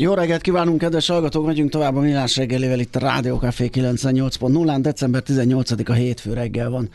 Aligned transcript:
Jó 0.00 0.14
reggelt 0.14 0.40
kívánunk, 0.40 0.78
kedves 0.78 1.06
hallgatók! 1.06 1.46
Megyünk 1.46 1.70
tovább 1.70 1.96
a 1.96 2.00
Millás 2.00 2.36
reggelivel 2.36 2.78
itt 2.80 2.96
a 2.96 2.98
Rádió 2.98 3.36
Café 3.36 3.70
98.0-án. 3.72 4.78
December 4.80 5.22
18-a 5.26 5.92
hétfő 5.92 6.32
reggel 6.32 6.70
van, 6.70 6.88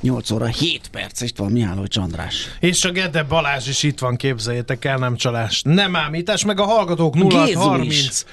8 0.00 0.30
óra 0.30 0.46
7 0.46 0.88
perc, 0.88 1.20
itt 1.20 1.36
van 1.36 1.52
Mihály 1.52 1.86
Csandrás. 1.86 2.56
És 2.60 2.84
a 2.84 2.90
Gede 2.90 3.22
Balázs 3.22 3.68
is 3.68 3.82
itt 3.82 3.98
van, 3.98 4.16
képzeljétek 4.16 4.84
el, 4.84 4.96
nem 4.96 5.16
csalás, 5.16 5.62
nem 5.62 5.96
ámítás, 5.96 6.44
meg 6.44 6.60
a 6.60 6.64
hallgatók 6.64 7.14
0 7.14 7.46
30 7.54 8.24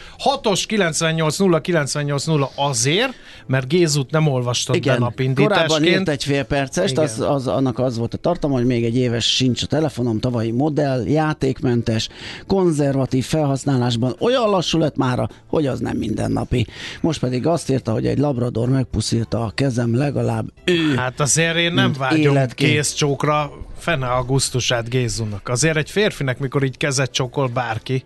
6-os 0.42 0.64
98 0.68 1.38
0 1.38 1.62
98 1.62 2.26
0 2.26 2.52
azért, 2.56 3.14
mert 3.48 3.68
Gézut 3.68 4.12
nem 4.12 4.28
olvastad 4.28 4.76
Igen, 4.76 4.94
be 4.94 5.00
napindításként. 5.00 5.68
korábban 5.68 6.00
írt 6.00 6.10
egy 6.10 6.24
fél 6.24 6.44
percest, 6.44 6.98
az, 6.98 7.20
az, 7.20 7.48
annak 7.48 7.80
az 7.80 7.98
volt 7.98 8.14
a 8.14 8.18
tartalma, 8.18 8.56
hogy 8.56 8.66
még 8.66 8.84
egy 8.84 8.96
éves 8.96 9.36
sincs 9.36 9.64
a 9.64 9.66
telefonom, 9.66 10.20
tavalyi 10.20 10.52
modell, 10.52 11.04
játékmentes, 11.08 12.10
konzervatív 12.48 13.26
felhasználásban 13.26 14.14
olyan 14.20 14.50
lassú 14.50 14.78
lett 14.78 14.96
mára, 14.96 15.30
hogy 15.48 15.68
az 15.68 15.80
nem 15.80 15.98
mindennapi. 15.98 16.68
Most 17.02 17.20
pedig 17.20 17.48
azt 17.48 17.70
írta, 17.70 17.92
hogy 17.92 18.06
egy 18.08 18.18
labrador 18.18 18.70
megpuszilta 18.70 19.44
a 19.44 19.52
kezem 19.56 19.96
legalább 19.96 20.46
ő. 20.64 20.96
Hát 20.96 21.20
azért 21.20 21.56
én 21.58 21.74
nem 21.74 21.94
vágyom 21.98 22.48
kész 22.48 22.94
csókra 22.94 23.52
fene 23.78 24.08
augusztusát 24.08 24.90
Gézunak. 24.90 25.50
Azért 25.50 25.78
egy 25.78 25.90
férfinek, 25.90 26.40
mikor 26.40 26.64
így 26.64 26.78
kezet 26.78 27.12
csókol 27.12 27.48
bárki, 27.48 28.04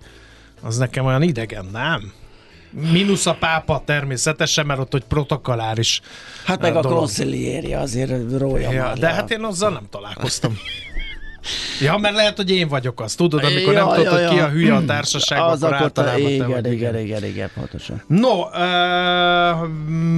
az 0.61 0.77
nekem 0.77 1.05
olyan 1.05 1.21
idegen, 1.21 1.65
nem? 1.71 2.11
Minusz 2.91 3.25
a 3.25 3.33
pápa 3.33 3.81
természetesen, 3.85 4.65
mert 4.65 4.79
ott 4.79 4.91
hogy 4.91 5.03
protokolláris 5.03 6.01
Hát 6.45 6.61
meg 6.61 6.75
a 6.75 6.81
konsziliéri 6.81 7.73
azért 7.73 8.37
rója 8.37 8.71
ja, 8.71 8.83
már 8.83 8.97
De 8.97 9.07
le. 9.07 9.13
hát 9.13 9.31
én 9.31 9.43
azzal 9.43 9.71
nem 9.71 9.83
találkoztam. 9.89 10.57
Ja, 11.81 11.97
mert 11.97 12.15
lehet, 12.15 12.35
hogy 12.35 12.51
én 12.51 12.67
vagyok 12.67 13.01
az. 13.01 13.15
Tudod, 13.15 13.43
amikor 13.43 13.73
Ja, 13.73 13.85
nem 13.85 13.95
tudod, 13.95 14.19
ja, 14.19 14.19
hogy 14.19 14.29
ki 14.29 14.35
ja. 14.35 14.45
a 14.45 14.49
hülye 14.49 14.73
a 14.73 14.85
társaság, 14.85 15.41
az 15.41 15.63
akkor 15.63 15.75
akkor 15.75 15.91
te, 15.91 16.19
igen, 16.19 16.49
vagy. 16.49 16.71
igen, 16.71 16.99
igen, 16.99 17.25
igen, 17.25 17.49
pontosan. 17.55 18.03
No, 18.07 18.43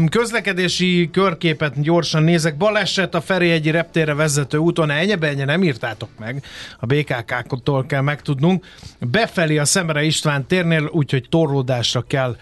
közlekedési 0.09 1.09
körképet 1.13 1.81
gyorsan 1.81 2.23
nézek. 2.23 2.57
Baleset 2.57 3.15
a 3.15 3.21
Ferihegyi 3.21 3.71
reptérre 3.71 4.13
vezető 4.13 4.57
úton. 4.57 4.89
Ennyi, 4.89 5.15
ennyi 5.19 5.43
nem 5.43 5.63
írtátok 5.63 6.09
meg. 6.19 6.43
A 6.79 6.85
BKK-tól 6.85 7.85
kell 7.85 8.01
megtudnunk. 8.01 8.65
Befelé 8.99 9.57
a 9.57 9.65
Szemere 9.65 10.03
István 10.03 10.47
térnél, 10.47 10.89
úgyhogy 10.91 11.25
torlódásra 11.29 12.01
kell 12.01 12.35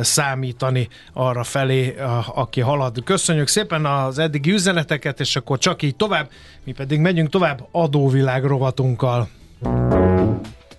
számítani 0.00 0.88
arra 1.12 1.42
felé, 1.42 1.96
aki 2.34 2.60
halad. 2.60 3.04
Köszönjük 3.04 3.48
szépen 3.48 3.86
az 3.86 4.18
eddigi 4.18 4.52
üzeneteket, 4.52 5.20
és 5.20 5.36
akkor 5.36 5.58
csak 5.58 5.82
így 5.82 5.96
tovább. 5.96 6.30
Mi 6.64 6.72
pedig 6.72 7.00
megyünk 7.00 7.28
tovább 7.28 7.68
adóvilág 7.70 8.44
rovatunkkal. 8.44 9.28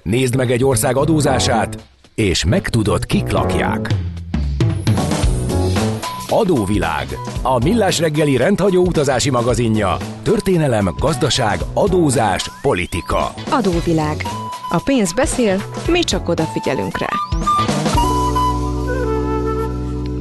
Nézd 0.03 0.35
meg 0.35 0.51
egy 0.51 0.63
ország 0.63 0.97
adózását, 0.97 1.83
és 2.15 2.45
megtudod, 2.45 3.05
kik 3.05 3.31
lakják. 3.31 3.93
Adóvilág. 6.29 7.07
A 7.41 7.63
millás 7.63 7.99
reggeli 7.99 8.37
rendhagyó 8.37 8.85
utazási 8.85 9.29
magazinja. 9.29 9.97
Történelem, 10.23 10.93
gazdaság, 10.97 11.59
adózás, 11.73 12.51
politika. 12.61 13.33
Adóvilág. 13.49 14.23
A 14.69 14.81
pénz 14.85 15.13
beszél, 15.13 15.63
mi 15.87 15.99
csak 15.99 16.29
odafigyelünk 16.29 16.97
rá. 16.97 17.07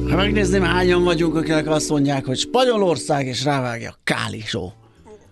Ha 0.09 0.15
megnézném, 0.15 0.63
hányan 0.63 1.03
vagyunk, 1.03 1.35
akik 1.35 1.67
azt 1.67 1.89
mondják, 1.89 2.25
hogy 2.25 2.37
Spanyolország 2.37 3.25
és 3.25 3.43
rávágja 3.43 3.93
Kálisó. 4.03 4.73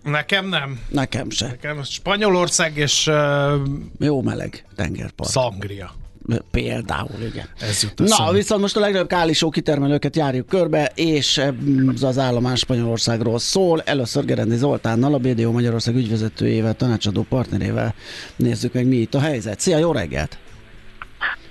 Nekem 0.02 0.48
nem. 0.48 0.80
Nekem 0.88 1.30
se. 1.30 1.46
Nekem 1.46 1.82
Spanyolország 1.82 2.76
és 2.76 3.06
uh, 3.06 3.14
Jó 3.98 4.22
meleg 4.22 4.64
tengerpart. 4.76 5.30
Szangria. 5.30 5.94
Például, 6.50 7.20
igen. 7.30 7.48
Ez 7.60 7.82
jut 7.82 7.98
Na, 7.98 8.04
eszembe. 8.04 8.32
viszont 8.32 8.60
most 8.60 8.76
a 8.76 8.80
legnagyobb 8.80 9.08
kálisó 9.08 9.50
kitermelőket 9.50 10.16
járjuk 10.16 10.46
körbe, 10.46 10.92
és 10.94 11.38
ez 11.94 12.02
az 12.02 12.18
állomás 12.18 12.58
Spanyolországról 12.58 13.38
szól. 13.38 13.82
Először 13.84 14.24
Gerendi 14.24 14.56
Zoltánnal, 14.56 15.14
a 15.14 15.18
BDO 15.18 15.52
Magyarország 15.52 15.94
ügyvezetőjével, 15.94 16.74
tanácsadó 16.74 17.26
partnerével 17.28 17.94
nézzük 18.36 18.72
meg, 18.72 18.86
mi 18.86 18.96
itt 18.96 19.14
a 19.14 19.20
helyzet. 19.20 19.60
Szia, 19.60 19.78
jó 19.78 19.92
reggelt! 19.92 20.38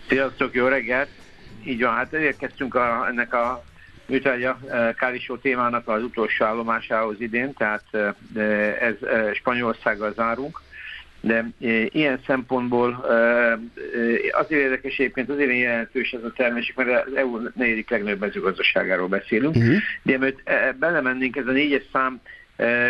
Sziasztok, 0.10 0.54
jó 0.54 0.68
reggelt! 0.68 1.10
Így 1.68 1.82
van, 1.82 1.94
hát 1.94 2.14
elérkeztünk 2.14 2.76
a, 2.76 3.08
ennek 3.08 3.34
a 3.34 3.64
műtárgya 4.06 4.60
eh, 4.70 4.94
Kálisó 4.94 5.36
témának 5.38 5.88
az 5.88 6.04
utolsó 6.04 6.46
állomásához 6.46 7.22
idén, 7.22 7.54
tehát 7.54 7.84
eh, 7.92 8.82
ez 8.82 8.96
eh, 9.02 9.34
Spanyolországgal 9.34 10.14
zárunk, 10.14 10.62
de 11.22 11.46
ilyen 11.90 12.20
szempontból 12.26 13.06
azért 14.32 14.62
érdekes 14.62 14.98
egyébként, 14.98 15.30
azért 15.30 15.58
jelentős 15.58 16.12
ez 16.12 16.24
a 16.24 16.32
termésik, 16.36 16.76
mert 16.76 17.08
az 17.08 17.16
EU 17.16 17.40
negyedik 17.56 17.90
legnagyobb 17.90 18.20
mezőgazdaságáról 18.20 19.08
beszélünk, 19.08 19.56
Uh-huh. 19.56 19.76
de 20.02 20.18
mert 20.18 20.44
belemennénk, 20.78 21.36
ez 21.36 21.48
a 21.48 21.52
négyes 21.52 21.84
szám 21.92 22.22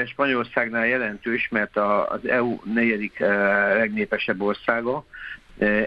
Spanyolországnál 0.05 0.87
jelentős, 0.87 1.47
mert 1.51 1.77
az 2.07 2.27
EU 2.27 2.57
negyedik 2.73 3.19
legnépesebb 3.77 4.41
országa, 4.41 5.05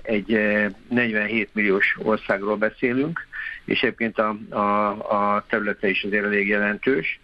egy 0.03 0.35
eh, 0.35 0.71
47 0.89 1.49
milliós 1.53 1.97
országról 2.03 2.57
beszélünk, 2.57 3.27
és 3.65 3.83
egyébként 3.83 4.19
a, 4.19 4.37
a, 4.49 4.89
a 5.35 5.45
területe 5.49 5.89
is 5.89 6.03
azért 6.03 6.25
elég 6.25 6.49
jelentős, 6.49 7.21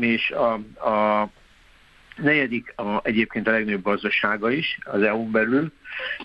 és 0.00 0.30
a, 0.30 0.52
a 0.88 1.28
negyedik 2.16 2.72
a, 2.76 3.00
egyébként 3.02 3.48
a 3.48 3.50
legnagyobb 3.50 3.82
gazdasága 3.82 4.50
is 4.50 4.78
az 4.84 5.02
EU-n 5.02 5.30
belül, 5.30 5.72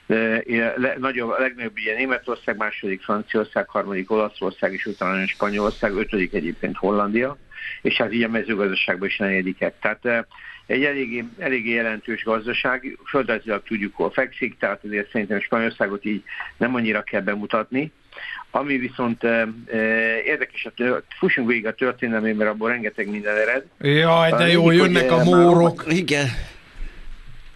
Eh, 0.08 0.74
le, 0.76 0.96
nagyobb, 0.98 1.30
a 1.30 1.40
legnagyobb 1.40 1.74
ugye 1.76 1.96
Németország, 1.96 2.58
második 2.58 3.02
Franciaország, 3.02 3.70
harmadik 3.70 4.12
Olaszország, 4.12 4.74
és 4.74 4.86
utána 4.86 5.28
Spanyolország, 5.28 5.96
ötödik 5.96 6.34
egyébként 6.34 6.78
Hollandia, 6.78 7.38
és 7.82 7.98
hát 7.98 8.14
így 8.14 8.24
a 8.24 8.28
mezőgazdaságban 8.28 9.08
is 9.08 9.20
a 9.20 9.24
negyedikek. 9.24 9.80
Tehát 9.80 10.06
eh, 10.06 10.24
egy 10.72 10.84
eléggé, 10.84 11.24
eléggé 11.38 11.74
jelentős 11.74 12.24
gazdaság, 12.24 12.98
földrajzilag 13.06 13.64
tudjuk, 13.64 13.96
hol 13.96 14.12
fekszik, 14.12 14.58
tehát 14.58 14.84
azért 14.84 15.12
szerintem 15.12 15.40
Spanyolországot 15.40 16.06
így 16.06 16.24
nem 16.58 16.76
annyira 16.76 17.02
kell 17.02 17.22
bemutatni. 17.22 17.92
Ami 18.52 18.78
viszont 18.78 19.24
eh, 19.24 19.42
eh, 19.66 20.26
érdekes, 20.26 20.66
a 20.66 20.72
tör, 20.76 21.04
fussunk 21.20 21.48
végig 21.48 21.68
a 21.68 21.74
történelmén, 21.74 22.36
mert 22.36 22.50
abból 22.50 22.70
rengeteg 22.70 23.10
minden 23.10 23.38
ered. 23.38 23.66
Jaj, 23.80 24.32
de 24.32 24.48
jó, 24.48 24.70
lényeg, 24.70 24.86
jönnek 24.86 25.10
hogy, 25.10 25.20
a 25.20 25.24
mórok. 25.24 25.84
Igen. 25.88 26.28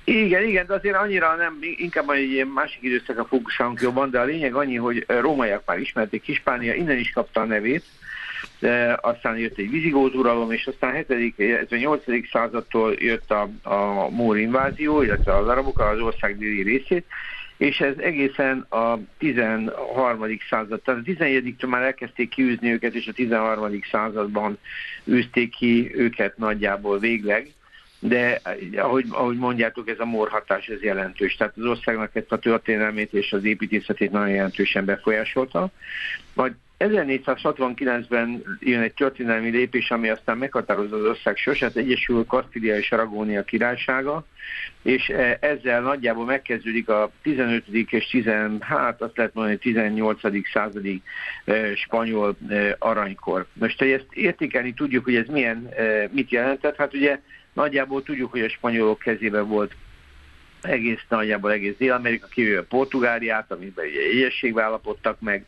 Igen, 0.03 0.43
igen, 0.43 0.65
de 0.65 0.73
azért 0.73 0.95
annyira 0.95 1.35
nem, 1.35 1.57
inkább 1.77 2.09
egy 2.09 2.31
ilyen 2.31 2.47
másik 2.47 2.83
időszakra 2.83 3.25
fókuszálunk 3.25 3.81
jobban, 3.81 4.09
de 4.09 4.19
a 4.19 4.23
lényeg 4.23 4.55
annyi, 4.55 4.75
hogy 4.75 5.05
rómaiak 5.07 5.63
már 5.65 5.79
ismerték 5.79 6.23
Hispánia, 6.23 6.73
innen 6.73 6.97
is 6.97 7.11
kapta 7.11 7.41
a 7.41 7.45
nevét, 7.45 7.83
aztán 9.01 9.37
jött 9.37 9.57
egy 9.57 9.69
vizigót 9.69 10.15
uralom, 10.15 10.51
és 10.51 10.67
aztán 10.67 10.93
7. 11.07 11.33
illetve 11.37 11.77
8. 11.77 12.03
századtól 12.31 12.93
jött 12.97 13.31
a, 13.31 13.49
a 13.63 14.09
mór 14.09 14.37
invázió, 14.37 15.01
illetve 15.01 15.35
az 15.35 15.47
arabok 15.47 15.79
az 15.79 15.99
ország 15.99 16.37
déli 16.37 16.61
részét, 16.61 17.05
és 17.57 17.79
ez 17.79 17.97
egészen 17.97 18.59
a 18.59 18.99
13. 19.17 20.37
század, 20.49 20.81
tehát 20.81 20.99
a 20.99 21.03
11 21.03 21.65
már 21.67 21.81
elkezdték 21.81 22.29
kiűzni 22.29 22.71
őket, 22.71 22.93
és 22.93 23.07
a 23.07 23.13
13. 23.13 23.79
században 23.91 24.57
űzték 25.07 25.55
ki 25.55 25.91
őket 25.95 26.37
nagyjából 26.37 26.99
végleg, 26.99 27.53
de 27.99 28.41
ahogy, 28.75 29.05
ahogy 29.09 29.37
mondjátok, 29.37 29.89
ez 29.89 29.99
a 29.99 30.05
morhatás 30.05 30.67
ez 30.67 30.81
jelentős. 30.81 31.35
Tehát 31.35 31.57
az 31.57 31.65
országnak 31.65 32.15
ezt 32.15 32.31
a 32.31 32.39
történelmét 32.39 33.13
és 33.13 33.33
az 33.33 33.43
építészetét 33.43 34.11
nagyon 34.11 34.29
jelentősen 34.29 34.85
befolyásolta. 34.85 35.69
Majd 36.33 36.53
1469-ben 36.79 38.43
jön 38.59 38.81
egy 38.81 38.93
történelmi 38.93 39.49
lépés, 39.49 39.91
ami 39.91 40.09
aztán 40.09 40.37
meghatározza 40.37 40.95
az 40.95 41.03
ország 41.03 41.37
sorsát, 41.37 41.75
Egyesül 41.75 42.25
Kasztília 42.25 42.77
és 42.77 42.91
Aragónia 42.91 43.43
királysága, 43.43 44.25
és 44.81 45.09
e, 45.09 45.37
ezzel 45.41 45.81
nagyjából 45.81 46.25
megkezdődik 46.25 46.89
a 46.89 47.11
15. 47.21 47.67
és 47.67 48.07
10, 48.07 48.25
hát 48.59 49.01
azt 49.01 49.17
lehet 49.17 49.33
mondani, 49.33 49.57
18. 49.57 50.19
századi 50.51 51.01
e, 51.45 51.75
spanyol 51.75 52.35
e, 52.49 52.75
aranykor. 52.79 53.45
Most, 53.53 53.79
hogy 53.79 53.91
ezt 53.91 54.07
értékelni 54.09 54.73
tudjuk, 54.73 55.03
hogy 55.03 55.15
ez 55.15 55.27
milyen, 55.27 55.69
mit 56.11 56.31
jelentett, 56.31 56.75
hát 56.75 56.93
ugye 56.93 57.19
nagyjából 57.53 58.03
tudjuk, 58.03 58.31
hogy 58.31 58.41
a 58.41 58.49
spanyolok 58.49 58.99
kezében 58.99 59.47
volt 59.47 59.75
egész 60.61 61.05
nagyjából 61.09 61.51
egész 61.51 61.75
Dél-Amerika, 61.77 62.27
kivéve 62.27 62.61
Portugáliát, 62.61 63.51
amiben 63.51 63.85
ugye 63.85 63.99
egyességbe 63.99 64.63
állapodtak 64.63 65.19
meg, 65.19 65.45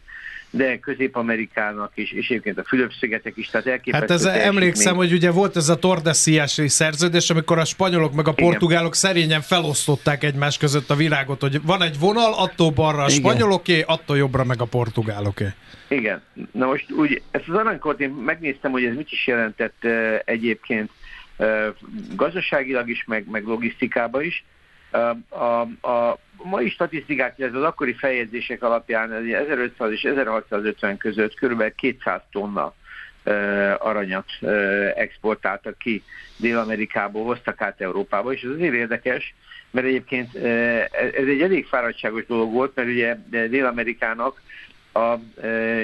de 0.50 0.80
Közép-Amerikának 0.80 1.92
is, 1.96 2.12
és 2.12 2.30
egyébként 2.30 2.58
a 2.58 2.64
Fülöp-szigetek 2.64 3.38
is, 3.38 3.48
tehát 3.48 3.68
elképesztő 3.68 4.14
Hát 4.14 4.16
ez 4.16 4.26
emlékszem, 4.26 4.96
hogy 4.96 5.12
ugye 5.12 5.32
volt 5.32 5.56
ez 5.56 5.70
a 5.70 5.76
Tordesillas 5.76 6.62
szerződés, 6.66 7.30
amikor 7.30 7.60
a 7.60 7.66
spanyolok 7.66 8.14
meg 8.14 8.28
a 8.28 8.34
Igen. 8.36 8.50
portugálok 8.50 8.96
szerényen 8.96 9.42
felosztották 9.42 10.24
egymás 10.24 10.58
között 10.58 10.90
a 10.90 10.96
világot, 10.96 11.42
hogy 11.42 11.62
van 11.62 11.82
egy 11.82 12.00
vonal, 12.00 12.34
attól 12.34 12.70
balra 12.72 13.04
a 13.04 13.10
spanyoloké, 13.10 13.82
attól 13.82 14.18
jobbra 14.18 14.44
meg 14.44 14.62
a 14.62 14.66
portugáloké. 14.66 15.46
Igen. 15.88 16.22
Na 16.52 16.66
most 16.66 16.92
úgy, 16.92 17.22
ezt 17.32 17.48
az 17.48 17.56
aranykort 17.56 18.00
én 18.00 18.10
megnéztem, 18.10 18.72
hogy 18.72 18.84
ez 18.84 18.96
mit 18.96 19.12
is 19.12 19.28
jelentett 19.28 19.76
uh, 19.84 20.20
egyébként 20.26 20.90
uh, 21.38 21.76
gazdaságilag 22.16 22.90
is, 22.90 23.04
meg, 23.08 23.30
meg 23.30 23.44
logisztikában 23.44 24.24
is. 24.24 24.46
A, 25.30 25.60
a 25.88 26.18
mai 26.44 26.70
statisztikák, 26.70 27.40
ez 27.40 27.54
az 27.54 27.64
akkori 27.64 27.94
feljegyzések 27.94 28.64
alapján 28.64 29.12
1500 29.14 29.92
és 29.92 30.04
1650 30.04 30.98
között 30.98 31.34
kb. 31.34 31.76
200 31.76 32.22
tonna 32.32 32.74
aranyat 33.78 34.26
exportáltak 34.96 35.78
ki 35.78 36.04
Dél-Amerikából, 36.38 37.26
hoztak 37.26 37.62
át 37.62 37.82
Európába, 37.82 38.34
és 38.34 38.42
ez 38.42 38.50
azért 38.50 38.74
érdekes, 38.74 39.36
mert 39.72 39.88
egyébként 39.88 40.36
ez 40.36 41.28
egy 41.28 41.42
elég 41.42 41.66
fáradtságos 41.66 42.26
dolog 42.26 42.52
volt, 42.52 42.76
mert 42.76 42.88
ugye 42.88 43.18
Dél-Amerikának 43.30 44.42
a 44.94 45.16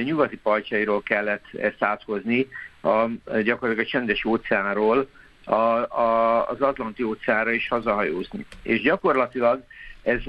nyugati 0.03 0.37
partjairól 0.37 1.03
kellett 1.03 1.45
ezt 1.57 1.83
áthozni, 1.83 2.47
a, 2.81 3.05
gyakorlatilag 3.43 3.79
a 3.79 3.89
csendes 3.89 4.25
óceánról 4.25 5.09
a, 5.45 5.53
a, 5.53 6.47
az 6.49 6.61
Atlanti 6.61 7.03
óceánra 7.03 7.51
is 7.51 7.67
hazahajózni. 7.67 8.45
És 8.61 8.81
gyakorlatilag 8.81 9.63
ez 10.03 10.21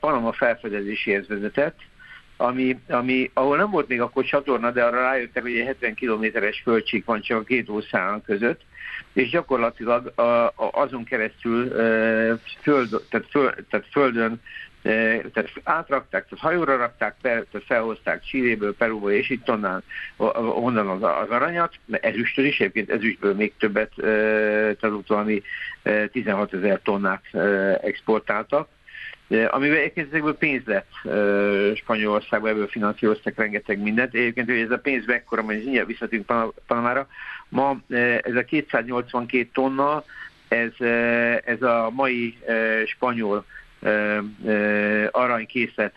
Panama 0.00 0.32
felfedezéséhez 0.32 1.28
vezetett, 1.28 1.78
ami, 2.36 2.78
ami, 2.88 3.30
ahol 3.34 3.56
nem 3.56 3.70
volt 3.70 3.88
még 3.88 4.00
akkor 4.00 4.24
csatorna, 4.24 4.70
de 4.70 4.84
arra 4.84 5.00
rájöttek, 5.00 5.42
hogy 5.42 5.56
egy 5.56 5.66
70 5.66 5.94
kilométeres 5.94 6.60
földcsík 6.62 7.04
van 7.04 7.20
csak 7.20 7.40
a 7.40 7.44
két 7.44 7.68
óceán 7.68 8.22
között, 8.22 8.60
és 9.12 9.30
gyakorlatilag 9.30 10.12
a, 10.14 10.22
a, 10.22 10.52
azon 10.56 11.04
keresztül 11.04 11.80
e, 11.80 12.38
föld, 12.60 13.02
tehát, 13.10 13.26
föl, 13.30 13.54
tehát 13.70 13.86
földön 13.90 14.32
e, 14.32 14.38
tehát 14.82 15.50
átrakták, 15.62 16.28
tehát 16.28 16.44
hajóra 16.44 16.76
rakták, 16.76 17.14
tehát 17.20 17.46
felhozták 17.66 18.24
Csilléből, 18.24 18.76
Perúból, 18.76 19.12
és 19.12 19.30
itt 19.30 19.50
onnan, 19.50 19.82
onnan 20.56 20.88
az, 20.88 21.02
az 21.02 21.28
aranyat, 21.28 21.74
ezüstől 21.90 22.44
is, 22.44 22.60
egyébként 22.60 22.90
ezüstből 22.90 23.34
még 23.34 23.52
többet, 23.58 23.98
e, 23.98 24.04
tehát 24.74 25.06
valami 25.06 25.42
16 26.12 26.54
ezer 26.54 26.80
tonnát 26.82 27.22
exportáltak, 27.82 28.68
amivel 29.50 29.76
egyébként 29.76 30.08
ezekből 30.08 30.36
pénz 30.36 30.62
lett 30.64 30.90
Spanyolországban, 31.76 32.50
ebből 32.50 32.66
finanszíroztak 32.66 33.36
rengeteg 33.36 33.78
mindent. 33.78 34.14
Egyébként, 34.14 34.48
hogy 34.48 34.58
ez 34.58 34.70
a 34.70 34.78
pénz 34.78 35.06
mekkora, 35.06 35.42
majd 35.42 35.62
mindjárt 35.62 35.86
visszatérünk 35.86 36.52
Panamára. 36.66 37.06
Ma 37.48 37.80
ez 38.22 38.34
a 38.34 38.44
282 38.44 39.48
tonna, 39.52 40.04
ez, 40.48 40.86
ez 41.44 41.62
a 41.62 41.90
mai 41.90 42.38
spanyol 42.86 43.44
aranykészlet, 45.10 45.94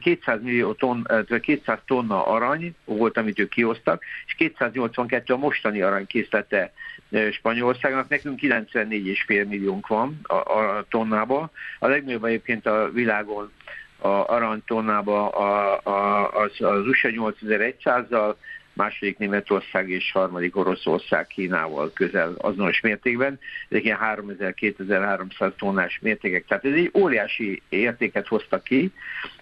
200 0.00 0.42
millió 0.42 0.72
ton, 0.72 1.06
200 1.40 1.78
tonna 1.86 2.26
arany 2.26 2.74
volt, 2.84 3.16
amit 3.16 3.38
ők 3.38 3.48
kiosztak, 3.48 4.02
és 4.26 4.34
282 4.34 5.34
a 5.34 5.36
mostani 5.36 5.82
aranykészlete 5.82 6.72
Spanyolországnak, 7.32 8.08
nekünk 8.08 8.40
94,5 8.42 9.48
milliónk 9.48 9.86
van 9.86 10.20
a, 10.22 10.34
a 10.34 10.84
tonnában. 10.88 11.50
A 11.78 11.86
legnagyobb 11.86 12.24
egyébként 12.24 12.66
a 12.66 12.90
világon 12.92 13.52
a 13.98 14.08
aranytonnába 14.08 15.28
a, 15.28 15.80
a, 15.82 16.30
az, 16.30 16.52
az 16.58 16.86
USA 16.86 17.08
8100-zal, 17.12 18.34
második 18.78 19.18
Németország 19.18 19.90
és 19.90 20.12
harmadik 20.12 20.56
Oroszország 20.56 21.26
Kínával 21.26 21.92
közel 21.92 22.34
azonos 22.38 22.80
mértékben. 22.80 23.38
Ezek 23.68 23.84
ilyen 23.84 23.98
3000-2300 24.02 25.52
tonnás 25.58 25.98
mértékek. 26.02 26.44
Tehát 26.46 26.64
ez 26.64 26.72
egy 26.72 26.90
óriási 26.94 27.62
értéket 27.68 28.26
hoztak 28.26 28.64
ki, 28.64 28.92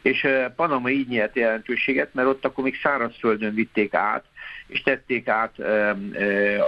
és 0.03 0.27
Panama 0.57 0.91
így 0.91 1.09
nyert 1.09 1.37
jelentőséget, 1.37 2.15
mert 2.15 2.29
ott 2.29 2.45
akkor 2.45 2.65
még 2.65 2.79
szárazföldön 2.83 3.55
vitték 3.55 3.95
át, 3.95 4.25
és 4.67 4.83
tették 4.83 5.29
át 5.29 5.59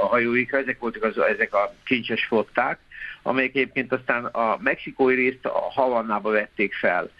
a 0.02 0.06
hajóikra, 0.06 0.58
ezek 0.58 0.78
voltak 0.78 1.02
az, 1.02 1.18
ezek 1.18 1.54
a 1.54 1.74
kincses 1.84 2.24
flották, 2.24 2.78
amelyek 3.22 3.54
egyébként 3.54 3.92
aztán 3.92 4.24
a 4.24 4.56
mexikói 4.60 5.14
részt 5.14 5.44
a 5.44 5.70
Havannába 5.74 6.30
vették 6.30 6.74
fel, 6.74 7.10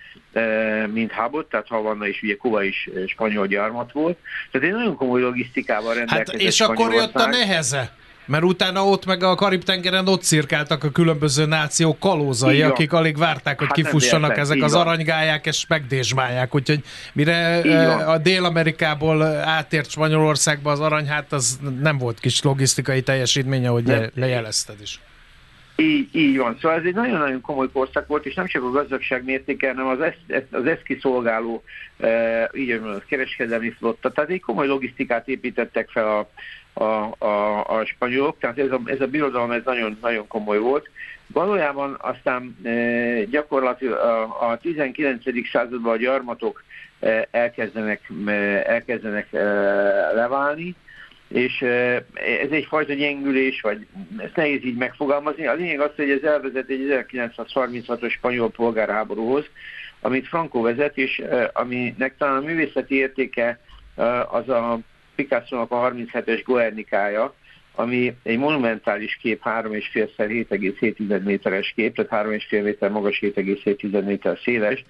mint 0.93 1.13
habot, 1.13 1.49
tehát 1.49 1.67
Havanna 1.67 2.07
is, 2.07 2.23
ugye 2.23 2.37
Kuba 2.37 2.63
is 2.63 2.91
spanyol 3.07 3.47
gyarmat 3.47 3.93
volt. 3.93 4.19
Tehát 4.51 4.69
egy 4.69 4.75
nagyon 4.75 4.97
komoly 4.97 5.21
logisztikával 5.21 5.89
hát, 5.89 5.97
rendelkezett 5.97 6.41
Hát 6.41 6.51
és 6.51 6.61
akkor 6.61 6.93
jött 6.93 7.15
a 7.15 7.27
neheze. 7.27 7.97
Mert 8.29 8.45
utána 8.45 8.85
ott 8.85 9.07
meg 9.07 9.23
a 9.23 9.35
Karib-tengeren 9.35 10.09
ott 10.09 10.23
cirkáltak 10.23 10.85
a 10.85 10.91
különböző 10.91 11.47
nációk 11.47 11.99
kalózai, 11.99 12.63
akik 12.63 12.93
alig 12.93 13.19
várták, 13.19 13.59
hogy 13.59 13.67
hát 13.67 13.77
kifussanak 13.77 14.37
ezek 14.37 14.63
az 14.63 14.73
van. 14.73 14.87
aranygályák, 14.87 15.47
és 15.47 15.67
megdésmálják. 15.69 16.55
Úgyhogy 16.55 16.81
mire 17.13 17.59
a 17.95 18.19
Dél-Amerikából 18.19 19.23
átért 19.23 19.91
Spanyolországba 19.91 20.71
az 20.71 20.81
arany, 20.81 21.07
hát 21.07 21.33
az 21.33 21.59
nem 21.81 21.99
volt 21.99 22.21
kis 22.21 22.43
logisztikai 22.43 23.03
teljesítmény, 23.03 23.67
ahogy 23.67 23.87
le, 23.87 24.11
lejelezted 24.15 24.81
is. 24.81 25.01
Így, 25.77 26.09
így 26.13 26.37
van. 26.37 26.57
Szóval 26.61 26.79
ez 26.79 26.85
egy 26.85 26.95
nagyon-nagyon 26.95 27.41
komoly 27.41 27.69
korszak 27.73 28.07
volt, 28.07 28.27
és 28.27 28.35
nem 28.35 28.47
csak 28.47 28.63
a 28.63 28.71
gazdagság 28.71 29.25
mértéke, 29.25 29.69
hanem 29.69 29.87
az, 29.87 30.01
ezt, 30.01 30.47
az 30.51 30.67
ezt 30.67 30.83
kiszolgáló, 30.83 31.63
e, 31.99 32.51
így 32.55 32.71
a 32.71 33.03
kereskedelmi 33.09 33.71
flotta. 33.71 34.11
Tehát 34.11 34.31
egy 34.31 34.41
komoly 34.41 34.67
logisztikát 34.67 35.29
építettek 35.29 35.89
fel 35.91 36.07
a, 36.07 36.31
a, 36.79 37.15
a, 37.19 37.65
a 37.65 37.85
spanyolok, 37.85 38.39
tehát 38.39 38.59
ez 38.59 38.71
a, 38.71 38.81
ez 38.85 39.01
a 39.01 39.07
birodalom 39.07 39.51
ez 39.51 39.63
nagyon, 39.65 39.99
nagyon 40.01 40.27
komoly 40.27 40.59
volt. 40.59 40.89
Valójában 41.33 41.97
aztán 42.01 42.57
e, 42.63 43.25
gyakorlatilag 43.25 43.99
a, 43.99 44.51
a 44.51 44.57
19. 44.57 45.23
században 45.53 45.93
a 45.93 45.97
gyarmatok 45.97 46.63
e, 47.01 47.29
elkezdenek, 47.31 48.01
e, 48.27 48.33
elkezdenek 48.67 49.33
e, 49.33 49.43
leválni, 50.13 50.75
és 51.29 51.63
ez 52.43 52.51
egyfajta 52.51 52.93
gyengülés, 52.93 53.61
vagy 53.61 53.87
ezt 54.17 54.37
nehéz 54.37 54.65
így 54.65 54.77
megfogalmazni. 54.77 55.47
A 55.47 55.55
lényeg 55.55 55.81
az, 55.81 55.91
hogy 55.97 56.11
ez 56.11 56.23
elvezet 56.23 56.69
egy 56.69 57.07
1936-os 57.17 58.11
spanyol 58.11 58.51
polgárháborúhoz, 58.51 59.45
amit 60.01 60.29
Franco 60.29 60.61
vezet, 60.61 60.97
és 60.97 61.23
aminek 61.53 62.17
talán 62.17 62.37
a 62.37 62.47
művészeti 62.47 62.95
értéke 62.95 63.61
az 64.31 64.49
a 64.49 64.79
Picasso-nak 65.19 65.70
a 65.73 65.91
37-es 65.91 66.43
Guernikája, 66.47 67.35
ami 67.79 68.15
egy 68.23 68.39
monumentális 68.39 69.19
kép, 69.23 69.43
3,5 69.45 70.09
7,7 70.17 71.23
méteres 71.25 71.73
kép, 71.77 71.95
tehát 71.95 72.27
3,5 72.27 72.63
méter 72.63 72.91
magas, 72.91 73.19
7,7 73.23 74.05
méter 74.05 74.39
széles, 74.45 74.85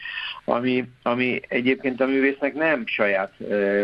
ami, 0.45 0.85
ami 1.03 1.41
egyébként 1.49 2.01
a 2.01 2.07
művésznek 2.07 2.55
nem 2.55 2.83
saját 2.87 3.33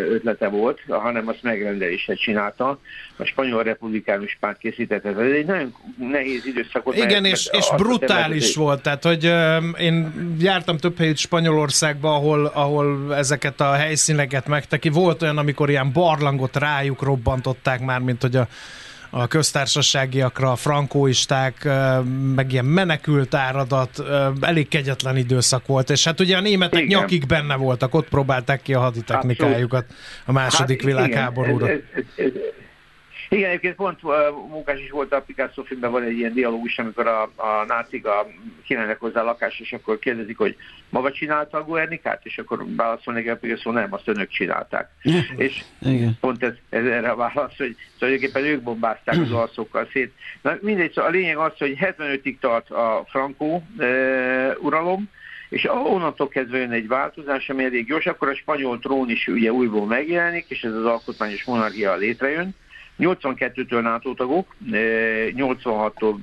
ötlete 0.09 0.49
volt, 0.49 0.81
hanem 0.89 1.29
azt 1.29 1.43
megrendelése 1.43 2.15
csinálta. 2.15 2.81
A 3.17 3.25
spanyol 3.25 3.63
republikánus 3.63 4.37
párt 4.41 4.59
készítette. 4.59 5.09
Ez 5.09 5.17
egy 5.17 5.47
nagyon 5.47 5.75
nehéz 5.99 6.47
időszakot. 6.47 6.97
Igen, 6.97 7.25
és, 7.25 7.49
és 7.53 7.67
brutális 7.77 8.55
volt. 8.55 8.83
Tehát, 8.83 9.03
hogy 9.03 9.25
én 9.79 10.13
jártam 10.41 10.77
több 10.77 10.99
helyet 10.99 11.17
Spanyolországba, 11.17 12.15
ahol, 12.15 12.47
ahol 12.47 13.15
ezeket 13.15 13.61
a 13.61 13.73
helyszíneket 13.73 14.47
megteki. 14.47 14.89
Volt 14.89 15.23
olyan, 15.23 15.39
amikor 15.39 15.71
ilyen 15.71 15.93
barlangot 15.93 16.57
rájuk 16.57 17.03
robbantották 17.03 17.81
már, 17.81 18.01
mint 18.01 18.23
hogy 18.23 18.37
a 18.37 18.49
a 19.17 19.27
köztársaságiakra, 19.27 20.53
a 20.53 20.57
frankóisták, 20.57 21.69
meg 22.35 22.53
ilyen 22.53 22.65
menekült 22.65 23.35
áradat, 23.35 24.03
elég 24.41 24.69
kegyetlen 24.69 25.17
időszak 25.17 25.67
volt, 25.67 25.91
és 25.91 26.05
hát 26.05 26.21
ugye 26.21 26.37
a 26.37 26.41
németek 26.41 26.81
igen. 26.81 27.01
nyakig 27.01 27.27
benne 27.27 27.57
voltak, 27.57 27.95
ott 27.95 28.09
próbálták 28.09 28.63
ki 28.63 28.75
a 28.75 28.81
haditechnikájukat 28.81 29.85
a 30.25 30.33
második 30.33 30.83
hát, 30.83 30.91
világháborúra. 30.91 31.69
Ez, 31.69 31.79
ez, 31.95 32.05
ez, 32.17 32.33
igen, 33.29 33.49
egyébként 33.49 33.75
pont 33.75 34.03
uh, 34.03 34.13
munkás 34.49 34.81
is 34.81 34.91
volt 34.91 35.13
a 35.13 35.23
Picasso 35.23 35.63
filmben, 35.63 35.91
van 35.91 36.03
egy 36.03 36.19
ilyen 36.19 36.33
dialógus, 36.33 36.79
amikor 36.79 37.07
a, 37.07 37.23
a 37.23 37.65
nácik 37.67 38.07
a, 38.07 38.27
kimennek 38.65 39.01
hozzá 39.01 39.21
a 39.21 39.25
lakás, 39.25 39.61
és 39.61 39.73
akkor 39.73 39.99
kérdezik, 39.99 40.39
hogy 40.39 40.57
maga 40.89 41.13
csinálta 41.13 41.59
a 41.59 41.65
Guernicát, 41.65 42.21
és 42.23 42.39
akkor 42.39 42.65
válaszol 42.77 43.15
neki 43.15 43.29
a 43.29 43.37
Picasso, 43.37 43.71
nem, 43.71 43.93
azt 43.93 44.09
önök 44.09 44.29
csinálták. 44.29 44.91
és 45.37 45.65
Igen. 45.81 46.17
pont 46.21 46.43
ez, 46.43 46.55
ez 46.69 46.85
erre 46.85 47.11
a 47.11 47.17
válasz, 47.17 47.57
hogy 47.57 47.77
tulajdonképpen 47.99 48.45
ők 48.45 48.63
bombázták 48.63 49.21
az 49.21 49.33
alszokkal 49.33 49.89
szét. 49.93 50.13
Na 50.43 50.57
mindegy, 50.61 50.93
szóval 50.93 51.11
a 51.11 51.15
lényeg 51.15 51.37
az, 51.37 51.53
hogy 51.59 51.77
75-ig 51.81 52.39
tart 52.39 52.71
a 52.71 53.05
Franco 53.09 53.61
e, 53.79 53.87
uralom, 54.61 55.11
és 55.49 55.69
onnantól 55.71 56.29
kezdve 56.29 56.59
jön 56.59 56.71
egy 56.71 56.89
változás, 56.89 57.49
ami 57.49 57.65
elég 57.65 57.87
gyors, 57.87 58.07
akkor 58.07 58.29
a 58.29 58.35
spanyol 58.35 58.79
trón 58.79 59.11
is 59.11 59.29
ugye 59.29 59.53
újból 59.53 59.87
megjelenik, 59.87 60.45
és 60.49 60.63
ez 60.63 60.73
az 60.73 60.85
alkotmányos 60.85 61.45
monarchia 61.45 61.97
létrejön, 61.97 62.55
82-től 62.99 63.83
NATO 63.83 64.15
tagok, 64.15 64.55
86-tól 64.71 66.15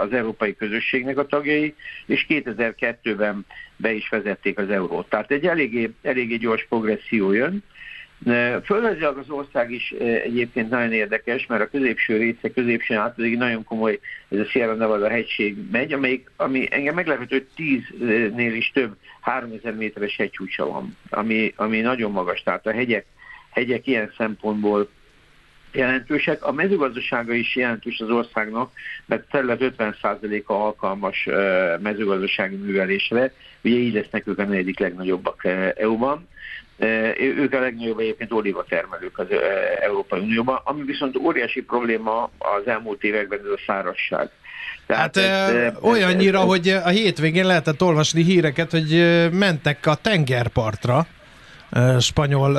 az 0.00 0.12
Európai 0.12 0.56
Közösségnek 0.56 1.18
a 1.18 1.26
tagjai, 1.26 1.74
és 2.06 2.26
2002-ben 2.28 3.46
be 3.76 3.92
is 3.92 4.08
vezették 4.08 4.58
az 4.58 4.70
eurót. 4.70 5.08
Tehát 5.08 5.30
egy 5.30 5.46
eléggé, 5.46 5.90
eléggé 6.02 6.36
gyors 6.36 6.66
progresszió 6.68 7.32
jön. 7.32 7.62
Földrajzilag 8.64 9.18
az 9.18 9.30
ország 9.30 9.70
is 9.70 9.90
egyébként 10.24 10.70
nagyon 10.70 10.92
érdekes, 10.92 11.46
mert 11.46 11.62
a 11.62 11.68
középső 11.68 12.16
része, 12.16 12.50
középső 12.50 12.94
át 12.94 13.14
pedig 13.14 13.36
nagyon 13.36 13.64
komoly, 13.64 13.98
ez 14.28 14.38
a 14.38 14.44
Sierra 14.44 14.74
Nevada 14.74 15.08
hegység 15.08 15.56
megy, 15.70 15.92
amelyik, 15.92 16.30
ami 16.36 16.68
engem 16.70 16.94
meglepett, 16.94 17.30
hogy 17.30 17.46
10-nél 17.56 18.52
is 18.56 18.70
több 18.70 18.96
3000 19.20 19.74
méteres 19.74 20.16
hegycsúcsa 20.16 20.66
van, 20.66 20.96
ami, 21.10 21.52
ami 21.56 21.80
nagyon 21.80 22.10
magas. 22.10 22.42
Tehát 22.42 22.66
a 22.66 22.72
hegyek, 22.72 23.04
hegyek 23.50 23.86
ilyen 23.86 24.12
szempontból 24.16 24.88
jelentősek. 25.72 26.44
A 26.46 26.52
mezőgazdasága 26.52 27.32
is 27.32 27.56
jelentős 27.56 28.00
az 28.00 28.10
országnak, 28.10 28.72
mert 29.06 29.30
terület 29.30 29.58
50%-a 29.78 30.52
alkalmas 30.52 31.28
mezőgazdasági 31.80 32.56
művelésre. 32.56 33.32
Ugye 33.62 33.76
így 33.76 33.94
lesznek 33.94 34.26
ők 34.26 34.38
a 34.38 34.44
negyedik 34.44 34.78
legnagyobbak 34.78 35.44
EU-ban. 35.76 36.28
Ők 37.18 37.52
a 37.52 37.60
legnagyobb 37.60 37.98
egyébként 37.98 38.32
oliva 38.32 38.64
termelők 38.68 39.18
az 39.18 39.26
Európai 39.80 40.20
Unióban, 40.20 40.60
ami 40.64 40.82
viszont 40.82 41.16
óriási 41.16 41.62
probléma 41.62 42.30
az 42.38 42.66
elmúlt 42.66 43.04
években 43.04 43.38
ez 43.38 43.50
a 43.50 43.60
szárasság. 43.66 44.30
Tehát 44.86 45.16
hát 45.16 45.48
ez, 45.48 45.54
ez, 45.54 45.72
olyannyira, 45.82 46.38
ez, 46.38 46.44
hogy 46.44 46.68
a 46.68 46.88
hétvégén 46.88 47.46
lehetett 47.46 47.82
olvasni 47.82 48.22
híreket, 48.22 48.70
hogy 48.70 48.90
mentek 49.32 49.86
a 49.86 49.94
tengerpartra, 49.94 51.06
spanyol 51.98 52.58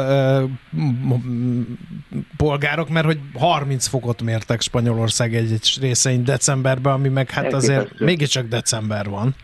polgárok, 2.38 2.90
mert 2.90 3.06
hogy 3.06 3.20
30 3.34 3.88
fokot 3.88 4.22
mértek 4.22 4.62
Spanyolország 4.62 5.36
egy 5.36 5.60
részein 5.82 6.24
decemberben, 6.24 6.94
ami 6.94 7.10
meg 7.10 7.30
hát 7.30 7.54
azért 7.54 8.00
mégiscsak 8.00 8.48
december 8.48 9.10
van. 9.10 9.36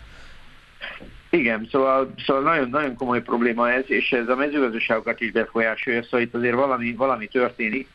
Igen, 1.29 1.67
szóval, 1.71 2.13
szóval 2.25 2.43
nagyon, 2.43 2.69
nagyon 2.69 2.95
komoly 2.95 3.21
probléma 3.21 3.71
ez, 3.71 3.83
és 3.87 4.11
ez 4.11 4.27
a 4.27 4.35
mezőgazdaságokat 4.35 5.21
is 5.21 5.31
befolyásolja, 5.31 6.03
szóval 6.03 6.21
itt 6.21 6.33
azért 6.33 6.55
valami, 6.55 6.93
valami 6.93 7.27
történik. 7.27 7.87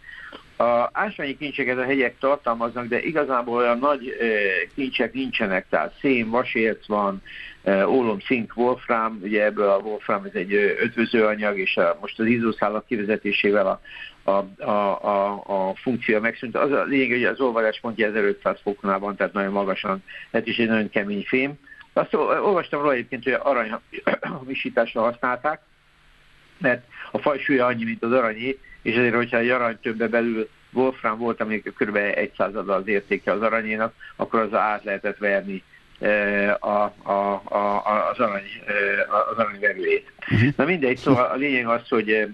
A 0.61 0.91
ásványi 0.93 1.37
kincseket 1.37 1.79
a 1.79 1.85
hegyek 1.85 2.19
tartalmaznak, 2.19 2.87
de 2.87 3.03
igazából 3.03 3.57
olyan 3.57 3.79
nagy 3.79 4.17
kincsek 4.75 5.13
nincsenek, 5.13 5.67
tehát 5.69 5.95
szén, 6.01 6.31
vasérc 6.31 6.87
van, 6.87 7.23
ólom, 7.87 8.21
szink, 8.21 8.53
wolfram, 8.57 9.19
ugye 9.23 9.45
ebből 9.45 9.69
a 9.69 9.79
wolfram 9.79 10.25
ez 10.25 10.35
egy 10.35 10.55
ötvözőanyag, 10.55 11.59
és 11.59 11.77
a, 11.77 11.99
most 12.01 12.21
az 12.21 12.27
izószálak 12.27 12.87
kivezetésével 12.87 13.67
a, 13.67 13.81
a, 14.31 14.63
a, 14.65 15.05
a, 15.05 15.43
a 15.47 15.75
funkció 15.75 16.21
megszűnt. 16.21 16.57
Az 16.57 16.71
a 16.73 16.85
lényeg, 16.85 17.11
hogy 17.11 17.25
az 17.25 17.41
olvadás 17.41 17.81
pontja 17.81 18.07
1500 18.07 18.59
foknál 18.63 18.99
van, 18.99 19.17
tehát 19.17 19.33
nagyon 19.33 19.53
magasan, 19.53 20.03
ez 20.31 20.47
is 20.47 20.59
egy 20.59 20.69
nagyon 20.69 20.91
kemény 20.91 21.25
fém. 21.27 21.53
Azt 21.93 22.15
olvastam 22.15 22.81
róla 22.81 22.93
egyébként, 22.93 23.25
hogy 23.25 23.37
arany 23.39 23.75
hamisításra 24.21 25.01
használták, 25.01 25.61
mert 26.59 26.85
a 27.11 27.19
faj 27.19 27.39
súlya 27.39 27.67
annyi, 27.67 27.85
mint 27.85 28.03
az 28.03 28.13
aranyé, 28.13 28.59
és 28.83 28.95
ezért, 28.95 29.15
hogyha 29.15 29.39
egy 29.39 29.49
arany 29.49 29.79
többe 29.83 30.09
belül 30.09 30.49
Wolfram 30.73 31.19
volt, 31.19 31.41
ami 31.41 31.61
kb. 31.61 31.97
egy 31.97 32.33
százada 32.37 32.75
az 32.75 32.87
értéke 32.87 33.33
az 33.33 33.43
aranyénak, 33.43 33.95
akkor 34.17 34.41
az 34.41 34.55
át 34.55 34.85
lehetett 34.85 35.19
verni 35.19 35.63
a, 36.59 36.67
a, 37.03 37.43
a, 37.45 37.83
az, 38.11 38.19
arany, 38.19 38.43
az 39.31 39.37
aranyverőjét. 39.37 40.13
Uh-huh. 40.33 40.53
Na 40.57 40.65
mindegy, 40.65 40.97
szóval 40.97 41.25
a 41.25 41.35
lényeg 41.35 41.67
az, 41.67 41.89
hogy, 41.89 42.27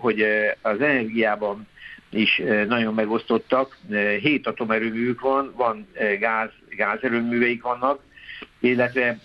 hogy 0.00 0.22
az 0.62 0.80
energiában 0.80 1.66
is 2.10 2.42
nagyon 2.68 2.94
megosztottak. 2.94 3.78
Hét 4.20 4.46
atomerőművük 4.46 5.20
van, 5.20 5.52
van 5.56 5.86
gáz, 6.18 6.50
gázerőműveik 6.68 7.62
vannak, 7.62 8.00
illetve 8.60 9.18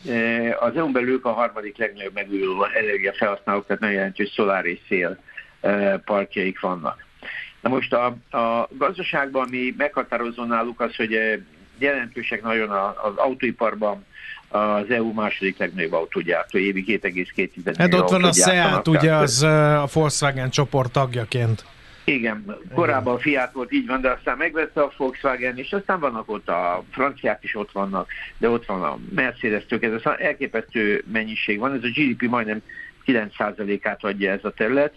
az 0.59 0.75
EU-n 0.75 0.91
belül 0.91 1.19
a 1.23 1.29
harmadik 1.29 1.77
legnagyobb 1.77 2.13
megújuló 2.13 2.63
energiafelhasználók, 2.63 3.65
tehát 3.65 3.81
nagyon 3.81 3.95
jelentős 3.95 4.31
szolár 4.35 4.65
és 4.65 4.79
szél 4.87 5.19
parkjaik 6.05 6.59
vannak. 6.59 7.05
Na 7.61 7.69
most 7.69 7.93
a, 7.93 8.05
a 8.37 8.67
gazdaságban 8.77 9.47
mi 9.49 9.73
meghatározó 9.77 10.43
náluk 10.43 10.81
az, 10.81 10.95
hogy 10.95 11.41
jelentősek 11.77 12.41
nagyon 12.41 12.69
az 12.69 13.15
autóiparban 13.15 14.05
az 14.47 14.89
EU 14.89 15.13
második 15.13 15.57
legnagyobb 15.57 15.93
autógyártó, 15.93 16.57
évi 16.57 16.99
2,2 17.03 17.73
Hát 17.77 17.93
ott 17.93 18.09
van 18.09 18.23
a 18.23 18.31
Seat, 18.31 18.87
ugye 18.87 19.13
az 19.13 19.43
a 19.43 19.87
Volkswagen 19.93 20.49
csoport 20.49 20.91
tagjaként. 20.91 21.65
Igen, 22.05 22.57
korábban 22.73 23.15
a 23.15 23.19
Fiat 23.19 23.51
volt, 23.51 23.71
így 23.71 23.87
van, 23.87 24.01
de 24.01 24.09
aztán 24.09 24.37
megvette 24.37 24.81
a 24.81 24.91
Volkswagen, 24.97 25.57
és 25.57 25.71
aztán 25.71 25.99
vannak 25.99 26.29
ott 26.29 26.49
a 26.49 26.83
franciák 26.91 27.43
is 27.43 27.55
ott 27.55 27.71
vannak, 27.71 28.09
de 28.37 28.49
ott 28.49 28.65
van 28.65 28.83
a 28.83 28.97
Mercedes 29.15 29.65
tök, 29.65 29.83
ez 29.83 29.91
az 30.03 30.11
elképesztő 30.17 31.03
mennyiség 31.11 31.59
van, 31.59 31.73
ez 31.73 31.83
a 31.83 31.87
GDP 31.87 32.21
majdnem 32.29 32.61
9%-át 33.05 34.03
adja 34.03 34.31
ez 34.31 34.43
a 34.43 34.51
terület. 34.51 34.93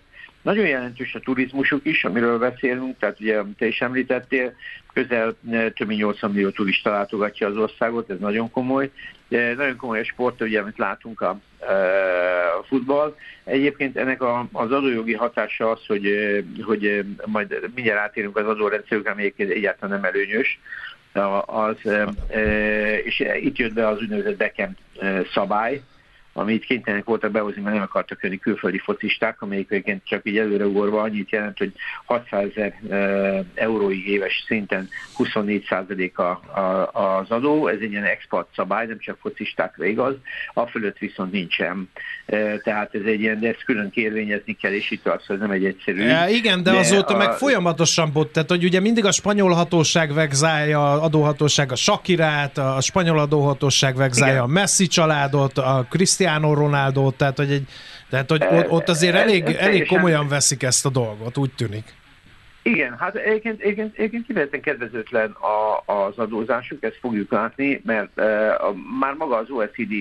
Nagyon 0.47 0.67
jelentős 0.67 1.15
a 1.15 1.21
turizmusuk 1.21 1.85
is, 1.85 2.05
amiről 2.05 2.39
beszélünk, 2.39 2.99
tehát 2.99 3.21
ugye, 3.21 3.39
amit 3.39 3.57
te 3.57 3.67
is 3.67 3.81
említettél, 3.81 4.55
közel 4.93 5.35
több 5.51 5.87
mint 5.87 6.01
80 6.01 6.31
millió 6.31 6.51
turista 6.51 6.91
látogatja 6.91 7.47
az 7.47 7.57
országot, 7.57 8.11
ez 8.11 8.19
nagyon 8.19 8.51
komoly. 8.51 8.91
De 9.29 9.55
nagyon 9.55 9.77
komoly 9.77 10.01
a 10.01 10.05
sport, 10.05 10.41
ugye, 10.41 10.61
amit 10.61 10.79
látunk 10.79 11.21
a, 11.21 11.29
a 12.59 12.65
futball. 12.67 13.17
Egyébként 13.45 13.97
ennek 13.97 14.23
a, 14.23 14.49
az 14.53 14.73
adójogi 14.73 15.15
hatása 15.15 15.71
az, 15.71 15.87
hogy, 15.87 16.09
hogy 16.63 17.05
majd 17.25 17.71
mindjárt 17.75 18.01
átérünk 18.01 18.37
az 18.37 18.47
adórendszerükre, 18.47 19.11
ami 19.11 19.33
egyáltalán 19.37 20.01
nem 20.01 20.11
előnyös, 20.13 20.61
az, 21.47 21.77
és 23.05 23.25
itt 23.41 23.57
jött 23.57 23.73
be 23.73 23.89
az 23.89 24.01
úgynevezett 24.01 24.37
Beckham 24.37 24.77
szabály, 25.33 25.83
amit 26.39 26.65
kénytelenek 26.65 27.05
voltak 27.05 27.31
behozni, 27.31 27.63
mert 27.63 27.75
nem 27.75 27.85
akartak 27.85 28.23
jönni 28.23 28.39
külföldi 28.39 28.79
focisták, 28.79 29.43
amelyik 29.43 29.71
egyébként 29.71 30.03
csak 30.05 30.21
így 30.25 30.39
előreugorva 30.39 31.01
annyit 31.01 31.31
jelent, 31.31 31.59
hogy 31.59 31.73
600 32.05 32.49
ezer 32.55 32.75
euróig 33.55 34.09
éves 34.09 34.45
szinten 34.47 34.89
24 35.13 35.65
a, 36.15 36.23
a, 36.23 37.19
az 37.19 37.31
adó, 37.31 37.67
ez 37.67 37.79
egy 37.81 37.91
ilyen 37.91 38.05
export 38.05 38.49
szabály, 38.55 38.87
nem 38.87 38.99
csak 38.99 39.19
focistákra 39.21 39.85
igaz, 39.85 40.15
a 40.55 40.67
fölött 40.67 40.99
viszont 40.99 41.33
nincsen. 41.33 41.91
Tehát 42.63 42.95
ez 42.95 43.03
egy 43.05 43.21
ilyen, 43.21 43.41
de 43.41 43.49
ezt 43.49 43.65
külön 43.65 43.91
kérvényezni 43.91 44.53
kell, 44.53 44.73
és 44.73 44.91
itt 44.91 45.07
az, 45.07 45.23
ez 45.29 45.39
nem 45.39 45.51
egy 45.51 45.65
egyszerű. 45.65 46.03
Ja, 46.03 46.29
igen, 46.29 46.63
de, 46.63 46.71
de 46.71 46.79
azóta 46.79 47.15
a... 47.15 47.17
meg 47.17 47.33
folyamatosan 47.33 48.13
bot, 48.13 48.33
tehát 48.33 48.51
hogy 48.51 48.65
ugye 48.65 48.81
mindig 48.81 49.05
a 49.05 49.13
spanyol 49.13 49.53
hatóság 49.53 50.13
vegzálja, 50.13 51.01
adóhatóság 51.01 51.73
a 51.73 51.77
Sakirát, 51.77 52.59
a 52.59 52.81
spanyol 52.81 53.19
adóhatóság 53.19 53.97
vegzálja 53.97 54.35
igen. 54.35 54.45
a 54.45 54.53
Messi 54.53 54.87
családot, 54.87 55.59
a 55.59 55.87
Cristiano 55.91 56.26
Cristiano 56.27 56.55
Ronaldo, 56.55 57.11
tehát 57.11 57.37
hogy, 57.37 57.51
egy, 57.51 57.69
tehát, 58.11 58.31
hogy 58.31 58.45
ott, 58.51 58.71
ott 58.71 58.89
azért 58.89 59.15
elég, 59.15 59.45
elég 59.45 59.87
komolyan 59.87 60.29
veszik 60.29 60.63
ezt 60.63 60.87
a 60.87 60.89
dolgot, 60.89 61.37
úgy 61.37 61.51
tűnik. 61.57 61.95
Igen, 62.63 62.97
hát 62.99 63.15
egyébként, 63.15 63.61
egyébként, 63.61 63.97
egyébként 63.97 64.27
kifejezetten 64.27 64.61
kedvezőtlen 64.61 65.31
a, 65.31 65.93
az 65.93 66.19
adózásuk, 66.19 66.83
ezt 66.83 66.99
fogjuk 67.01 67.31
látni, 67.31 67.81
mert 67.85 68.19
e, 68.19 68.55
a, 68.55 68.75
már 69.01 69.15
maga 69.15 69.37
az 69.37 69.51
OECD 69.51 69.93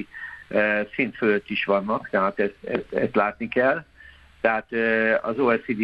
e, 0.50 0.88
szint 0.96 1.16
fölött 1.16 1.50
is 1.50 1.66
vannak, 1.66 2.10
tehát 2.10 2.40
ezt, 2.40 2.56
ezt, 2.64 2.94
ezt 2.94 3.16
látni 3.16 3.48
kell. 3.48 3.84
Tehát 4.46 4.72
az 5.24 5.40
OECD 5.40 5.80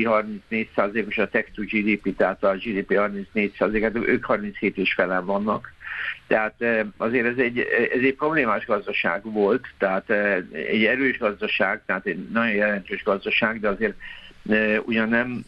34%-os 0.50 1.18
a 1.18 1.30
text 1.30 1.54
to 1.54 1.62
GDP, 1.62 2.16
tehát 2.16 2.44
a 2.44 2.54
GDP 2.54 2.94
34%-át, 2.94 3.96
ők 3.96 4.26
37 4.26 4.78
és 4.78 4.94
felen 4.94 5.26
vannak. 5.26 5.74
Tehát 6.28 6.54
azért 6.98 7.26
ez 7.26 7.38
egy, 7.38 7.60
ez 7.94 8.02
egy 8.04 8.16
problémás 8.16 8.66
gazdaság 8.66 9.22
volt, 9.24 9.66
tehát 9.78 10.10
egy 10.52 10.86
erős 10.86 11.18
gazdaság, 11.18 11.82
tehát 11.86 12.06
egy 12.06 12.30
nagyon 12.30 12.56
jelentős 12.56 13.04
gazdaság, 13.04 13.60
de 13.60 13.68
azért 13.68 13.96
ugyan 14.86 15.10
nem, 15.10 15.46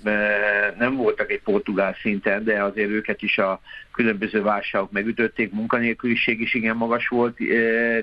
nem 0.78 0.96
voltak 0.96 1.32
egy 1.32 1.42
portugál 1.42 1.96
szinten, 2.02 2.44
de 2.44 2.64
azért 2.64 2.90
őket 2.90 3.22
is 3.22 3.38
a 3.38 3.62
különböző 3.92 4.42
válságok 4.42 4.92
megütötték, 4.92 5.52
munkanélküliség 5.52 6.42
is 6.42 6.54
igen 6.54 6.76
magas 6.76 7.08
volt, 7.08 7.38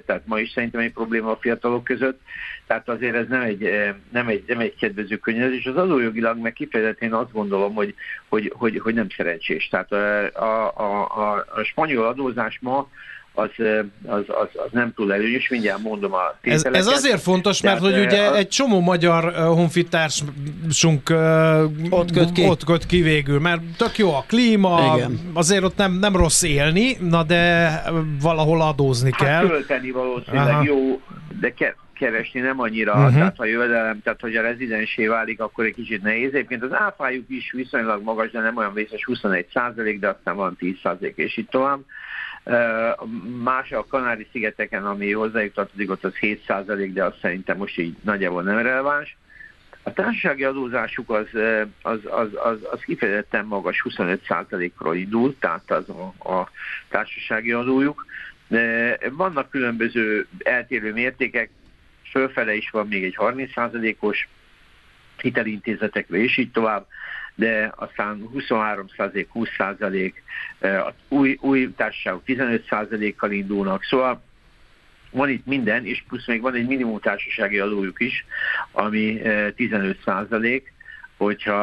tehát 0.06 0.22
ma 0.26 0.38
is 0.38 0.50
szerintem 0.50 0.80
egy 0.80 0.92
probléma 0.92 1.30
a 1.30 1.38
fiatalok 1.40 1.84
között, 1.84 2.20
tehát 2.66 2.88
azért 2.88 3.14
ez 3.14 3.26
nem 3.28 3.40
egy, 3.40 3.70
nem 4.12 4.28
egy, 4.28 4.44
nem 4.46 4.58
egy 4.58 4.74
kedvező 4.76 5.16
könyv, 5.16 5.52
és 5.52 5.66
az 5.66 5.76
adójogilag 5.76 6.38
meg 6.38 6.52
kifejezetten 6.52 7.12
azt 7.12 7.32
gondolom, 7.32 7.74
hogy, 7.74 7.94
hogy, 8.28 8.52
hogy, 8.56 8.78
hogy 8.78 8.94
nem 8.94 9.08
szerencsés. 9.16 9.68
Tehát 9.68 9.92
a, 9.92 10.76
a, 10.76 11.06
a, 11.06 11.44
a 11.54 11.62
spanyol 11.62 12.06
adózás 12.06 12.58
ma 12.60 12.88
az, 13.34 13.50
az, 14.06 14.24
az, 14.26 14.48
az 14.52 14.68
nem 14.70 14.92
túl 14.94 15.12
előnyös, 15.12 15.48
mindjárt 15.48 15.82
mondom 15.82 16.12
a 16.12 16.36
ez, 16.40 16.64
ez 16.64 16.86
azért 16.86 17.22
fontos, 17.22 17.62
mert 17.62 17.80
hogy 17.80 17.98
ugye 17.98 18.26
a... 18.26 18.36
egy 18.36 18.48
csomó 18.48 18.80
magyar 18.80 19.32
honfitársunk 19.34 21.10
uh, 21.10 21.62
ott, 21.90 22.10
köt 22.10 22.32
ki. 22.32 22.44
ott 22.48 22.64
köt 22.64 22.86
ki 22.86 23.02
végül, 23.02 23.40
mert 23.40 23.60
tök 23.76 23.98
jó 23.98 24.14
a 24.14 24.24
klíma, 24.28 24.94
Igen. 24.96 25.18
azért 25.32 25.64
ott 25.64 25.76
nem, 25.76 25.92
nem 25.92 26.16
rossz 26.16 26.42
élni, 26.42 26.96
na 27.00 27.22
de 27.22 27.72
valahol 28.20 28.60
adózni 28.60 29.10
hát 29.12 29.28
kell. 29.28 29.48
költeni 29.48 29.90
valószínűleg 29.90 30.54
Aha. 30.54 30.62
jó, 30.64 31.00
de 31.40 31.52
ke- 31.52 31.76
keresni 32.00 32.40
nem 32.40 32.60
annyira, 32.60 32.92
uh-huh. 32.92 33.12
tehát 33.12 33.36
ha 33.36 33.44
jövedelem, 33.44 34.00
tehát 34.02 34.20
hogy 34.20 34.36
a 34.36 34.42
rezidensé 34.42 35.06
válik, 35.06 35.40
akkor 35.40 35.64
egy 35.64 35.74
kicsit 35.74 36.02
nehéz. 36.02 36.32
Egyébként 36.32 36.62
az 36.62 36.72
áfájuk 36.72 37.24
is 37.28 37.52
viszonylag 37.52 38.02
magas, 38.02 38.30
de 38.30 38.40
nem 38.40 38.56
olyan 38.56 38.74
vészes, 38.74 39.04
21 39.04 39.46
százalék, 39.52 39.98
de 39.98 40.08
aztán 40.08 40.36
van 40.36 40.56
10 40.56 40.74
százalék, 40.82 41.16
és 41.16 41.36
itt 41.36 41.50
tovább. 41.50 41.80
Más 43.42 43.72
a 43.72 43.86
Kanári-szigeteken, 43.86 44.86
ami 44.86 45.12
hozzájuk 45.12 45.54
tartozik, 45.54 45.90
ott 45.90 46.04
az 46.04 46.14
7% 46.20 46.90
de 46.92 47.04
azt 47.04 47.18
szerintem 47.20 47.56
most 47.56 47.78
így 47.78 47.96
nagyjából 48.02 48.42
nem 48.42 48.58
releváns. 48.58 49.16
A 49.82 49.92
társasági 49.92 50.44
adózásuk 50.44 51.10
az, 51.10 51.26
az, 51.82 51.98
az, 52.04 52.28
az, 52.34 52.58
az 52.70 52.80
kifejezetten 52.80 53.44
magas, 53.44 53.84
25%-ról 53.88 54.96
indult, 54.96 55.38
tehát 55.38 55.70
az 55.70 55.88
a, 55.88 56.30
a 56.32 56.50
társasági 56.88 57.52
adójuk. 57.52 58.06
Vannak 59.10 59.50
különböző 59.50 60.26
eltérő 60.38 60.92
mértékek, 60.92 61.50
fölfele 62.10 62.54
is 62.54 62.70
van 62.70 62.88
még 62.88 63.04
egy 63.04 63.16
30%-os 63.18 64.28
hitelintézetekre, 65.16 66.16
és 66.16 66.36
így 66.36 66.50
tovább 66.50 66.86
de 67.40 67.72
aztán 67.76 68.28
23%, 68.34 69.26
20%, 69.34 70.12
az 70.60 70.92
új, 71.08 71.38
új 71.40 71.74
társaságok 71.76 72.22
15%-kal 72.26 73.30
indulnak, 73.30 73.84
szóval 73.84 74.22
van 75.10 75.28
itt 75.28 75.46
minden, 75.46 75.86
és 75.86 76.04
plusz 76.08 76.26
még 76.26 76.40
van 76.40 76.54
egy 76.54 76.66
minimum 76.66 77.00
társasági 77.00 77.58
adójuk 77.58 78.00
is, 78.00 78.24
ami 78.72 79.20
15 79.56 79.98
százalék, 80.04 80.72
hogyha, 81.16 81.62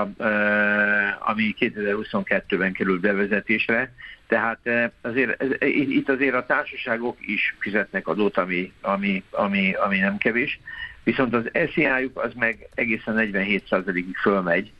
ami 1.19 1.55
2022-ben 1.59 2.73
került 2.73 2.99
bevezetésre. 2.99 3.93
Tehát 4.27 4.59
azért, 5.01 5.43
itt 5.63 6.09
azért 6.09 6.35
a 6.35 6.45
társaságok 6.45 7.17
is 7.19 7.55
fizetnek 7.59 8.07
adót, 8.07 8.37
ami, 8.37 8.71
ami, 8.81 9.23
ami, 9.29 9.73
ami 9.73 9.99
nem 9.99 10.17
kevés, 10.17 10.59
viszont 11.03 11.33
az 11.33 11.49
SZIA-juk 11.73 12.19
az 12.19 12.33
meg 12.33 12.69
egészen 12.75 13.15
47%-ig 13.17 14.17
fölmegy, 14.17 14.71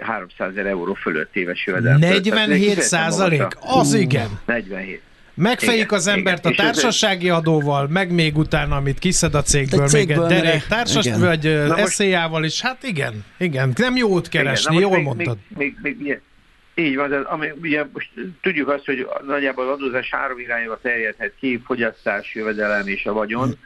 300 0.00 0.50
ezer 0.50 0.66
euró 0.66 0.94
fölött 0.94 1.36
éves 1.36 1.66
jövedelem. 1.66 1.98
47 1.98 2.80
százalék? 2.80 3.46
Az 3.60 3.94
igen. 3.94 4.28
47. 4.46 5.00
Megfejik 5.34 5.92
az 5.92 6.06
embert 6.06 6.44
igen. 6.44 6.52
a 6.52 6.62
társasági 6.62 7.30
adóval, 7.30 7.88
meg 7.88 8.12
még 8.12 8.36
utána, 8.36 8.76
amit 8.76 8.98
kiszed 8.98 9.34
a 9.34 9.42
cégből, 9.42 9.84
egy 9.84 9.92
még 9.92 10.10
egy 10.10 10.18
derek 10.18 10.66
társas, 10.66 11.04
igen. 11.04 11.20
vagy 11.20 11.46
eszéjával 11.76 12.44
is. 12.44 12.60
Hát 12.60 12.82
igen, 12.82 13.24
igen, 13.38 13.72
nem 13.76 13.96
jót 13.96 14.28
keresni, 14.28 14.76
igen, 14.76 14.88
jól 14.88 14.96
még, 14.96 15.04
mondtad. 15.04 15.38
Még, 15.48 15.76
még, 15.82 15.96
még, 16.00 16.20
így 16.78 16.96
van, 16.96 17.08
de 17.08 17.16
ami, 17.16 17.52
ugye 17.62 17.84
most 17.92 18.10
tudjuk 18.40 18.68
azt, 18.68 18.84
hogy 18.84 19.08
nagyjából 19.26 19.68
az 19.68 19.72
adózás 19.80 20.10
három 20.10 20.38
irányba 20.38 20.78
terjedhet 20.80 21.32
ki, 21.38 21.62
fogyasztás, 21.64 22.34
jövedelem 22.34 22.86
és 22.86 23.06
a 23.06 23.12
vagyon. 23.12 23.58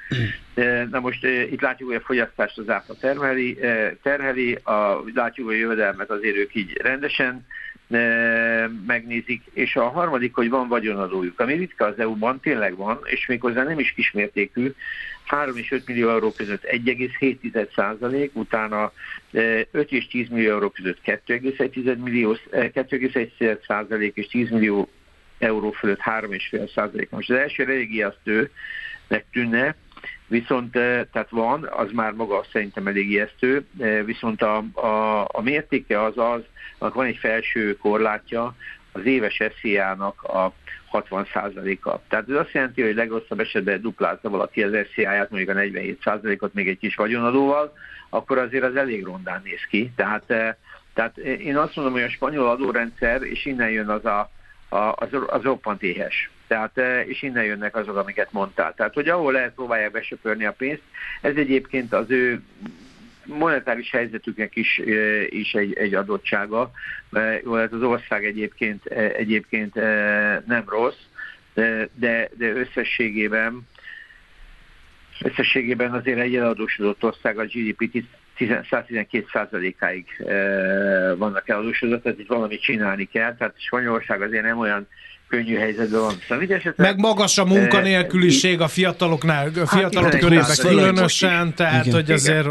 Na 0.91 1.01
most 1.01 1.25
itt 1.25 1.61
látjuk, 1.61 1.89
hogy 1.89 1.99
a 1.99 2.05
fogyasztást 2.05 2.59
az 2.59 2.69
áfa 2.69 2.95
termeli, 2.95 3.59
terheli, 4.03 4.55
a, 4.55 5.03
látjuk, 5.15 5.47
hogy 5.47 5.57
a 5.57 5.59
jövedelmet 5.59 6.11
azért 6.11 6.37
ők 6.37 6.55
így 6.55 6.77
rendesen 6.83 7.47
megnézik, 8.87 9.43
és 9.53 9.77
a 9.77 9.89
harmadik, 9.89 10.35
hogy 10.35 10.49
van 10.49 10.69
vagyonadójuk, 10.69 11.41
ami 11.41 11.55
ritka 11.55 11.85
az 11.85 11.99
EU-ban, 11.99 12.41
tényleg 12.41 12.77
van, 12.77 13.01
és 13.05 13.27
méghozzá 13.27 13.63
nem 13.63 13.79
is 13.79 13.93
kismértékű, 13.93 14.73
3 15.31 15.57
és 15.57 15.71
5 15.71 15.87
millió 15.87 16.09
euró 16.09 16.33
között 16.33 16.63
1,7 16.63 17.75
százalék, 17.75 18.31
utána 18.35 18.93
5 19.31 19.93
és 19.93 20.07
10 20.07 20.29
millió 20.29 20.51
euró 20.51 20.69
között 20.69 20.99
2,1 21.05 21.99
millió, 21.99 22.37
2,1 22.53 23.67
százalék 23.67 24.17
és 24.17 24.27
10 24.27 24.51
millió 24.51 24.89
euró 25.39 25.71
fölött 25.71 26.01
3,5 26.01 26.73
százalék. 26.75 27.11
Most 27.11 27.31
az 27.31 27.37
első 27.37 27.63
elég 27.63 27.93
ijesztőnek 27.93 29.25
tűnne, 29.33 29.77
viszont 30.27 30.73
tehát 30.73 31.31
van, 31.31 31.69
az 31.71 31.91
már 31.93 32.13
maga 32.13 32.45
szerintem 32.53 32.87
elég 32.87 33.11
ijesztő, 33.11 33.67
viszont 34.05 34.43
a, 34.43 34.57
a, 34.73 35.29
a 35.33 35.41
mértéke 35.43 36.03
az 36.03 36.19
az, 36.19 36.43
annak 36.79 36.95
van 36.95 37.07
egy 37.07 37.17
felső 37.17 37.77
korlátja, 37.77 38.57
az 38.93 39.05
éves 39.05 39.43
SZIA-nak 39.61 40.23
a 40.23 40.53
60%-a. 40.93 41.99
Tehát 42.09 42.29
ez 42.29 42.37
azt 42.37 42.53
jelenti, 42.53 42.83
hogy 42.83 42.95
legrosszabb 42.95 43.41
esetben 43.41 43.81
duplázza 43.81 44.29
valaki 44.29 44.63
az 44.63 44.87
SZIA-ját, 44.93 45.31
mondjuk 45.31 45.57
a 45.57 45.61
47%-ot 45.61 46.55
még 46.55 46.69
egy 46.69 46.79
kis 46.79 46.95
vagyonadóval, 46.95 47.73
akkor 48.09 48.39
azért 48.39 48.65
az 48.65 48.77
elég 48.77 49.05
rondán 49.05 49.41
néz 49.45 49.65
ki. 49.69 49.93
Tehát, 49.97 50.23
eh, 50.27 50.55
tehát 50.95 51.17
én 51.19 51.57
azt 51.57 51.77
mondom, 51.77 51.95
hogy 51.95 52.03
a 52.03 52.11
spanyol 52.11 52.49
adórendszer, 52.49 53.23
és 53.23 53.47
innen 53.47 53.71
jön 53.71 53.89
az 53.89 54.05
a, 54.05 54.31
a, 54.69 54.77
az, 54.77 55.09
az 55.27 55.43
roppant 55.43 55.83
éhes. 55.83 56.31
Tehát, 56.47 56.79
eh, 56.79 57.09
és 57.09 57.23
innen 57.23 57.45
jönnek 57.45 57.77
azok, 57.77 57.97
amiket 57.97 58.33
mondtál. 58.33 58.75
Tehát, 58.75 58.95
hogy 58.95 59.09
ahol 59.09 59.33
lehet 59.33 59.55
próbálják 59.55 59.91
besöpörni 59.91 60.45
a 60.45 60.53
pénzt, 60.53 60.83
ez 61.21 61.37
egyébként 61.37 61.93
az 61.93 62.11
ő 62.11 62.43
monetáris 63.39 63.91
helyzetüknek 63.91 64.57
is, 64.57 64.81
is 65.29 65.55
egy, 65.55 65.73
egy 65.75 65.95
adottsága. 65.95 66.71
Hát 67.13 67.73
az 67.73 67.83
ország 67.83 68.25
egyébként, 68.25 68.85
egyébként 68.95 69.75
nem 70.47 70.65
rossz, 70.67 71.01
de, 71.55 71.89
de 72.37 72.53
összességében 72.53 73.69
összességében 75.21 75.93
azért 75.93 76.19
egy 76.19 76.37
eladósodott 76.37 77.05
ország 77.05 77.39
a 77.39 77.45
GDP 77.45 78.05
112%-áig 78.39 80.07
vannak 81.19 81.49
eladósodott, 81.49 82.03
tehát 82.03 82.19
itt 82.19 82.29
valamit 82.29 82.63
csinálni 82.63 83.05
kell, 83.05 83.37
tehát 83.37 83.55
Spanyolország 83.61 84.23
azért 84.23 84.43
nem 84.43 84.59
olyan 84.59 84.89
könnyű 85.31 85.57
helyzetben 85.57 86.01
van. 86.01 86.15
Szóval 86.29 86.45
esetben, 86.45 86.87
Meg 86.87 86.99
magas 86.99 87.39
a 87.39 87.45
munkanélküliség 87.45 88.61
a 88.61 88.69
fiataloknál, 88.69 89.47
a 89.47 89.67
fiatalok 89.67 90.13
hát 90.13 90.21
körében 90.21 90.57
különösen, 90.59 91.55
tehát 91.55 91.87
igen, 91.87 91.97
hogy 91.97 92.11
azért, 92.11 92.47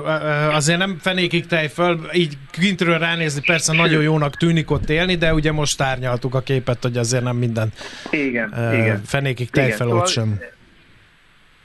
azért 0.51 0.77
nem 0.77 0.97
fenékig 1.01 1.45
tej 1.45 1.67
föl, 1.67 1.99
így 2.13 2.37
kintről 2.51 2.97
ránézni 2.97 3.41
persze 3.45 3.73
nagyon 3.73 4.03
jónak 4.03 4.35
tűnik 4.35 4.71
ott 4.71 4.89
élni, 4.89 5.15
de 5.15 5.33
ugye 5.33 5.51
most 5.51 5.77
tárnyaltuk 5.77 6.35
a 6.35 6.41
képet, 6.41 6.81
hogy 6.81 6.97
azért 6.97 7.23
nem 7.23 7.35
minden 7.35 7.73
igen, 8.11 8.49
uh, 8.49 8.79
igen. 8.79 9.01
fenékig 9.05 9.49
tej 9.49 9.69
fel 9.69 9.77
szóval, 9.77 9.97
ott 9.97 10.07
sem. 10.07 10.39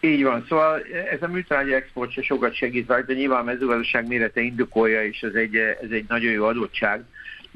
Így 0.00 0.22
van, 0.22 0.44
szóval 0.48 0.82
ez 1.10 1.22
a 1.22 1.28
műtrágya 1.28 1.74
export 1.74 2.12
se 2.12 2.22
sokat 2.22 2.54
segít 2.54 2.88
rajta, 2.88 3.12
nyilván 3.12 3.40
a 3.40 3.44
mezőgazdaság 3.44 4.06
mérete 4.06 4.40
indokolja, 4.40 5.04
és 5.04 5.20
ez 5.20 5.34
egy, 5.34 5.56
ez 5.56 5.90
egy 5.90 6.04
nagyon 6.08 6.32
jó 6.32 6.44
adottság, 6.44 7.04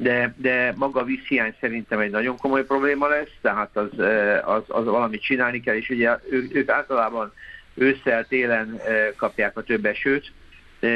de, 0.00 0.34
de 0.36 0.72
maga 0.76 1.00
a 1.00 1.04
vízhiány 1.04 1.54
szerintem 1.60 1.98
egy 1.98 2.10
nagyon 2.10 2.36
komoly 2.36 2.64
probléma 2.64 3.08
lesz, 3.08 3.32
tehát 3.40 3.76
az, 3.76 3.90
az, 4.44 4.62
az 4.66 4.84
valamit 4.84 5.22
csinálni 5.22 5.60
kell, 5.60 5.74
és 5.74 5.88
ugye 5.88 6.18
ők, 6.30 6.54
ők 6.54 6.68
általában 6.68 7.32
ősszel, 7.74 8.26
télen 8.26 8.80
kapják 9.16 9.56
a 9.56 9.62
több 9.62 9.84
esőt, 9.84 10.32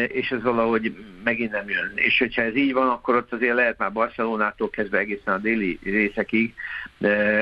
és 0.06 0.30
ez 0.30 0.42
valahogy 0.42 0.94
megint 1.24 1.50
nem 1.50 1.68
jön. 1.68 1.92
És 1.94 2.18
hogyha 2.18 2.42
ez 2.42 2.56
így 2.56 2.72
van, 2.72 2.88
akkor 2.88 3.16
ott 3.16 3.32
azért 3.32 3.54
lehet 3.54 3.78
már 3.78 3.92
Barcelonától 3.92 4.70
kezdve 4.70 4.98
egészen 4.98 5.34
a 5.34 5.38
déli 5.38 5.78
részekig 5.82 6.54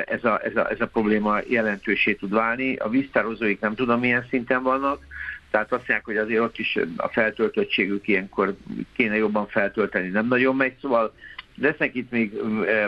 ez 0.04 0.24
a, 0.24 0.44
ez 0.44 0.56
a, 0.56 0.70
ez 0.70 0.80
a 0.80 0.86
probléma 0.86 1.38
jelentősé 1.48 2.14
tud 2.14 2.32
válni. 2.32 2.76
A 2.76 2.88
víztározóik 2.88 3.60
nem 3.60 3.74
tudom 3.74 4.00
milyen 4.00 4.26
szinten 4.28 4.62
vannak, 4.62 5.06
tehát 5.50 5.72
azt 5.72 5.78
mondják, 5.78 6.04
hogy 6.04 6.16
azért 6.16 6.40
ott 6.40 6.58
is 6.58 6.78
a 6.96 7.08
feltöltöttségük 7.08 8.08
ilyenkor 8.08 8.56
kéne 8.92 9.16
jobban 9.16 9.46
feltölteni, 9.46 10.08
nem 10.08 10.26
nagyon 10.26 10.56
megy, 10.56 10.74
szóval 10.80 11.14
lesznek 11.60 11.94
itt 11.94 12.10
még 12.10 12.32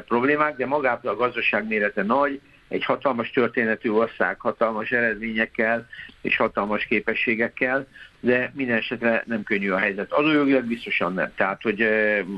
problémák, 0.07 0.57
de 0.57 0.67
magától 0.67 1.11
a 1.11 1.17
gazdaság 1.17 1.69
mérete 1.69 2.03
nagy, 2.03 2.41
egy 2.69 2.85
hatalmas 2.85 3.31
történetű 3.31 3.91
ország, 3.91 4.41
hatalmas 4.41 4.91
eredményekkel 4.91 5.89
és 6.21 6.37
hatalmas 6.37 6.85
képességekkel, 6.85 7.87
de 8.21 8.53
minden 8.55 8.77
esetre 8.77 9.23
nem 9.27 9.43
könnyű 9.43 9.71
a 9.71 9.79
helyzet. 9.79 10.13
Adójogilag 10.13 10.65
biztosan 10.65 11.15
nem. 11.15 11.33
Tehát, 11.37 11.63
hogy, 11.63 11.89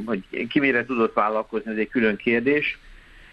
hogy 0.05 0.47
ki 0.49 0.61
mire 0.61 0.85
tudott 0.85 1.15
vállalkozni, 1.15 1.71
ez 1.71 1.79
egy 1.79 1.89
külön 1.89 2.17
kérdés, 2.17 2.79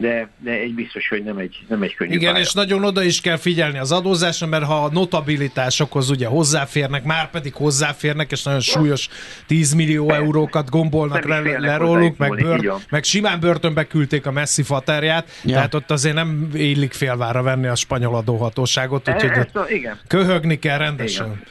de, 0.01 0.29
de 0.37 0.51
egy 0.51 0.73
biztos, 0.73 1.07
hogy 1.07 1.23
nem 1.23 1.37
egy, 1.37 1.57
nem 1.67 1.81
egy 1.81 1.95
könnyű 1.95 2.13
Igen, 2.13 2.31
pálya. 2.31 2.45
és 2.45 2.53
nagyon 2.53 2.83
oda 2.83 3.03
is 3.03 3.21
kell 3.21 3.37
figyelni 3.37 3.77
az 3.77 3.91
adózásra, 3.91 4.47
mert 4.47 4.63
ha 4.63 4.83
a 4.83 4.89
notabilitásokhoz 4.91 6.09
ugye 6.09 6.27
hozzáférnek, 6.27 7.03
már 7.03 7.29
pedig 7.29 7.53
hozzáférnek, 7.53 8.31
és 8.31 8.43
nagyon 8.43 8.59
súlyos 8.59 9.09
10 9.47 9.73
millió 9.73 10.05
Persze. 10.05 10.21
eurókat 10.21 10.69
gombolnak 10.69 11.25
le, 11.25 11.59
le 11.59 11.77
róluk, 11.77 12.17
meg, 12.17 12.29
bőr, 12.29 12.73
meg 12.89 13.03
simán 13.03 13.39
börtönbe 13.39 13.87
küldték 13.87 14.25
a 14.25 14.31
messzi 14.31 14.63
faterját, 14.63 15.29
ja. 15.43 15.53
tehát 15.53 15.73
ott 15.73 15.91
azért 15.91 16.15
nem 16.15 16.49
illik 16.53 16.93
félvára 16.93 17.41
venni 17.41 17.67
a 17.67 17.75
spanyol 17.75 18.15
adóhatóságot, 18.15 19.09
úgyhogy 19.09 19.29
e, 19.29 19.39
ezt, 19.39 19.69
igen. 19.69 19.99
köhögni 20.07 20.59
kell 20.59 20.77
rendesen. 20.77 21.25
Igen. 21.25 21.43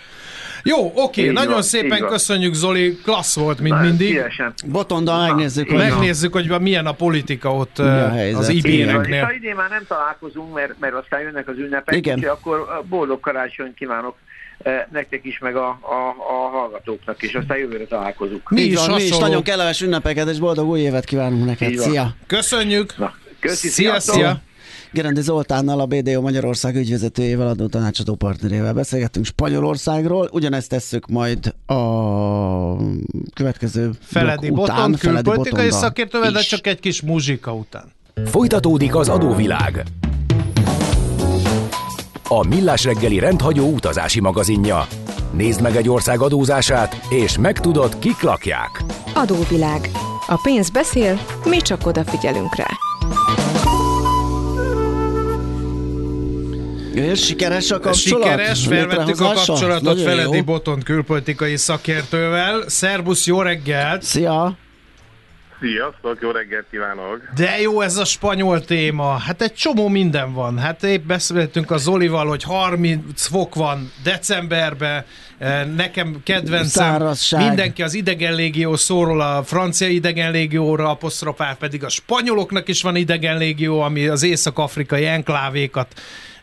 Jó, 0.62 0.92
oké, 0.94 1.25
így 1.25 1.33
nagyon 1.33 1.53
van, 1.53 1.62
szépen 1.62 2.07
köszönjük 2.07 2.55
Zoli, 2.55 2.96
klassz 3.03 3.37
volt, 3.37 3.61
mint 3.61 3.81
mindig. 3.81 4.09
Szívesen. 4.09 4.53
Botonda 4.66 5.18
megnézzük, 5.18 5.68
hogy 5.68 5.79
megnézzük, 5.79 6.33
hogy 6.33 6.61
milyen 6.61 6.87
a 6.87 6.92
politika 6.92 7.55
ott 7.55 7.79
a 7.79 8.12
az 8.12 8.49
IB-neknél. 8.49 9.25
Ha 9.25 9.33
idén 9.33 9.55
már 9.55 9.70
nem 9.70 9.85
találkozunk, 9.88 10.55
mert, 10.55 10.75
mert 10.81 10.94
aztán 10.94 11.20
jönnek 11.20 11.49
az 11.49 11.59
ünnepek, 11.59 11.96
Igen. 11.96 12.14
úgyhogy 12.14 12.31
akkor 12.31 12.83
boldog 12.88 13.20
karácsony 13.20 13.75
kívánok 13.75 14.16
nektek 14.92 15.25
is, 15.25 15.38
meg 15.38 15.57
a, 15.57 15.68
a, 15.68 16.14
a 16.33 16.49
hallgatóknak 16.51 17.23
is, 17.23 17.35
aztán 17.35 17.59
jövőre 17.59 17.85
találkozunk. 17.85 18.51
Mi 18.51 18.61
is, 18.61 18.87
mi 18.87 19.03
is 19.03 19.18
nagyon 19.18 19.42
kellemes 19.42 19.81
ünnepeket, 19.81 20.29
és 20.29 20.38
boldog 20.38 20.68
új 20.68 20.81
évet 20.81 21.05
kívánunk 21.05 21.44
neked. 21.44 21.77
Szia! 21.77 22.14
Köszönjük! 22.27 22.99
Na, 22.99 23.14
köszi, 23.40 23.68
szia, 23.68 24.01
szia! 24.01 24.40
Gerendi 24.92 25.20
Zoltánnal, 25.20 25.81
a 25.81 25.87
BDO 25.87 26.20
Magyarország 26.20 26.76
ügyvezetőjével, 26.76 27.48
adó 27.48 27.66
tanácsadó 27.66 28.14
partnerével 28.14 28.72
beszélgettünk 28.72 29.26
Spanyolországról. 29.26 30.29
Ugyanezt 30.33 30.68
tesszük 30.68 31.07
majd 31.07 31.55
a 31.66 31.76
következő 33.35 33.90
Feledi 34.00 34.50
Boton, 34.50 34.94
külpolitikai 34.94 35.70
szakértővel, 35.70 36.33
de 36.33 36.40
csak 36.40 36.66
egy 36.66 36.81
kis 36.81 37.03
muzsika 37.03 37.55
után. 37.55 37.92
Folytatódik 38.24 38.94
az 38.94 39.09
adóvilág. 39.09 39.83
A 42.29 42.46
Millás 42.46 42.85
reggeli 42.85 43.18
rendhagyó 43.18 43.72
utazási 43.72 44.20
magazinja. 44.20 44.87
Nézd 45.33 45.61
meg 45.61 45.76
egy 45.76 45.88
ország 45.88 46.20
adózását, 46.20 47.00
és 47.09 47.38
megtudod, 47.38 47.98
kik 47.98 48.22
lakják. 48.22 48.85
Adóvilág. 49.14 49.90
A 50.26 50.40
pénz 50.42 50.70
beszél, 50.70 51.20
mi 51.44 51.57
csak 51.57 51.87
odafigyelünk 51.87 52.57
rá. 52.57 52.68
És 56.94 57.24
sikeres 57.24 57.70
a 57.70 57.81
kapcsolat? 57.81 58.22
Sikeres, 58.22 58.66
felvettük 58.66 59.20
a 59.20 59.33
kapcsolatot 59.33 59.83
Nagyon 59.83 60.05
Feledi 60.05 60.37
jó. 60.37 60.42
Botont 60.42 60.85
külpolitikai 60.85 61.57
szakértővel. 61.57 62.68
Szerbusz, 62.68 63.26
jó 63.26 63.42
reggelt! 63.42 64.03
Szia! 64.03 64.57
Sziasztok, 65.61 66.18
jó 66.20 66.31
reggelt 66.31 66.66
kívánok! 66.70 67.20
De 67.35 67.61
jó 67.61 67.81
ez 67.81 67.96
a 67.96 68.05
spanyol 68.05 68.64
téma. 68.64 69.16
Hát 69.18 69.42
egy 69.42 69.55
csomó 69.55 69.88
minden 69.88 70.33
van. 70.33 70.59
Hát 70.59 70.83
épp 70.83 71.07
beszéltünk 71.07 71.70
a 71.70 71.76
Zolival, 71.76 72.26
hogy 72.26 72.42
30 72.42 73.26
fok 73.26 73.55
van 73.55 73.92
decemberben, 74.03 75.05
eh, 75.38 75.64
nekem 75.76 76.20
kedvencem, 76.24 76.85
Szárazság. 76.85 77.46
mindenki 77.46 77.83
az 77.83 77.94
idegenlégió 77.94 78.76
szóról 78.76 79.20
a 79.20 79.42
francia 79.42 79.88
idegenlégióra 79.88 80.90
apostrofál, 80.90 81.57
pedig 81.57 81.85
a 81.85 81.88
spanyoloknak 81.88 82.68
is 82.68 82.83
van 82.83 82.96
idegenlégió, 82.96 83.81
ami 83.81 84.07
az 84.07 84.22
észak-afrikai 84.22 85.07
enklávékat 85.07 86.00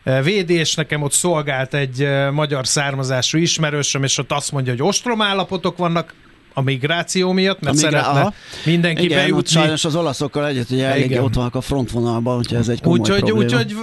eh, 0.08 0.22
védi, 0.22 0.54
és 0.54 0.74
nekem 0.74 1.02
ott 1.02 1.12
szolgált 1.12 1.74
egy 1.74 2.08
magyar 2.32 2.66
származású 2.66 3.38
ismerősöm, 3.38 4.02
és 4.02 4.18
ott 4.18 4.32
azt 4.32 4.52
mondja, 4.52 4.72
hogy 4.72 4.82
ostromállapotok 4.82 5.76
vannak, 5.76 6.14
a 6.54 6.62
migráció 6.62 7.32
miatt, 7.32 7.60
mert 7.60 7.76
A 7.76 7.80
migrá- 7.80 7.92
szeretne 8.04 8.20
aha. 8.20 8.32
mindenki 8.64 9.02
Igen, 9.04 9.18
ott 9.18 9.22
bejutni. 9.24 9.50
sajnos 9.50 9.84
az 9.84 9.94
olaszokkal 9.96 10.46
együtt 10.46 10.70
ugye 10.70 10.86
elég 10.86 11.20
ott 11.20 11.34
vannak 11.34 11.54
a 11.54 11.60
frontvonalban, 11.60 12.36
úgyhogy 12.38 12.56
ez 12.58 12.68
egy 12.68 12.80
komoly 12.80 12.98
Úgyhogy, 12.98 13.18
probléma. 13.22 13.44
úgyhogy 13.44 13.76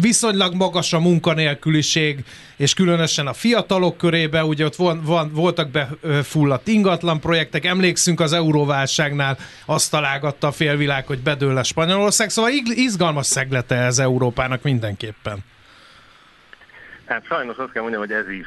viszonylag 0.00 0.54
magas 0.54 0.92
a 0.92 0.98
munkanélküliség, 1.00 2.24
és 2.56 2.74
különösen 2.74 3.26
a 3.26 3.32
fiatalok 3.32 3.96
körébe, 3.96 4.44
ugye 4.44 4.64
ott 4.64 4.76
van, 4.76 5.00
van, 5.04 5.30
voltak 5.32 5.70
befulladt 6.02 6.68
ingatlan 6.68 7.20
projektek, 7.20 7.64
emlékszünk 7.64 8.20
az 8.20 8.32
euróválságnál, 8.32 9.38
azt 9.66 9.90
találgatta 9.90 10.46
a 10.46 10.52
félvilág, 10.52 11.06
hogy 11.06 11.18
bedől 11.18 11.56
a 11.56 11.62
Spanyolország, 11.62 12.30
szóval 12.30 12.50
izgalmas 12.74 13.26
szeglete 13.26 13.74
ez 13.74 13.98
Európának 13.98 14.62
mindenképpen. 14.62 15.38
Hát 17.06 17.24
sajnos 17.24 17.56
azt 17.56 17.72
kell 17.72 17.82
mondjam, 17.82 18.02
hogy 18.02 18.12
ez 18.12 18.28
is, 18.28 18.46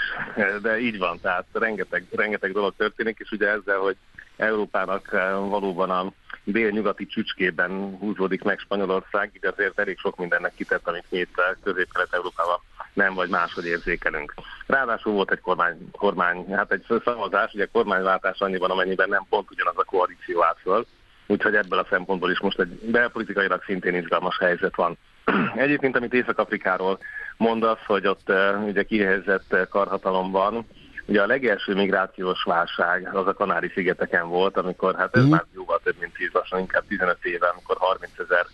de 0.62 0.80
így 0.80 0.98
van, 0.98 1.20
tehát 1.22 1.46
rengeteg, 1.52 2.06
rengeteg 2.12 2.52
dolog 2.52 2.74
történik, 2.78 3.20
és 3.20 3.32
ugye 3.32 3.48
ezzel, 3.48 3.78
hogy 3.78 3.96
Európának 4.38 5.14
eh, 5.14 5.32
valóban 5.32 5.90
a 5.90 6.12
dél-nyugati 6.44 7.06
csücskében 7.06 7.98
húzódik 8.00 8.44
meg 8.44 8.60
Spanyolország, 8.60 9.32
így 9.34 9.46
azért 9.46 9.80
elég 9.80 9.98
sok 9.98 10.18
mindennek 10.18 10.54
kitett, 10.56 10.88
amit 10.88 11.06
mi 11.10 11.18
itt 11.18 11.38
eh, 11.40 11.56
közép-kelet-európában 11.64 12.60
nem 12.94 13.14
vagy 13.14 13.30
máshogy 13.30 13.66
érzékelünk. 13.66 14.34
Ráadásul 14.66 15.14
volt 15.14 15.32
egy 15.32 15.40
kormány, 15.40 15.90
kormány 15.92 16.54
hát 16.56 16.72
egy 16.72 16.86
szavazás, 17.04 17.54
ugye 17.54 17.68
kormányváltás 17.72 18.40
annyiban, 18.40 18.72
amennyiben 18.72 19.10
nem 19.10 19.26
pont 19.30 19.52
ugyanaz 19.52 19.78
a 19.78 19.84
koalíció 19.84 20.44
állt 20.44 20.88
úgyhogy 21.28 21.56
ebből 21.56 21.80
a 21.80 21.88
szempontból 21.90 22.32
is 22.32 22.40
most 22.40 22.60
egy 22.60 22.80
belpolitikailag 22.92 23.64
szintén 23.64 23.96
izgalmas 23.96 24.38
helyzet 24.38 24.76
van. 24.76 24.98
Egyébként, 25.56 25.96
amit 25.96 26.14
Észak-Afrikáról 26.14 27.00
mondasz, 27.38 27.86
hogy 27.86 28.08
ott 28.08 28.30
uh, 28.30 28.64
ugye 28.68 28.84
kihelyezett 28.84 29.46
uh, 29.54 29.68
karhatalomban, 29.68 30.66
ugye 31.06 31.22
a 31.22 31.26
legelső 31.28 31.74
migrációs 31.74 32.44
válság 32.44 33.16
az 33.16 33.28
a 33.28 33.34
Kanári-szigeteken 33.34 34.28
volt, 34.28 34.58
amikor 34.58 34.96
hát 34.96 35.16
ez 35.16 35.22
Mhm. 35.22 35.32
már 35.32 35.46
jóval 35.54 35.80
több 35.84 35.96
mint 36.00 36.14
10 36.14 36.30
lassan, 36.34 36.60
inkább 36.60 36.84
15 36.88 37.18
éve, 37.26 37.48
amikor 37.48 37.76
30 37.80 38.12
ezer 38.20 38.46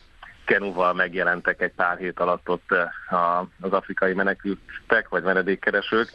kenúval 0.46 0.94
megjelentek 0.94 1.62
egy 1.62 1.74
pár 1.76 1.98
hét 1.98 2.20
alatt 2.20 2.50
ott 2.50 2.72
a, 3.10 3.48
az 3.62 3.72
afrikai 3.72 4.14
menekültek, 4.14 5.10
vagy 5.10 5.24
menedékkeresők, 5.24 6.10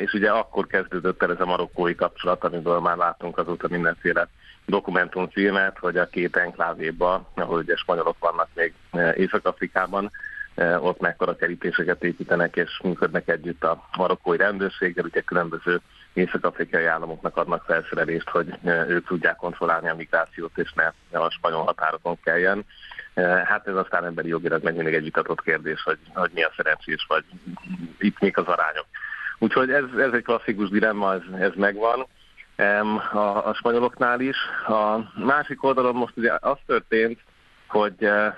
és 0.00 0.12
ugye 0.12 0.30
akkor 0.30 0.66
kezdődött 0.66 1.22
el 1.22 1.30
ez 1.30 1.40
a 1.40 1.44
marokkói 1.44 1.94
kapcsolat, 1.94 2.44
amiből 2.44 2.80
már 2.80 2.96
látunk 2.96 3.38
azóta 3.38 3.68
mindenféle 3.70 4.28
dokumentumfilmet, 4.66 5.78
hogy 5.78 5.96
a 5.96 6.08
két 6.08 6.36
enklávéba, 6.36 7.30
ahol 7.34 7.58
ugye 7.58 7.76
spanyolok 7.76 8.16
vannak 8.18 8.48
még 8.54 8.72
eh, 8.90 9.18
Észak-Afrikában, 9.18 10.10
eh, 10.54 10.84
ott 10.84 11.00
mekkora 11.00 11.36
kerítéseket 11.36 12.04
építenek 12.04 12.56
és 12.56 12.80
működnek 12.82 13.28
együtt 13.28 13.64
a 13.64 13.88
marokkói 13.96 14.36
rendőrséggel, 14.36 15.04
ugye 15.04 15.20
különböző 15.20 15.80
észak-afrikai 16.12 16.84
államoknak 16.84 17.36
adnak 17.36 17.64
felszerelést, 17.64 18.28
hogy 18.28 18.54
eh, 18.64 18.88
ők 18.88 19.06
tudják 19.06 19.36
kontrollálni 19.36 19.88
a 19.88 19.94
migrációt, 19.94 20.58
és 20.58 20.72
ne 20.72 21.18
a 21.18 21.30
spanyol 21.30 21.64
határokon 21.64 22.18
kelljen. 22.24 22.64
Hát 23.44 23.66
ez 23.66 23.74
aztán 23.74 24.04
emberi 24.04 24.28
jogilag 24.28 24.62
meg 24.62 24.74
mindig 24.74 24.94
egy 24.94 25.02
vitatott 25.02 25.42
kérdés, 25.42 25.82
hogy, 25.82 25.98
hogy 26.14 26.30
mi 26.34 26.42
a 26.42 26.52
szerencsés, 26.56 27.04
vagy 27.08 27.24
itt 27.98 28.18
mik 28.20 28.36
az 28.36 28.46
arányok. 28.46 28.86
Úgyhogy 29.38 29.70
ez, 29.70 29.84
ez 29.98 30.12
egy 30.12 30.22
klasszikus 30.22 30.68
dilemma, 30.68 31.14
ez, 31.14 31.40
ez 31.40 31.52
megvan 31.54 32.06
a, 32.56 33.48
a 33.48 33.54
spanyoloknál 33.54 34.20
is. 34.20 34.36
A 34.66 34.98
másik 35.24 35.62
oldalon 35.64 35.94
most 35.94 36.16
ugye 36.16 36.32
az 36.40 36.56
történt, 36.66 37.20
hogy 37.68 38.04
eh, 38.04 38.34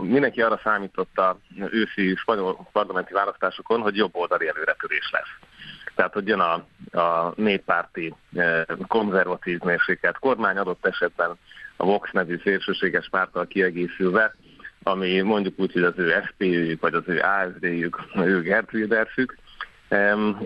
mindenki 0.00 0.42
arra 0.42 0.60
számított 0.62 1.18
a 1.18 1.38
őszi 1.70 2.14
spanyol 2.16 2.68
parlamenti 2.72 3.12
választásokon, 3.12 3.80
hogy 3.80 3.96
jobb 3.96 4.14
oldali 4.16 4.48
előretörés 4.48 5.10
lesz. 5.12 5.52
Tehát, 5.94 6.12
hogy 6.12 6.28
jön 6.28 6.40
a, 6.40 6.52
a 7.00 7.32
néppárti 7.36 8.14
eh, 8.34 8.62
konzervatív 8.86 9.60
mérsékelt 9.60 10.18
kormány, 10.18 10.56
adott 10.56 10.86
esetben 10.86 11.30
a 11.76 11.84
Vox 11.84 12.10
nevű 12.12 12.40
szélsőséges 12.42 13.08
párttal 13.10 13.46
kiegészülve, 13.46 14.34
ami 14.82 15.20
mondjuk 15.20 15.58
úgy, 15.58 15.72
hogy 15.72 15.82
az 15.82 15.94
ő 15.96 16.22
SPÜ-jük, 16.26 16.80
vagy 16.80 16.94
az 16.94 17.02
ő 17.06 17.20
ASD-jük, 17.20 18.00
ő 18.14 18.42
Gertrudersük, 18.42 19.38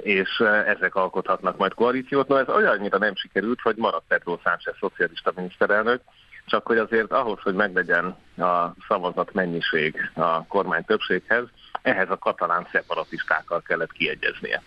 és 0.01 0.39
eh, 0.39 0.69
ezek 0.69 0.95
alkothatnak 0.95 1.57
majd 1.57 1.75
koalíciót. 1.75 2.29
No, 2.29 2.37
ez 2.37 2.49
olyannyira 2.49 2.99
nem 2.99 3.15
sikerült, 3.15 3.61
hogy 3.61 3.77
maradt 3.77 4.05
Pedro 4.09 4.39
Sánchez 4.43 4.75
szocialista 4.81 5.33
miniszterelnök, 5.37 6.01
csak 6.47 6.67
hogy 6.67 6.79
azért 6.79 7.13
ahhoz, 7.13 7.39
hogy 7.43 7.55
meglegyen 7.55 8.17
a 8.39 8.75
szavazat 8.89 9.33
mennyiség 9.33 10.11
a 10.15 10.47
kormány 10.47 10.85
többséghez, 10.85 11.45
ehhez 11.83 12.11
a 12.11 12.19
katalán 12.19 12.67
szeparatistákkal 12.73 13.63
kellett 13.63 13.93
kiegyeznie. 13.93 14.63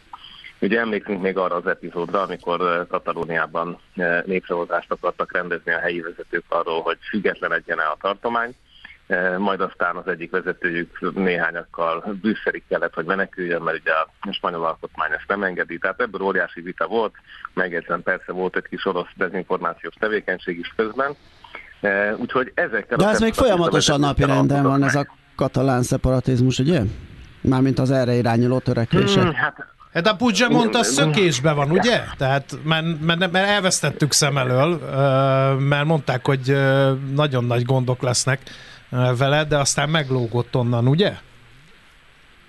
Ugye 0.59 0.79
emlékszünk 0.79 1.21
még 1.21 1.37
arra 1.37 1.55
az 1.55 1.67
epizódra, 1.67 2.21
amikor 2.21 2.61
eh, 2.61 2.85
Katalóniában 2.87 3.79
népszavazást 4.25 4.91
akartak 4.91 5.33
rendezni 5.33 5.71
a 5.71 5.79
helyi 5.79 6.01
vezetők 6.01 6.43
arról, 6.47 6.81
hogy 6.81 6.97
függetlenedjen 7.09 7.79
el 7.79 7.91
a 7.91 7.97
tartomány, 8.01 8.55
majd 9.37 9.61
aztán 9.61 9.95
az 9.95 10.07
egyik 10.07 10.31
vezetőjük 10.31 11.15
néhányakkal 11.15 12.17
Brüsszelig 12.21 12.63
kellett, 12.67 12.93
hogy 12.93 13.05
meneküljön, 13.05 13.61
mert 13.61 13.79
ugye 13.79 13.91
a 13.91 14.31
spanyol 14.31 14.65
alkotmány 14.65 15.11
ezt 15.11 15.27
nem 15.27 15.43
engedi. 15.43 15.77
Tehát 15.77 16.01
ebből 16.01 16.21
óriási 16.21 16.61
vita 16.61 16.87
volt, 16.87 17.13
megjegyzem, 17.53 18.03
persze 18.03 18.31
volt 18.31 18.55
egy 18.55 18.67
kis 18.69 18.85
orosz 18.85 19.09
dezinformációs 19.15 19.93
tevékenység 19.99 20.59
is 20.59 20.73
közben. 20.75 21.15
Eh, 21.81 22.19
Úgyhogy 22.19 22.51
ezekkel 22.55 22.97
De 22.97 23.05
a 23.05 23.09
ez 23.09 23.19
még 23.19 23.33
folyamatosan 23.33 23.99
napirenden 23.99 24.63
van, 24.63 24.83
ez 24.83 24.95
a 24.95 25.07
katalán 25.35 25.83
szeparatizmus, 25.83 26.59
ugye? 26.59 26.81
Mármint 27.41 27.79
az 27.79 27.91
erre 27.91 28.13
irányuló 28.13 28.59
törekvések. 28.59 29.23
Hmm, 29.23 29.33
hát 29.33 29.65
Hát 29.93 30.07
a 30.07 30.15
Puigdemont 30.15 30.83
szökésbe 30.83 31.51
van, 31.51 31.71
ugye? 31.71 32.03
Tehát, 32.17 32.57
mert, 32.63 32.85
mert, 33.01 33.31
mert 33.31 33.47
elvesztettük 33.47 34.11
szem 34.11 34.37
elől, 34.37 34.77
mert 35.57 35.85
mondták, 35.85 36.25
hogy 36.25 36.57
nagyon 37.15 37.45
nagy 37.45 37.65
gondok 37.65 38.01
lesznek 38.01 38.39
vele, 38.91 39.43
de 39.43 39.57
aztán 39.57 39.89
meglógott 39.89 40.55
onnan, 40.55 40.87
ugye? 40.87 41.13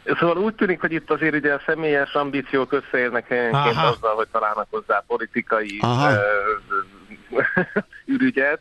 Szóval 0.04 0.36
úgy 0.36 0.54
tűnik, 0.54 0.80
hogy 0.80 0.92
itt 0.92 1.10
azért 1.10 1.34
ugye 1.34 1.52
a 1.52 1.60
személyes 1.66 2.12
ambíciók 2.12 2.72
összeérnek 2.72 3.28
helyenként 3.28 3.76
Aha. 3.76 3.86
azzal, 3.86 4.14
hogy 4.14 4.28
találnak 4.28 4.66
hozzá 4.70 5.04
politikai 5.06 5.78
Aha. 5.80 6.12
ürügyet. 8.14 8.60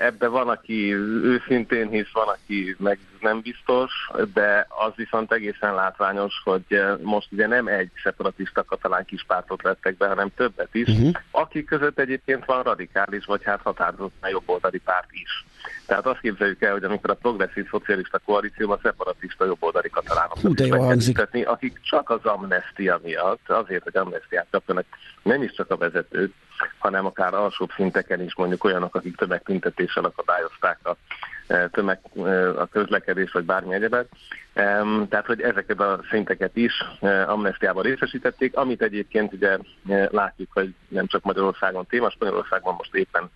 Ebbe 0.00 0.28
van, 0.28 0.48
aki 0.48 0.94
őszintén 1.22 1.88
hisz, 1.88 2.10
van, 2.12 2.28
aki 2.28 2.76
meg 2.78 2.98
nem 3.20 3.40
biztos, 3.40 3.92
de 4.34 4.66
az 4.68 4.92
viszont 4.96 5.32
egészen 5.32 5.74
látványos, 5.74 6.40
hogy 6.44 6.82
most 7.02 7.28
ugye 7.32 7.46
nem 7.46 7.66
egy 7.66 7.90
szeparatista 8.02 8.64
katalán 8.64 9.04
kispártot 9.04 9.62
vettek 9.62 9.96
be, 9.96 10.06
hanem 10.06 10.34
többet 10.36 10.74
is, 10.74 10.88
uh-huh. 10.88 11.10
akik 11.30 11.66
között 11.66 11.98
egyébként 11.98 12.44
van 12.44 12.62
radikális, 12.62 13.24
vagy 13.24 13.44
hát 13.44 13.60
határozottan 13.62 14.30
jobboldali 14.30 14.78
párt 14.78 15.08
is. 15.10 15.44
Tehát 15.90 16.06
azt 16.06 16.20
képzeljük 16.20 16.62
el, 16.62 16.72
hogy 16.72 16.84
amikor 16.84 17.10
a 17.10 17.14
progresszív 17.14 17.68
szocialista 17.70 18.18
koalícióban 18.18 18.78
szeparatista 18.82 19.44
jobboldali 19.44 19.88
Hú, 19.88 20.00
katalánokat 20.00 20.54
de 20.54 20.64
is 20.64 20.68
jó 20.68 20.68
meg 20.68 20.78
kell 20.78 20.88
hangzik. 20.88 21.14
tüntetni, 21.14 21.42
akik 21.42 21.80
csak 21.82 22.10
az 22.10 22.24
amnestia 22.24 23.00
miatt, 23.02 23.48
azért, 23.48 23.82
hogy 23.82 23.96
amnestiát 23.96 24.46
kapjanak, 24.50 24.84
nem 25.22 25.42
is 25.42 25.52
csak 25.52 25.70
a 25.70 25.76
vezetők, 25.76 26.32
hanem 26.78 27.06
akár 27.06 27.34
alsóbb 27.34 27.70
szinteken 27.76 28.22
is 28.22 28.34
mondjuk 28.34 28.64
olyanok, 28.64 28.94
akik 28.94 29.16
tömegtüntetéssel 29.16 30.04
akadályozták 30.04 30.78
a 30.82 30.96
e, 31.46 31.68
tömeg, 31.68 32.00
e, 32.24 32.60
a 32.60 32.66
közlekedés 32.66 33.30
vagy 33.32 33.44
bármi 33.44 33.74
egyebet. 33.74 34.08
Tehát, 35.08 35.26
hogy 35.26 35.40
ezeket 35.40 35.80
a 35.80 36.00
szinteket 36.10 36.56
is 36.56 36.72
e, 37.00 37.30
amnestiában 37.30 37.82
részesítették, 37.82 38.56
amit 38.56 38.82
egyébként 38.82 39.32
ugye 39.32 39.58
látjuk, 40.10 40.48
hogy 40.52 40.74
nem 40.88 41.06
csak 41.06 41.22
Magyarországon 41.22 41.86
téma, 41.86 42.10
Spanyolországban 42.10 42.74
most 42.74 42.94
éppen 42.94 43.30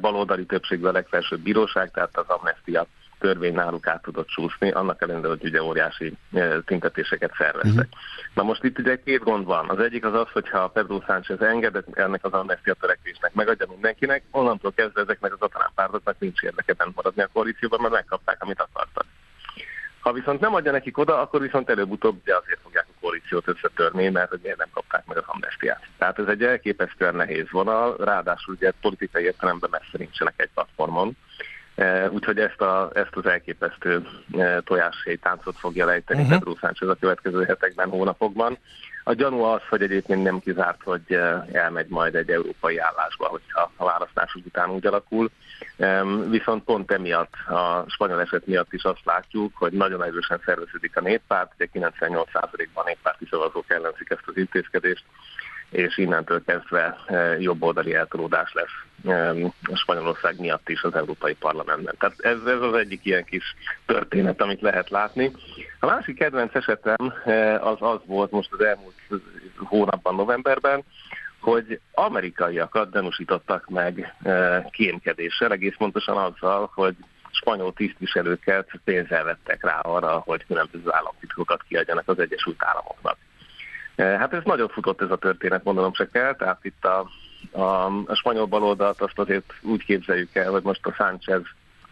baloldali 0.00 0.46
többségben 0.46 0.90
a 0.90 0.92
legfelsőbb 0.92 1.40
bíróság, 1.40 1.90
tehát 1.90 2.18
az 2.18 2.28
amnestia 2.28 2.86
törvény 3.18 3.54
náluk 3.54 3.86
át 3.86 4.02
tudott 4.02 4.28
csúszni, 4.28 4.70
annak 4.70 5.02
ellenére, 5.02 5.28
hogy 5.28 5.44
ugye 5.44 5.62
óriási 5.62 6.16
e, 6.32 6.60
tüntetéseket 6.60 7.34
szerveztek. 7.38 7.72
Uh-huh. 7.74 8.34
Na 8.34 8.42
most 8.42 8.64
itt 8.64 8.78
ugye 8.78 9.02
két 9.02 9.22
gond 9.22 9.44
van. 9.44 9.68
Az 9.68 9.78
egyik 9.78 10.04
az 10.04 10.14
az, 10.14 10.30
hogyha 10.32 10.68
Pedro 10.68 11.00
Sánchez 11.06 11.40
engedett 11.40 11.96
ennek 11.96 12.24
az 12.24 12.32
amnestia 12.32 12.74
törekvésnek, 12.74 13.34
megadja 13.34 13.66
mindenkinek, 13.68 14.22
onnantól 14.30 14.72
kezdve 14.72 15.00
ezeknek 15.00 15.32
az 15.32 15.38
katalán 15.38 15.70
pártoknak 15.74 16.18
nincs 16.18 16.42
érdeke 16.42 16.72
bent 16.72 16.94
maradni 16.94 17.22
a 17.22 17.28
koalícióban, 17.32 17.80
mert 17.80 17.94
megkapták, 17.94 18.42
amit 18.42 18.60
akartak. 18.60 19.04
Ha 20.00 20.12
viszont 20.12 20.40
nem 20.40 20.54
adja 20.54 20.72
nekik 20.72 20.98
oda, 20.98 21.20
akkor 21.20 21.40
viszont 21.40 21.70
előbb-utóbb 21.70 22.18
ugye 22.22 22.36
azért 22.36 22.60
fogják 22.62 22.86
a 22.88 22.98
koalíciót 23.00 23.48
összetörni, 23.48 24.08
mert 24.08 24.28
hogy 24.30 24.40
miért 24.42 24.58
nem 24.58 24.68
kapták 24.72 25.06
meg 25.06 25.16
az 25.16 25.24
amnestiát. 25.26 25.86
Tehát 25.98 26.18
ez 26.18 26.26
egy 26.26 26.42
elképesztően 26.42 27.14
nehéz 27.14 27.50
vonal, 27.50 27.96
ráadásul 27.98 28.54
ugye 28.54 28.72
politikai 28.80 29.24
értelemben 29.24 29.70
messze 29.70 29.98
nincsenek 29.98 30.34
egy 30.36 30.50
platformon, 30.54 31.16
Úgyhogy 32.10 32.38
ezt, 32.38 32.60
a, 32.60 32.90
ezt 32.94 33.16
az 33.16 33.26
elképesztő 33.26 34.06
táncot 35.20 35.58
fogja 35.58 35.86
lejteni 35.86 36.20
uh-huh. 36.20 36.38
Pedro 36.38 36.54
Sánchez 36.56 36.88
a 36.88 36.94
következő 36.94 37.44
hetekben, 37.44 37.88
hónapokban. 37.88 38.58
A 39.08 39.14
gyanú 39.14 39.42
az, 39.42 39.60
hogy 39.68 39.82
egyébként 39.82 40.22
nem 40.22 40.38
kizárt, 40.38 40.82
hogy 40.82 41.18
elmegy 41.52 41.88
majd 41.88 42.14
egy 42.14 42.30
európai 42.30 42.78
állásba, 42.78 43.26
hogyha 43.26 43.72
a 43.76 43.84
választások 43.84 44.46
után 44.46 44.70
úgy 44.70 44.86
alakul. 44.86 45.30
Viszont 46.28 46.64
pont 46.64 46.90
emiatt, 46.90 47.32
a 47.46 47.84
spanyol 47.86 48.20
eset 48.20 48.46
miatt 48.46 48.72
is 48.72 48.82
azt 48.82 49.04
látjuk, 49.04 49.56
hogy 49.56 49.72
nagyon 49.72 50.04
erősen 50.04 50.40
szerveződik 50.44 50.96
a 50.96 51.00
néppárt, 51.00 51.52
ugye 51.58 51.68
98%-ban 51.72 52.84
néppárti 52.86 53.26
szavazók 53.30 53.70
ellenzik 53.70 54.10
ezt 54.10 54.26
az 54.26 54.36
intézkedést, 54.36 55.04
és 55.70 55.98
innentől 55.98 56.44
kezdve 56.44 56.96
eh, 57.06 57.40
jobb 57.40 57.62
oldali 57.62 57.94
eltolódás 57.94 58.52
lesz 58.52 58.86
a 59.62 59.76
Spanyolország 59.76 60.40
miatt 60.40 60.68
is 60.68 60.82
az 60.82 60.94
Európai 60.94 61.34
Parlamentben. 61.34 61.94
Tehát 61.98 62.16
ez, 62.18 62.38
ez 62.46 62.60
az 62.60 62.74
egyik 62.74 63.04
ilyen 63.04 63.24
kis 63.24 63.54
történet, 63.86 64.40
amit 64.40 64.60
lehet 64.60 64.90
látni. 64.90 65.32
A 65.80 65.86
másik 65.86 66.16
kedvenc 66.16 66.54
esetem 66.54 67.12
eh, 67.24 67.66
az 67.66 67.76
az 67.80 67.98
volt 68.04 68.30
most 68.30 68.52
az 68.52 68.60
elmúlt 68.60 68.94
hónapban, 69.56 70.14
novemberben, 70.14 70.84
hogy 71.40 71.80
amerikaiakat 71.92 72.90
denusítottak 72.90 73.68
meg 73.68 74.14
eh, 74.22 74.64
kémkedéssel, 74.70 75.52
egész 75.52 75.74
pontosan 75.76 76.16
azzal, 76.16 76.70
hogy 76.74 76.96
spanyol 77.30 77.72
tisztviselőket 77.72 78.70
pénzzel 78.84 79.24
vettek 79.24 79.64
rá 79.64 79.78
arra, 79.80 80.18
hogy 80.18 80.46
különböző 80.46 80.90
államtitkokat 80.90 81.62
kiadjanak 81.62 82.08
az 82.08 82.18
Egyesült 82.18 82.64
Államoknak. 82.64 83.16
Eh, 83.94 84.18
hát 84.18 84.32
ez 84.32 84.42
nagyon 84.44 84.68
futott 84.68 85.02
ez 85.02 85.10
a 85.10 85.16
történet, 85.16 85.64
mondanom 85.64 85.94
se 85.94 86.08
kell, 86.12 86.34
tehát 86.34 86.64
itt 86.64 86.84
a, 86.84 87.08
a, 87.50 87.86
a 88.06 88.14
spanyol 88.14 88.46
baloldalt 88.46 89.00
azt 89.00 89.18
azért 89.18 89.54
úgy 89.62 89.84
képzeljük 89.84 90.34
el, 90.34 90.50
hogy 90.50 90.62
most 90.62 90.86
a 90.86 90.92
Sánchez 90.92 91.42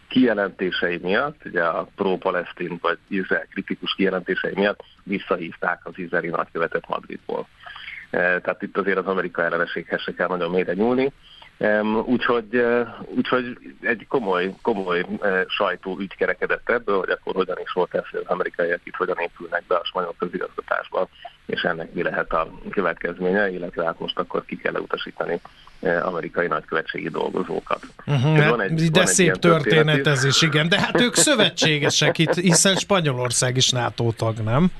kijelentései 0.07 0.99
miatt, 1.01 1.45
ugye 1.45 1.63
a 1.63 1.87
pro-palesztin 1.95 2.77
vagy 2.81 2.97
Izrael 3.07 3.45
kritikus 3.51 3.93
kijelentései 3.95 4.51
miatt 4.55 4.79
visszahívták 5.03 5.79
az 5.83 5.93
izraeli 5.95 6.27
nagykövetet 6.27 6.87
Madridból. 6.87 7.47
Eh, 8.09 8.19
tehát 8.19 8.61
itt 8.61 8.77
azért 8.77 8.97
az 8.97 9.05
Amerika 9.05 9.43
elleneséghez 9.43 10.01
se 10.01 10.13
kell 10.13 10.27
nagyon 10.27 10.51
mélyre 10.51 10.73
nyúlni. 10.73 11.11
Úgyhogy, 12.05 12.65
úgyhogy 13.15 13.57
egy 13.81 14.05
komoly, 14.09 14.53
komoly 14.61 15.05
sajtó 15.47 15.97
ügy 15.99 16.15
kerekedett 16.15 16.69
ebből, 16.69 16.99
hogy 16.99 17.09
akkor 17.09 17.35
hogyan 17.35 17.57
is 17.63 17.71
volt 17.71 17.95
ez, 17.95 18.03
hogy 18.11 18.19
az 18.23 18.31
amerikaiak 18.31 18.79
itt 18.83 18.95
hogyan 18.95 19.17
épülnek 19.19 19.63
be 19.67 19.75
a 19.75 19.85
spanyol 19.85 20.15
közigazgatásba, 20.19 21.07
és 21.45 21.61
ennek 21.61 21.93
mi 21.93 22.01
lehet 22.01 22.33
a 22.33 22.49
következménye, 22.69 23.49
illetve 23.49 23.85
hát 23.85 23.99
most 23.99 24.19
akkor 24.19 24.45
ki 24.45 24.57
kell 24.57 24.73
utasítani 24.73 25.41
amerikai 26.01 26.47
nagykövetségi 26.47 27.09
dolgozókat. 27.09 27.85
Uh-huh, 28.05 28.49
van 28.49 28.61
egy, 28.61 28.91
de 28.91 28.99
van 28.99 29.05
szép 29.05 29.31
egy 29.31 29.39
történet 29.39 30.07
ez 30.07 30.23
is, 30.23 30.41
igen. 30.41 30.69
De 30.69 30.79
hát 30.79 31.01
ők 31.01 31.15
szövetségesek 31.29 32.17
itt, 32.17 32.33
hiszen 32.33 32.75
Spanyolország 32.75 33.57
is 33.57 33.69
NATO 33.69 34.11
tag, 34.11 34.37
nem? 34.37 34.71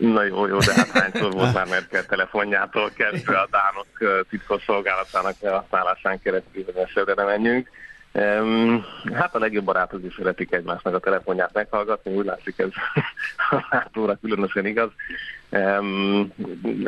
Na 0.00 0.22
jó, 0.22 0.46
jó, 0.46 0.58
de 0.58 0.74
hát 0.74 0.88
hányszor 0.88 1.32
volt 1.32 1.54
már 1.54 1.66
Merkel 1.66 2.06
telefonjától 2.06 2.90
kezdve 2.94 3.38
a 3.38 3.48
Dánok 3.50 4.24
titkos 4.28 4.62
szolgálatának 4.62 5.34
használásán 5.40 6.20
keresztül, 6.20 6.64
hogy 6.64 6.74
messze 6.74 7.12
nem 7.14 7.26
menjünk. 7.26 7.70
Um, 8.12 8.84
hát 9.14 9.34
a 9.34 9.38
legjobb 9.38 9.64
barátok 9.64 10.04
is 10.04 10.14
szeretik 10.16 10.52
egymásnak 10.52 10.94
a 10.94 10.98
telefonját 10.98 11.52
meghallgatni, 11.52 12.14
úgy 12.14 12.24
látszik 12.24 12.58
ez 12.58 12.68
a 13.50 13.66
nato 13.70 14.16
különösen 14.20 14.66
igaz. 14.66 14.90
Um, 15.52 16.32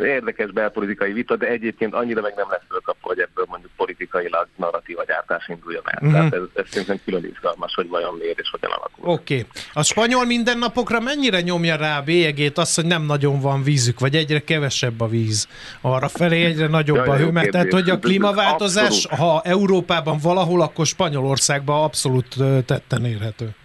érdekes 0.03 0.51
belpolitikai 0.51 1.11
vita, 1.11 1.35
de 1.35 1.47
egyébként 1.47 1.93
annyira 1.93 2.21
meg 2.21 2.33
nem 2.35 2.47
lesz 2.49 2.61
fölkapva, 2.69 3.07
hogy 3.07 3.19
ebből 3.19 3.45
mondjuk 3.49 3.71
politikailag 3.75 4.47
narratíva 4.55 5.03
gyártás 5.03 5.47
induljon 5.47 5.83
el. 5.85 5.99
Mm-hmm. 6.03 6.13
Tehát 6.13 6.33
ez, 6.33 6.41
ez 6.53 6.65
szerintem 6.69 6.99
külön 7.05 7.25
izgalmas, 7.25 7.73
hogy 7.73 7.87
vajon 7.87 8.15
miért 8.19 8.39
és 8.39 8.49
hogyan 8.49 8.71
alakul. 8.71 9.13
Oké. 9.13 9.33
Okay. 9.33 9.45
A 9.73 9.83
spanyol 9.83 10.25
mindennapokra 10.25 10.99
mennyire 10.99 11.41
nyomja 11.41 11.75
rá 11.75 11.97
a 11.97 12.01
bélyegét 12.01 12.57
az, 12.57 12.75
hogy 12.75 12.85
nem 12.85 13.03
nagyon 13.03 13.39
van 13.39 13.63
vízük, 13.63 13.99
vagy 13.99 14.15
egyre 14.15 14.39
kevesebb 14.39 15.01
a 15.01 15.07
víz? 15.07 15.47
Arra 15.81 16.07
felé 16.07 16.45
egyre 16.45 16.67
nagyobb 16.67 17.07
a 17.07 17.15
hő, 17.15 17.31
mert 17.31 17.51
tehát, 17.51 17.71
hogy 17.71 17.89
a 17.89 17.99
klímaváltozás, 17.99 19.05
abszolút. 19.05 19.19
ha 19.19 19.41
Európában 19.43 20.17
valahol, 20.21 20.61
akkor 20.61 20.85
Spanyolországban 20.85 21.83
abszolút 21.83 22.35
tetten 22.65 23.05
érhető 23.05 23.55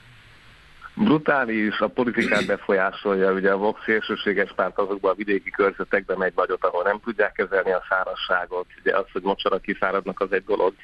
brutális, 0.99 1.81
a 1.81 1.89
politikát 1.89 2.47
befolyásolja, 2.47 3.33
ugye 3.33 3.51
a 3.51 3.57
Vox 3.57 3.81
szélsőséges 3.85 4.53
párt 4.55 4.79
azokban 4.79 5.11
a 5.11 5.15
vidéki 5.15 5.51
körzetekben 5.51 6.19
megy 6.19 6.33
nagyot, 6.37 6.65
ahol 6.65 6.83
nem 6.83 7.01
tudják 7.05 7.33
kezelni 7.33 7.73
a 7.73 7.85
szárazságot, 7.89 8.67
ugye 8.81 8.97
az, 8.97 9.05
hogy 9.13 9.23
mocsarak 9.23 9.63
kiszáradnak, 9.63 10.21
az 10.21 10.33
egy 10.33 10.45
dolog, 10.45 10.75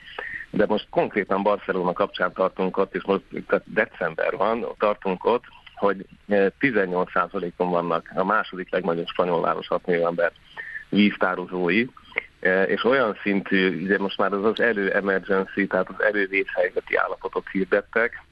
de 0.50 0.66
most 0.66 0.86
konkrétan 0.90 1.42
Barcelona 1.42 1.92
kapcsán 1.92 2.32
tartunk 2.32 2.76
ott, 2.76 2.94
és 2.94 3.04
most 3.04 3.22
tehát 3.46 3.64
december 3.66 4.36
van, 4.36 4.66
tartunk 4.78 5.24
ott, 5.24 5.44
hogy 5.74 6.06
18%-on 6.60 7.70
vannak 7.70 8.12
a 8.14 8.24
második 8.24 8.70
legnagyobb 8.70 9.06
spanyol 9.06 9.40
város 9.40 9.68
6 9.68 9.86
millió 9.86 10.06
ember 10.06 10.32
víztározói, 10.88 11.86
és 12.66 12.84
olyan 12.84 13.18
szintű, 13.22 13.82
ugye 13.82 13.98
most 13.98 14.18
már 14.18 14.32
az 14.32 14.44
az 14.44 14.60
elő 14.60 14.90
emergency, 14.90 15.66
tehát 15.66 15.88
az 15.88 16.02
elővészhelyzeti 16.04 16.96
állapotot 16.96 17.48
hirdettek, 17.52 18.22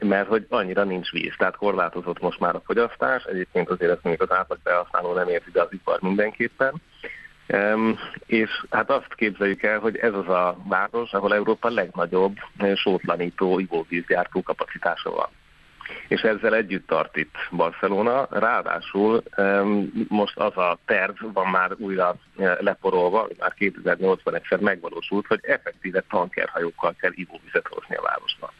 mert 0.00 0.28
hogy 0.28 0.46
annyira 0.48 0.84
nincs 0.84 1.10
víz, 1.10 1.34
tehát 1.38 1.56
korlátozott 1.56 2.20
most 2.20 2.40
már 2.40 2.54
a 2.54 2.62
fogyasztás, 2.64 3.24
egyébként 3.24 3.68
azért 3.68 3.90
ezt 3.90 4.02
mondjuk 4.02 4.30
az 4.30 4.36
átlag 4.36 4.58
felhasználó 4.64 5.12
nem 5.14 5.28
érti, 5.28 5.50
de 5.50 5.60
az 5.60 5.72
ipar 5.72 6.00
mindenképpen. 6.00 6.74
Um, 7.48 7.98
és 8.26 8.64
hát 8.70 8.90
azt 8.90 9.14
képzeljük 9.14 9.62
el, 9.62 9.78
hogy 9.78 9.96
ez 9.96 10.14
az 10.14 10.28
a 10.28 10.56
város, 10.68 11.12
ahol 11.12 11.34
Európa 11.34 11.70
legnagyobb 11.70 12.36
sótlanító 12.74 13.58
ivóvízgyártó 13.58 14.42
kapacitása 14.42 15.10
van. 15.10 15.28
És 16.08 16.20
ezzel 16.20 16.54
együtt 16.54 16.86
tart 16.86 17.16
itt 17.16 17.34
Barcelona. 17.50 18.26
Ráadásul 18.30 19.22
most 20.08 20.38
az 20.38 20.56
a 20.56 20.78
terv 20.84 21.16
van 21.32 21.46
már 21.46 21.70
újra 21.78 22.16
leporolva, 22.58 23.28
már 23.38 23.54
2008-ban 23.58 24.34
egyszer 24.34 24.58
megvalósult, 24.58 25.26
hogy 25.26 25.40
effektíve 25.42 26.04
tankerhajókkal 26.08 26.94
kell 27.00 27.12
ivóvizet 27.14 27.66
hozni 27.68 27.96
a 27.96 28.02
városba 28.02 28.52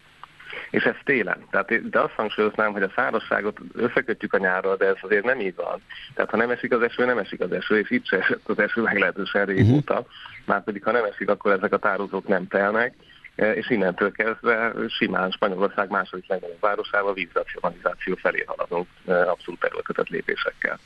és 0.73 0.83
ez 0.83 0.95
télen. 1.05 1.47
Tehát, 1.51 1.89
de 1.91 2.01
azt 2.01 2.13
hangsúlyoznám, 2.13 2.73
hogy 2.73 2.83
a 2.83 2.93
szárazságot 2.95 3.59
összekötjük 3.75 4.33
a 4.33 4.39
nyárral, 4.39 4.77
de 4.77 4.87
ez 4.87 4.97
azért 5.01 5.25
nem 5.25 5.41
így 5.41 5.55
van. 5.55 5.83
Tehát 6.15 6.31
ha 6.31 6.37
nem 6.37 6.51
esik 6.51 6.73
az 6.73 6.83
eső, 6.83 7.05
nem 7.05 7.19
esik 7.19 7.41
az 7.41 7.53
eső, 7.53 7.79
és 7.79 7.91
itt 7.91 8.07
se 8.07 8.19
esett 8.19 8.49
az 8.49 8.59
eső 8.59 8.83
meglehetősen 8.83 9.47
régóta. 9.47 9.93
Uh-huh. 9.93 10.09
Már 10.45 10.65
pedig 10.65 10.83
ha 10.85 10.91
nem 10.91 11.05
esik, 11.05 11.29
akkor 11.29 11.53
ezek 11.53 11.73
a 11.73 11.79
tározók 11.79 12.27
nem 12.29 12.49
telnek 12.49 12.95
e, 13.37 13.53
és 13.53 13.71
innentől 13.71 14.13
kezdve 14.13 14.73
simán 14.89 15.31
Spanyolország 15.31 15.91
második 15.91 16.29
legnagyobb 16.29 16.61
városával 16.61 17.15
vízracionalizáció 17.15 18.15
felé 18.15 18.45
haladunk 18.47 18.87
e, 19.07 19.31
abszolút 19.31 19.65
erőltetett 19.65 20.09
lépésekkel. 20.09 20.79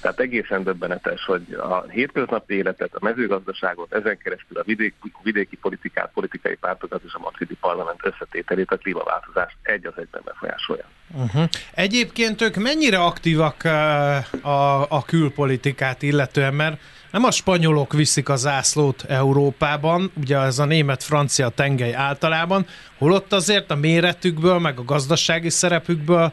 Tehát 0.00 0.20
egészen 0.20 0.62
döbbenetes, 0.62 1.24
hogy 1.24 1.42
a 1.52 1.84
hétköznapi 1.88 2.54
életet, 2.54 2.94
a 2.94 3.04
mezőgazdaságot, 3.04 3.92
ezen 3.92 4.18
keresztül 4.18 4.58
a 4.58 4.62
vidéki, 4.64 5.12
vidéki 5.22 5.56
politikát, 5.56 6.10
politikai 6.14 6.54
pártokat 6.54 7.02
és 7.06 7.12
a 7.14 7.18
madridi 7.18 7.56
parlament 7.60 8.00
összetételét, 8.02 8.70
a 8.70 8.76
klímaváltozás 8.76 9.56
egy 9.62 9.86
az 9.86 9.92
egyben 9.96 10.22
befolyásolja. 10.24 10.84
Uh-huh. 11.14 11.44
Egyébként 11.74 12.42
ők 12.42 12.56
mennyire 12.56 12.98
aktívak 12.98 13.56
uh, 13.64 14.46
a, 14.46 14.86
a 14.90 15.04
külpolitikát 15.04 16.02
illetően, 16.02 16.54
mert 16.54 16.80
nem 17.10 17.24
a 17.24 17.30
spanyolok 17.30 17.92
viszik 17.92 18.28
a 18.28 18.36
zászlót 18.36 19.04
Európában, 19.08 20.10
ugye 20.16 20.38
ez 20.38 20.58
a 20.58 20.64
német-francia 20.64 21.48
tengely 21.48 21.94
általában, 21.94 22.66
holott 22.98 23.32
azért 23.32 23.70
a 23.70 23.74
méretükből, 23.76 24.58
meg 24.58 24.78
a 24.78 24.84
gazdasági 24.84 25.50
szerepükből 25.50 26.32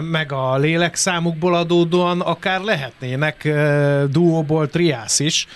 meg 0.00 0.32
a 0.32 0.56
lélekszámukból 0.56 1.54
adódóan 1.54 2.20
akár 2.20 2.60
lehetnének 2.60 3.48
duóból 4.10 4.68
triász 4.68 5.18
is. 5.18 5.46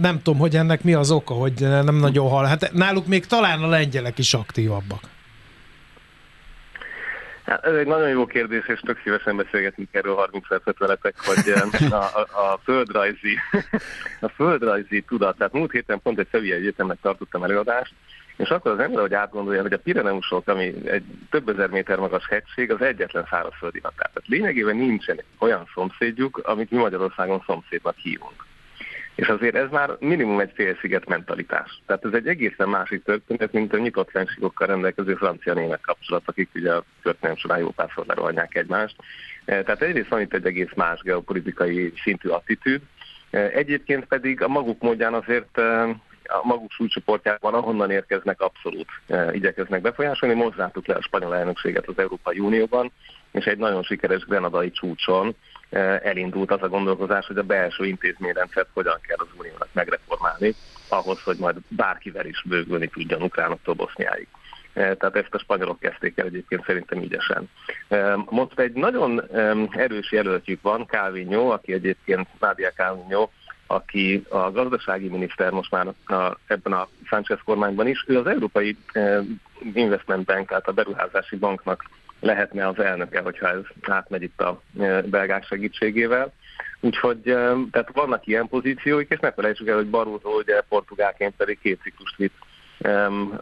Nem 0.00 0.20
tudom, 0.22 0.38
hogy 0.38 0.56
ennek 0.56 0.82
mi 0.82 0.92
az 0.92 1.10
oka, 1.10 1.34
hogy 1.34 1.54
nem 1.60 1.96
nagyon 1.96 2.28
hal. 2.28 2.44
Hát 2.44 2.72
náluk 2.72 3.06
még 3.06 3.26
talán 3.26 3.62
a 3.62 3.66
lengyelek 3.66 4.18
is 4.18 4.34
aktívabbak. 4.34 5.00
Hát 7.46 7.64
ez 7.64 7.74
egy 7.74 7.86
nagyon 7.86 8.08
jó 8.08 8.26
kérdés, 8.26 8.66
és 8.66 8.80
tök 8.80 9.00
szívesen 9.02 9.36
beszélgetünk 9.36 9.88
erről 9.94 10.14
30 10.14 10.48
percet 10.48 10.78
veletek, 10.78 11.14
hogy 11.24 11.52
a, 11.90 11.94
a, 11.94 12.20
a, 12.20 12.58
földrajzi, 12.64 13.38
a 14.20 14.28
földrajzi 14.28 15.00
tudat, 15.00 15.36
tehát 15.36 15.52
múlt 15.52 15.72
héten 15.72 16.00
pont 16.02 16.18
egy 16.18 16.28
Szevilla 16.30 16.54
Egyetemnek 16.54 16.98
tartottam 17.02 17.42
előadást, 17.42 17.92
és 18.36 18.48
akkor 18.48 18.70
az 18.70 18.78
ember, 18.78 19.00
hogy 19.00 19.14
átgondolja, 19.14 19.62
hogy 19.62 19.72
a 19.72 19.78
Pireneusok, 19.78 20.48
ami 20.48 20.74
egy 20.86 21.04
több 21.30 21.48
ezer 21.48 21.68
méter 21.68 21.98
magas 21.98 22.28
hegység, 22.28 22.70
az 22.70 22.80
egyetlen 22.80 23.26
szárazföldi 23.30 23.80
határ. 23.82 24.10
Tehát 24.12 24.28
lényegében 24.28 24.76
nincsen 24.76 25.20
olyan 25.38 25.68
szomszédjuk, 25.74 26.38
amit 26.38 26.70
mi 26.70 26.76
Magyarországon 26.76 27.42
szomszédnak 27.46 27.96
hívunk. 27.96 28.44
És 29.16 29.28
azért 29.28 29.54
ez 29.54 29.70
már 29.70 29.96
minimum 29.98 30.40
egy 30.40 30.52
félsziget 30.54 31.08
mentalitás. 31.08 31.82
Tehát 31.86 32.04
ez 32.04 32.12
egy 32.12 32.26
egészen 32.26 32.68
másik 32.68 33.02
történet, 33.02 33.52
mint 33.52 33.72
a 33.72 33.76
nyitott 33.76 34.10
fensíkokkal 34.10 34.66
rendelkező 34.66 35.14
francia-német 35.14 35.80
kapcsolat, 35.80 36.22
akik 36.26 36.48
ugye 36.54 36.72
a 36.72 36.84
történelem 37.02 37.36
során 37.36 37.58
jó 37.58 37.70
párszor 37.70 38.06
lerohanják 38.06 38.54
egymást. 38.54 38.96
Tehát 39.44 39.82
egyrészt 39.82 40.08
van 40.08 40.20
itt 40.20 40.34
egy 40.34 40.46
egész 40.46 40.72
más 40.74 41.00
geopolitikai 41.00 41.92
szintű 42.02 42.28
attitűd, 42.28 42.80
egyébként 43.30 44.04
pedig 44.04 44.42
a 44.42 44.48
maguk 44.48 44.82
módján 44.82 45.14
azért 45.14 45.58
a 46.28 46.40
maguk 46.42 46.70
súlycsoportjában, 46.70 47.54
ahonnan 47.54 47.90
érkeznek, 47.90 48.40
abszolút 48.40 48.88
igyekeznek 49.32 49.80
befolyásolni. 49.80 50.34
Most 50.34 50.56
zártuk 50.56 50.86
le 50.86 50.94
a 50.94 51.02
spanyol 51.02 51.36
elnökséget 51.36 51.88
az 51.88 51.98
Európai 51.98 52.38
Unióban, 52.38 52.92
és 53.32 53.44
egy 53.44 53.58
nagyon 53.58 53.82
sikeres 53.82 54.24
grenadai 54.24 54.70
csúcson 54.70 55.36
elindult 56.02 56.50
az 56.50 56.62
a 56.62 56.68
gondolkozás, 56.68 57.26
hogy 57.26 57.38
a 57.38 57.42
belső 57.42 57.86
intézményrendszert 57.86 58.68
hogyan 58.72 58.98
kell 59.06 59.16
az 59.18 59.38
uniónak 59.38 59.68
megreformálni, 59.72 60.54
ahhoz, 60.88 61.22
hogy 61.22 61.36
majd 61.38 61.56
bárkivel 61.68 62.26
is 62.26 62.42
bővülni 62.44 62.88
tudjon 62.88 63.22
Ukránoktól 63.22 63.74
Boszniáig. 63.74 64.26
Tehát 64.72 65.16
ezt 65.16 65.34
a 65.34 65.38
spanyolok 65.38 65.80
kezdték 65.80 66.18
el 66.18 66.26
egyébként 66.26 66.64
szerintem 66.64 67.02
ügyesen. 67.02 67.50
Most 68.30 68.58
egy 68.58 68.72
nagyon 68.72 69.22
erős 69.70 70.12
jelöltjük 70.12 70.62
van, 70.62 70.86
Calvino, 70.86 71.48
aki 71.48 71.72
egyébként 71.72 72.28
Nádia 72.40 72.70
Calvino, 72.70 73.28
aki 73.66 74.24
a 74.28 74.50
gazdasági 74.50 75.08
miniszter 75.08 75.50
most 75.50 75.70
már 75.70 75.86
a, 76.06 76.36
ebben 76.46 76.72
a 76.72 76.88
Sánchez 77.04 77.38
kormányban 77.44 77.86
is, 77.86 78.04
ő 78.06 78.18
az 78.18 78.26
Európai 78.26 78.76
Investment 79.74 80.24
Bank, 80.24 80.48
tehát 80.48 80.68
a 80.68 80.72
beruházási 80.72 81.36
banknak 81.36 81.84
lehetne 82.20 82.68
az 82.68 82.78
elnöke, 82.78 83.20
hogyha 83.20 83.48
ez 83.48 83.60
átmegy 83.82 84.22
itt 84.22 84.40
a 84.40 84.60
belgák 85.04 85.44
segítségével. 85.44 86.32
Úgyhogy 86.80 87.20
tehát 87.70 87.90
vannak 87.92 88.26
ilyen 88.26 88.48
pozícióik, 88.48 89.10
és 89.10 89.18
ne 89.18 89.32
felejtsük 89.32 89.68
el, 89.68 89.76
hogy 89.76 89.90
Barroso 89.90 90.28
ugye 90.30 90.60
portugálként 90.60 91.34
pedig 91.36 91.58
két 91.60 91.80
ciklust 91.82 92.16
vitt 92.16 92.34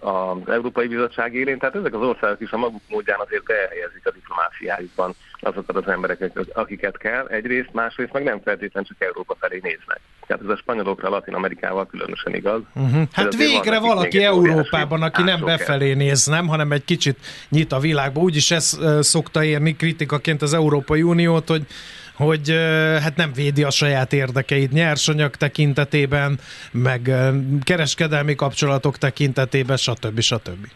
az 0.01 0.49
Európai 0.49 0.87
Bizottság 0.87 1.35
élén, 1.35 1.59
tehát 1.59 1.75
ezek 1.75 1.95
az 1.95 2.01
országok 2.01 2.41
is 2.41 2.51
a 2.51 2.57
maguk 2.57 2.83
módján 2.89 3.21
azért 3.21 3.45
behelyezik 3.45 4.07
a 4.07 4.13
diplomáciájukban 4.59 5.15
azokat 5.41 5.77
az 5.77 5.89
embereket, 5.89 6.39
akiket 6.53 6.99
kell, 6.99 7.27
egyrészt, 7.27 7.73
másrészt 7.73 8.13
meg 8.13 8.23
nem 8.23 8.41
feltétlenül 8.45 8.89
csak 8.89 9.09
Európa 9.09 9.37
felé 9.41 9.61
néznek. 9.63 10.01
Tehát 10.27 10.43
ez 10.43 10.49
a 10.49 10.57
spanyolokra, 10.57 11.09
Latin 11.09 11.35
Amerikával 11.35 11.87
különösen 11.87 12.35
igaz. 12.35 12.61
Uh-huh. 12.75 13.03
Hát 13.13 13.37
végre 13.37 13.79
vannak, 13.79 13.95
valaki 13.95 14.25
Európában, 14.25 15.03
aki 15.03 15.23
nem 15.23 15.41
befelé 15.45 15.93
néz, 15.93 16.27
nem, 16.27 16.47
hanem 16.47 16.73
egy 16.73 16.85
kicsit 16.85 17.19
nyit 17.49 17.73
a 17.73 17.79
világba. 17.79 18.21
Úgyis 18.21 18.51
ez 18.51 18.79
szokta 19.01 19.45
érni 19.45 19.77
kritikaként 19.77 20.43
az 20.43 20.55
Európai 20.55 21.03
Uniót, 21.03 21.49
hogy 21.49 21.67
hogy 22.15 22.51
hát 23.01 23.17
nem 23.17 23.33
védi 23.33 23.63
a 23.63 23.71
saját 23.71 24.13
érdekeit 24.13 24.73
nyersanyag 24.73 25.37
tekintetében, 25.37 26.39
meg 26.71 27.11
kereskedelmi 27.63 28.35
kapcsolatok 28.35 28.99
tekintetében, 28.99 29.77
stb. 29.77 30.21
stb. 30.21 30.67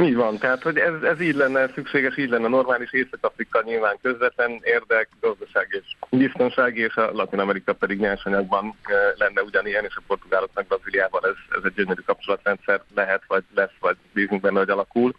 Így 0.00 0.14
van, 0.14 0.38
tehát 0.38 0.62
hogy 0.62 0.76
ez, 0.76 1.02
ez 1.02 1.20
így 1.20 1.34
lenne 1.34 1.68
szükséges, 1.74 2.16
így 2.16 2.28
lenne 2.28 2.48
normális, 2.48 2.92
Észak-Afrika 2.92 3.62
nyilván 3.64 3.98
közvetlen 4.02 4.60
érdek, 4.62 5.08
gazdaság 5.20 5.66
és 5.70 5.96
biztonsági, 6.10 6.80
és 6.80 6.94
a 6.94 7.10
Latin-Amerika 7.12 7.72
pedig 7.72 7.98
nyersanyagban 7.98 8.74
lenne 9.16 9.42
ugyanilyen, 9.42 9.84
és 9.84 9.96
a 9.96 10.02
portugáloknak 10.06 10.66
Brazíliával 10.66 11.20
ez, 11.24 11.56
ez 11.58 11.64
egy 11.64 11.74
gyönyörű 11.74 12.00
kapcsolatrendszer 12.06 12.82
lehet, 12.94 13.22
vagy 13.26 13.42
lesz, 13.54 13.76
vagy 13.80 13.96
bízunk 14.12 14.40
benne, 14.40 14.58
hogy 14.58 14.70
alakul. 14.70 15.14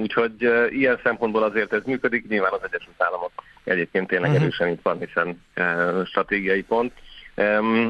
Úgyhogy 0.00 0.42
ilyen 0.68 1.00
szempontból 1.02 1.42
azért 1.42 1.72
ez 1.72 1.82
működik, 1.84 2.28
nyilván 2.28 2.52
az 2.52 2.62
Egyesült 2.62 3.02
Államok 3.02 3.32
egyébként 3.64 4.06
tényleg 4.06 4.30
uh-huh. 4.30 4.44
erősen 4.44 4.68
itt 4.68 4.82
van, 4.82 4.98
hiszen 4.98 5.42
stratégiai 6.06 6.62
pont. 6.62 6.92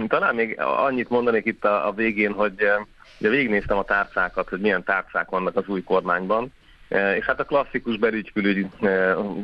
Talán 0.08 0.34
még 0.34 0.60
annyit 0.60 1.08
mondanék 1.08 1.44
itt 1.46 1.64
a, 1.64 1.86
a 1.86 1.92
végén, 1.92 2.32
hogy 2.32 2.70
ugye 3.20 3.28
végignéztem 3.28 3.78
a 3.78 3.84
tárcákat, 3.84 4.48
hogy 4.48 4.60
milyen 4.60 4.84
tárcák 4.84 5.28
vannak 5.28 5.56
az 5.56 5.68
új 5.68 5.82
kormányban, 5.82 6.52
és 6.88 7.24
hát 7.24 7.40
a 7.40 7.44
klasszikus 7.44 7.96
belügykülügy 7.96 8.66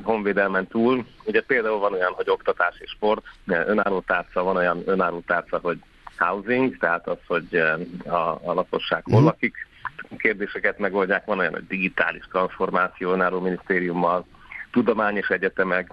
honvédelmen 0.03 0.67
túl, 0.67 1.05
ugye 1.25 1.43
például 1.43 1.79
van 1.79 1.93
olyan, 1.93 2.13
hogy 2.13 2.31
oktatás 2.31 2.75
és 2.79 2.91
sport, 2.91 3.23
önálló 3.47 4.01
tárca, 4.01 4.43
van 4.43 4.57
olyan 4.57 4.83
önálló 4.85 5.23
tárca, 5.27 5.59
hogy 5.63 5.79
housing, 6.19 6.77
tehát 6.77 7.09
az, 7.09 7.19
hogy 7.27 7.57
a, 8.05 8.41
a 8.45 8.53
lakosság 8.53 9.03
hol 9.05 9.19
mhm. 9.19 9.27
lakik, 9.27 9.69
kérdéseket 10.17 10.79
megoldják, 10.79 11.25
van 11.25 11.39
olyan, 11.39 11.53
hogy 11.53 11.67
digitális 11.67 12.25
transformáció 12.31 13.13
önálló 13.13 13.41
minisztériummal, 13.41 14.27
tudomány 14.71 15.17
és 15.17 15.29
egyetemek 15.29 15.91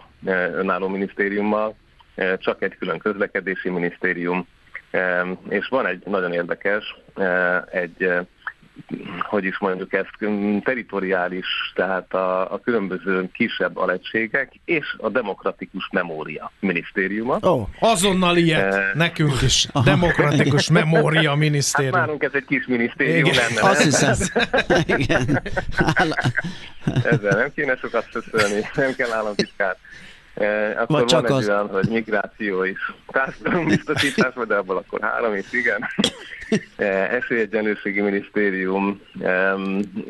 önálló 0.53 0.87
minisztériummal, 0.87 1.75
csak 2.37 2.61
egy 2.61 2.77
külön 2.77 2.97
közlekedési 2.97 3.69
minisztérium, 3.69 4.47
és 5.49 5.67
van 5.67 5.85
egy 5.85 6.01
nagyon 6.05 6.33
érdekes, 6.33 6.95
egy 7.71 8.11
hogy 9.19 9.43
is 9.43 9.59
mondjuk 9.59 9.93
ezt, 9.93 10.09
teritoriális, 10.63 11.45
tehát 11.75 12.13
a, 12.13 12.53
a 12.53 12.59
különböző 12.59 13.29
kisebb 13.33 13.77
alegységek 13.77 14.51
és 14.65 14.95
a 14.97 15.09
demokratikus 15.09 15.89
memória 15.91 16.51
minisztériuma. 16.59 17.37
Oh, 17.41 17.67
azonnal 17.79 18.37
ilyet, 18.37 18.73
uh, 18.73 18.93
nekünk 18.93 19.41
is. 19.41 19.65
Aha. 19.71 19.85
Demokratikus 19.85 20.69
memória 20.69 21.35
minisztérium. 21.35 21.93
Hát 21.93 22.05
nálunk 22.05 22.23
ez 22.23 22.31
egy 22.33 22.45
kis 22.45 22.65
minisztérium 22.67 23.25
Igen. 23.25 23.35
lenne. 23.35 23.69
Azt 23.69 23.83
hiszem. 23.83 24.43
Igen. 24.97 25.41
Ezzel 27.03 27.37
nem 27.37 27.51
kéne 27.55 27.75
sokat 27.75 28.07
szöszölni, 28.11 28.61
nem 28.75 28.93
kell 28.95 29.11
államtitkát. 29.11 29.77
E, 30.33 30.69
akkor 30.69 30.99
Vagy 30.99 31.05
csak 31.05 31.27
van 31.27 31.31
egy 31.31 31.43
az... 31.43 31.49
olyan, 31.49 31.67
hogy 31.67 31.89
migráció 31.89 32.63
is 32.63 32.93
társadalombiztosítás, 33.07 34.33
de 34.47 34.55
abból 34.55 34.77
akkor 34.77 35.01
három 35.01 35.35
is, 35.35 35.53
igen. 35.53 35.85
E, 36.75 36.85
esélyegyenlőségi 36.85 38.01
minisztérium, 38.01 39.01
e, 39.21 39.53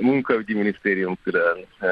munkaügyi 0.02 0.54
minisztérium 0.54 1.18
külön, 1.24 1.66
e, 1.80 1.88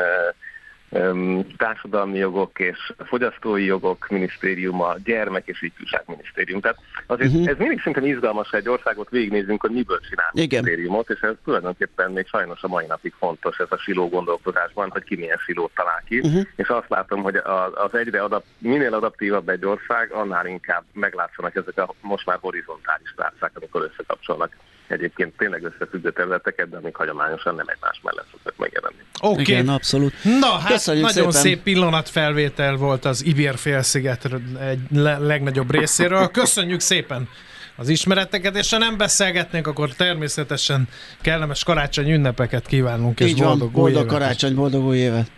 társadalmi 1.57 2.17
jogok 2.17 2.59
és 2.59 2.93
fogyasztói 2.97 3.65
jogok 3.65 4.07
minisztériuma, 4.09 4.95
gyermek 5.03 5.47
és 5.47 5.61
ifjúság 5.61 6.03
minisztérium. 6.05 6.61
Tehát 6.61 6.77
azért 7.05 7.31
uh-huh. 7.31 7.47
ez 7.47 7.57
mindig 7.57 7.77
szerintem 7.77 8.05
izgalmas, 8.05 8.49
hogy 8.49 8.59
egy 8.59 8.69
országot 8.69 9.09
végignézünk, 9.09 9.61
hogy 9.61 9.71
miből 9.71 9.99
csinál 10.09 10.29
Igen. 10.33 10.63
minisztériumot, 10.63 11.09
és 11.09 11.19
ez 11.19 11.33
tulajdonképpen 11.43 12.11
még 12.11 12.27
sajnos 12.27 12.63
a 12.63 12.67
mai 12.67 12.85
napig 12.85 13.13
fontos 13.17 13.57
ez 13.57 13.67
a 13.69 13.77
siló 13.77 14.09
gondolkodásban, 14.09 14.89
hogy 14.89 15.03
ki 15.03 15.15
milyen 15.15 15.37
silót 15.37 15.71
talál 15.75 16.03
ki, 16.07 16.19
uh-huh. 16.19 16.41
és 16.55 16.67
azt 16.67 16.89
látom, 16.89 17.21
hogy 17.21 17.35
az 17.73 17.95
egyre 17.95 18.23
adap, 18.23 18.43
minél 18.57 18.93
adaptívabb 18.93 19.49
egy 19.49 19.65
ország, 19.65 20.11
annál 20.11 20.45
inkább 20.45 20.83
meglátszanak 20.93 21.55
ezek 21.55 21.77
a 21.77 21.93
most 22.01 22.25
már 22.25 22.37
horizontális 22.41 23.13
tárcák, 23.15 23.51
amikor 23.55 23.81
összekapcsolnak 23.91 24.55
egyébként 24.91 25.37
tényleg 25.37 25.63
összefüggő 25.63 26.11
területeket, 26.11 26.69
de 26.69 26.77
amik 26.77 26.95
hagyományosan 26.95 27.55
nem 27.55 27.65
egymás 27.67 27.99
mellett 28.03 28.25
szoktak 28.31 28.53
megjelenni. 28.57 28.95
Oké, 29.21 29.41
okay. 29.41 29.43
Igen, 29.43 29.67
abszolút. 29.67 30.13
Na, 30.39 30.51
hát 30.51 30.71
Köszönjük 30.71 31.05
nagyon 31.05 31.31
szépen. 31.31 31.41
szép 31.41 31.63
pillanatfelvétel 31.63 32.75
volt 32.75 33.05
az 33.05 33.25
Ibér 33.25 33.55
félsziget 33.55 34.29
egy 34.59 34.79
le- 34.91 35.17
legnagyobb 35.17 35.71
részéről. 35.71 36.27
Köszönjük 36.27 36.79
szépen 36.79 37.29
az 37.75 37.89
ismereteket, 37.89 38.55
és 38.55 38.71
ha 38.71 38.77
nem 38.77 38.97
beszélgetnénk, 38.97 39.67
akkor 39.67 39.89
természetesen 39.89 40.87
kellemes 41.21 41.63
karácsony 41.63 42.11
ünnepeket 42.11 42.67
kívánunk, 42.67 43.19
és 43.19 43.29
Így 43.29 43.37
boldog, 43.37 43.59
van, 43.59 43.71
boldog 43.71 44.01
új 44.03 44.07
karácsony, 44.07 44.55
boldog 44.55 44.85
új 44.85 44.97
évet! 44.97 45.31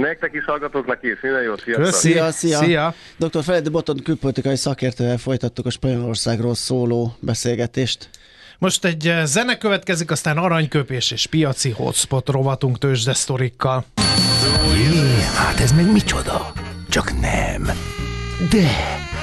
Nektek 0.00 0.34
is 0.34 0.44
hallgatóknak 0.44 0.98
is, 1.02 1.20
minden 1.20 1.42
jót, 1.42 1.60
sziasztok! 1.60 1.92
Szia, 1.92 2.30
szia! 2.30 2.58
szia. 2.58 2.94
Dr. 3.16 3.42
Feledi 3.42 3.68
Boton 3.68 4.02
külpolitikai 4.04 4.56
szakértővel 4.56 5.18
folytattuk 5.18 5.66
a 5.66 5.70
Spanyolországról 5.70 6.54
szóló 6.54 7.16
beszélgetést. 7.20 8.08
Most 8.58 8.84
egy 8.84 9.08
eh, 9.08 9.24
zene 9.24 9.58
következik, 9.58 10.10
aztán 10.10 10.36
aranyköpés 10.36 11.10
és 11.10 11.26
piaci 11.26 11.70
hotspot 11.70 12.28
rovatunk 12.28 12.78
tőzsdesztorikkal. 12.78 13.84
Jé, 14.74 15.22
hát 15.36 15.60
ez 15.60 15.72
meg 15.72 15.92
micsoda? 15.92 16.52
Csak 16.88 17.20
nem. 17.20 17.62
De, 18.50 18.68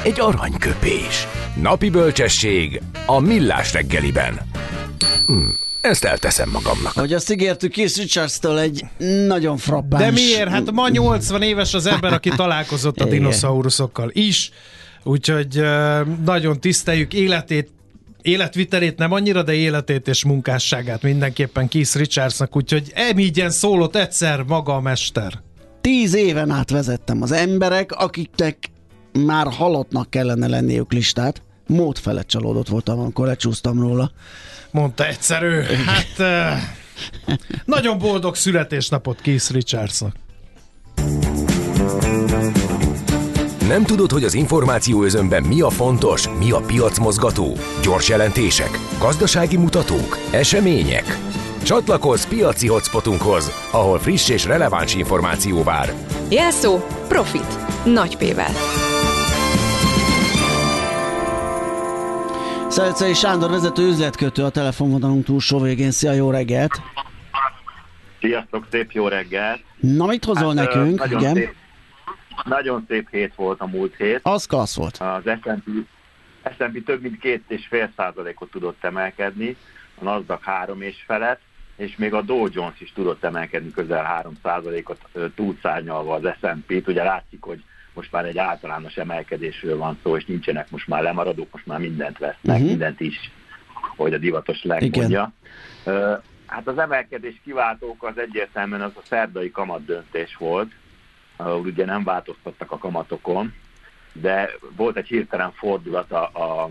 egy 0.03 0.19
aranyköpés. 0.19 1.27
Napi 1.62 1.89
bölcsesség 1.89 2.81
a 3.05 3.19
millás 3.19 3.73
reggeliben. 3.73 4.39
Hm. 5.25 5.49
Ezt 5.81 6.03
elteszem 6.03 6.49
magamnak. 6.49 6.93
Hogy 6.93 7.13
azt 7.13 7.31
ígértük 7.31 7.71
Keith 7.71 7.97
Richards-tól 7.97 8.59
egy 8.59 8.85
nagyon 9.27 9.57
frappáns... 9.57 10.03
De 10.03 10.11
miért? 10.11 10.49
Hát 10.49 10.71
ma 10.71 10.89
80 10.89 11.41
éves 11.41 11.73
az 11.73 11.85
ember, 11.85 12.13
aki 12.13 12.29
találkozott 12.29 12.99
a 12.99 13.05
dinoszauruszokkal 13.05 14.09
is, 14.13 14.51
úgyhogy 15.03 15.61
nagyon 16.25 16.59
tiszteljük 16.59 17.13
életét, 17.13 17.69
életvitelét 18.21 18.97
nem 18.97 19.11
annyira, 19.11 19.43
de 19.43 19.53
életét 19.53 20.07
és 20.07 20.25
munkásságát 20.25 21.01
mindenképpen 21.01 21.67
Keith 21.67 21.95
Richardsnak, 21.95 22.55
úgyhogy 22.55 22.91
emígyen 22.93 23.49
szólott 23.49 23.95
egyszer 23.95 24.41
maga 24.41 24.75
a 24.75 24.81
mester. 24.81 25.33
Tíz 25.81 26.13
éven 26.13 26.49
át 26.49 26.69
vezettem 26.69 27.21
az 27.21 27.32
emberek, 27.32 27.91
akiknek 27.91 28.57
már 29.25 29.47
halottnak 29.47 30.09
kellene 30.09 30.47
lenniük 30.47 30.91
listát. 30.93 31.41
Mód 31.68 31.97
felett 31.97 32.28
csalódott 32.28 32.68
voltam, 32.68 32.99
amikor 32.99 33.28
lecsúsztam 33.28 33.80
róla 33.80 34.12
mondta 34.72 35.07
egyszer 35.07 35.43
ő. 35.43 35.64
Hát 35.86 36.20
uh, 36.20 37.36
nagyon 37.66 37.97
boldog 37.97 38.36
születésnapot 38.36 39.22
Keith 39.22 39.51
Richardsnak. 39.51 40.16
Nem 43.68 43.84
tudod, 43.84 44.12
hogy 44.12 44.24
az 44.24 44.34
információ 44.34 45.03
özönben 45.03 45.43
mi 45.43 45.62
a 45.62 45.70
fontos, 45.70 46.28
mi 46.39 46.51
a 46.51 46.59
piacmozgató? 46.59 47.57
Gyors 47.82 48.09
jelentések, 48.09 48.80
gazdasági 48.99 49.57
mutatók, 49.57 50.18
események? 50.32 51.18
Csatlakozz 51.64 52.26
piaci 52.26 52.68
hotspotunkhoz, 52.68 53.51
ahol 53.72 53.99
friss 53.99 54.30
és 54.30 54.45
releváns 54.45 54.95
információ 54.95 55.64
vár. 55.64 55.93
Jelszó 56.30 56.80
Profit. 57.07 57.57
Nagy 57.86 58.18
P-vel. 58.18 58.51
Szelecei 62.72 63.13
Sándor 63.13 63.49
vezető 63.49 63.88
üzletkötő 63.88 64.43
a 64.43 64.49
telefonvonalunk 64.49 65.26
túlsó 65.26 65.59
végén. 65.59 65.91
Szia, 65.91 66.11
jó 66.11 66.32
reggelt! 66.32 66.82
Sziasztok, 68.19 68.67
szép 68.72 68.91
jó 68.91 69.07
reggelt! 69.07 69.63
Na, 69.80 70.05
mit 70.05 70.26
hozol 70.26 70.55
hát, 70.55 70.65
nekünk? 70.65 70.99
Nagyon 70.99 71.19
Igen? 71.19 71.36
Szép, 71.36 71.55
nagyon 72.43 72.86
szép 72.88 73.09
hét 73.09 73.36
volt 73.36 73.59
a 73.59 73.67
múlt 73.67 73.95
hét. 73.95 74.19
Az 74.24 74.45
klassz 74.45 74.76
volt. 74.76 74.97
Az 74.97 75.24
S&P, 75.24 75.69
S&P 76.57 76.86
több 76.86 77.01
mint 77.01 77.19
két 77.19 77.43
és 77.47 77.67
fél 77.69 77.91
százalékot 77.95 78.51
tudott 78.51 78.84
emelkedni, 78.84 79.55
a 79.99 80.03
Nasdaq 80.03 80.43
három 80.43 80.82
és 80.82 81.03
felett, 81.05 81.41
és 81.76 81.95
még 81.95 82.13
a 82.13 82.22
Dow 82.22 82.47
Jones 82.51 82.82
is 82.82 82.91
tudott 82.93 83.24
emelkedni 83.24 83.72
közel 83.72 84.03
3 84.03 84.34
százalékot 84.43 85.01
túlszárnyalva 85.36 86.13
az 86.13 86.34
S&P-t. 86.39 86.88
Ugye 86.88 87.03
látszik, 87.03 87.43
hogy 87.43 87.63
most 87.93 88.11
már 88.11 88.25
egy 88.25 88.37
általános 88.37 88.97
emelkedésről 88.97 89.77
van 89.77 89.99
szó, 90.03 90.17
és 90.17 90.25
nincsenek 90.25 90.69
most 90.69 90.87
már 90.87 91.01
lemaradók, 91.01 91.51
most 91.51 91.65
már 91.65 91.79
mindent 91.79 92.17
vesznek, 92.17 92.55
uh-huh. 92.55 92.67
mindent 92.67 92.99
is, 92.99 93.31
hogy 93.95 94.13
a 94.13 94.17
divatos 94.17 94.63
legmondja. 94.63 95.31
Uh, 95.85 96.17
hát 96.45 96.67
az 96.67 96.77
emelkedés 96.77 97.41
kiváltók 97.43 98.03
az 98.03 98.17
egyértelműen 98.17 98.81
az 98.81 98.91
a 98.95 99.05
szerdai 99.07 99.51
kamat 99.51 99.85
döntés 99.85 100.35
volt, 100.35 100.71
ahol 101.35 101.59
ugye 101.59 101.85
nem 101.85 102.03
változtattak 102.03 102.71
a 102.71 102.77
kamatokon, 102.77 103.53
de 104.13 104.49
volt 104.75 104.97
egy 104.97 105.07
hirtelen 105.07 105.51
fordulat 105.51 106.11
a, 106.11 106.23
a 106.23 106.69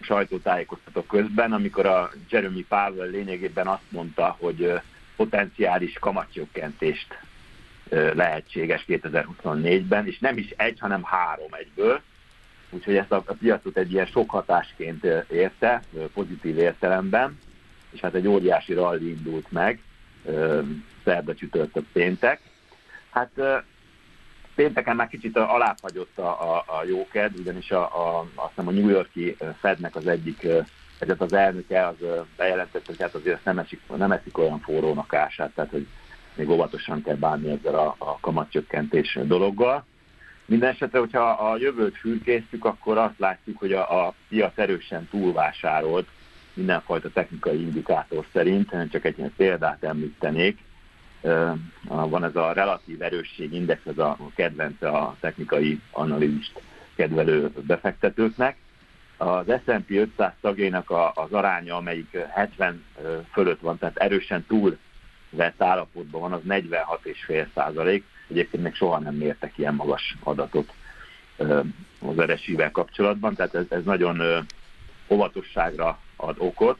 sajtótájékoztató 0.00 1.02
közben, 1.02 1.52
amikor 1.52 1.86
a 1.86 2.10
Jeremy 2.30 2.64
Powell 2.68 3.10
lényegében 3.10 3.66
azt 3.66 3.90
mondta, 3.90 4.36
hogy 4.40 4.80
potenciális 5.16 5.92
kamatcsökkentést 6.00 7.18
lehetséges 8.14 8.84
2024-ben, 8.88 10.06
és 10.06 10.18
nem 10.18 10.36
is 10.36 10.50
egy, 10.56 10.78
hanem 10.78 11.02
három 11.02 11.52
egyből. 11.52 12.00
Úgyhogy 12.70 12.96
ezt 12.96 13.12
a, 13.12 13.22
a 13.26 13.34
piacot 13.34 13.76
egy 13.76 13.92
ilyen 13.92 14.06
sok 14.06 14.30
hatásként 14.30 15.04
érte, 15.30 15.82
pozitív 16.14 16.58
értelemben, 16.58 17.38
és 17.90 18.00
hát 18.00 18.14
egy 18.14 18.26
óriási 18.26 18.72
rally 18.72 19.08
indult 19.08 19.50
meg, 19.50 19.80
szerda 21.04 21.34
csütörtök 21.34 21.84
péntek. 21.92 22.40
Hát 23.10 23.30
pénteken 24.54 24.96
már 24.96 25.08
kicsit 25.08 25.36
alább 25.36 25.76
a, 26.14 26.20
a, 26.20 26.64
a 26.66 26.84
jóked, 26.86 27.38
ugyanis 27.38 27.70
a, 27.70 27.82
a, 27.82 28.26
azt 28.34 28.48
hiszem 28.48 28.68
a 28.68 28.70
New 28.70 28.88
Yorki 28.88 29.36
Fednek 29.60 29.96
az 29.96 30.06
egyik 30.06 30.46
ezért 31.02 31.20
az 31.20 31.32
elnöke 31.32 31.86
az 31.86 31.94
bejelentette, 32.36 32.86
hogy 32.86 33.00
hát 33.00 33.14
azért 33.14 33.44
nem 33.44 33.58
esik, 33.58 33.80
nem 33.96 34.12
eszik 34.12 34.38
olyan 34.38 34.60
forrónak 34.60 35.14
ását, 35.14 35.50
tehát 35.54 35.70
hogy 35.70 35.86
még 36.34 36.50
óvatosan 36.50 37.02
kell 37.02 37.16
bánni 37.16 37.50
ezzel 37.50 37.74
a, 37.74 37.94
a 37.98 38.18
kamatcsökkentés 38.20 39.18
dologgal. 39.22 39.84
Mindenesetre, 40.44 40.98
hogyha 40.98 41.30
a 41.30 41.56
jövőt 41.56 41.96
fürkésztük, 41.96 42.64
akkor 42.64 42.98
azt 42.98 43.18
látjuk, 43.18 43.58
hogy 43.58 43.72
a, 43.72 44.06
a 44.06 44.14
piac 44.28 44.58
erősen 44.58 45.08
túlvásárolt 45.10 46.08
mindenfajta 46.54 47.10
technikai 47.10 47.60
indikátor 47.60 48.26
szerint, 48.32 48.74
csak 48.90 49.04
egy 49.04 49.30
példát 49.36 49.84
említenék, 49.84 50.58
van 51.86 52.24
ez 52.24 52.36
a 52.36 52.52
relatív 52.52 53.02
erősségindex, 53.02 53.80
ez 53.86 53.98
a 53.98 54.16
kedvence 54.34 54.88
a 54.88 55.16
technikai 55.20 55.80
analízist 55.90 56.60
kedvelő 56.94 57.50
befektetőknek. 57.66 58.56
Az 59.16 59.46
S&P 59.64 59.90
500 59.90 60.32
tagjainak 60.40 60.90
az 61.14 61.32
aránya, 61.32 61.76
amelyik 61.76 62.16
70 62.34 62.84
fölött 63.32 63.60
van, 63.60 63.78
tehát 63.78 63.96
erősen 63.96 64.44
túl 64.48 64.78
vett 65.32 65.62
állapotban 65.62 66.20
van, 66.20 66.32
az 66.32 66.40
46,5 66.48 67.46
százalék. 67.54 68.04
Egyébként 68.28 68.62
még 68.62 68.74
soha 68.74 68.98
nem 68.98 69.14
mértek 69.14 69.58
ilyen 69.58 69.74
magas 69.74 70.16
adatot 70.22 70.72
az 71.98 72.20
RSI-vel 72.20 72.70
kapcsolatban, 72.70 73.34
tehát 73.34 73.54
ez, 73.54 73.64
ez 73.68 73.84
nagyon 73.84 74.46
óvatosságra 75.08 75.98
ad 76.16 76.36
okot. 76.38 76.78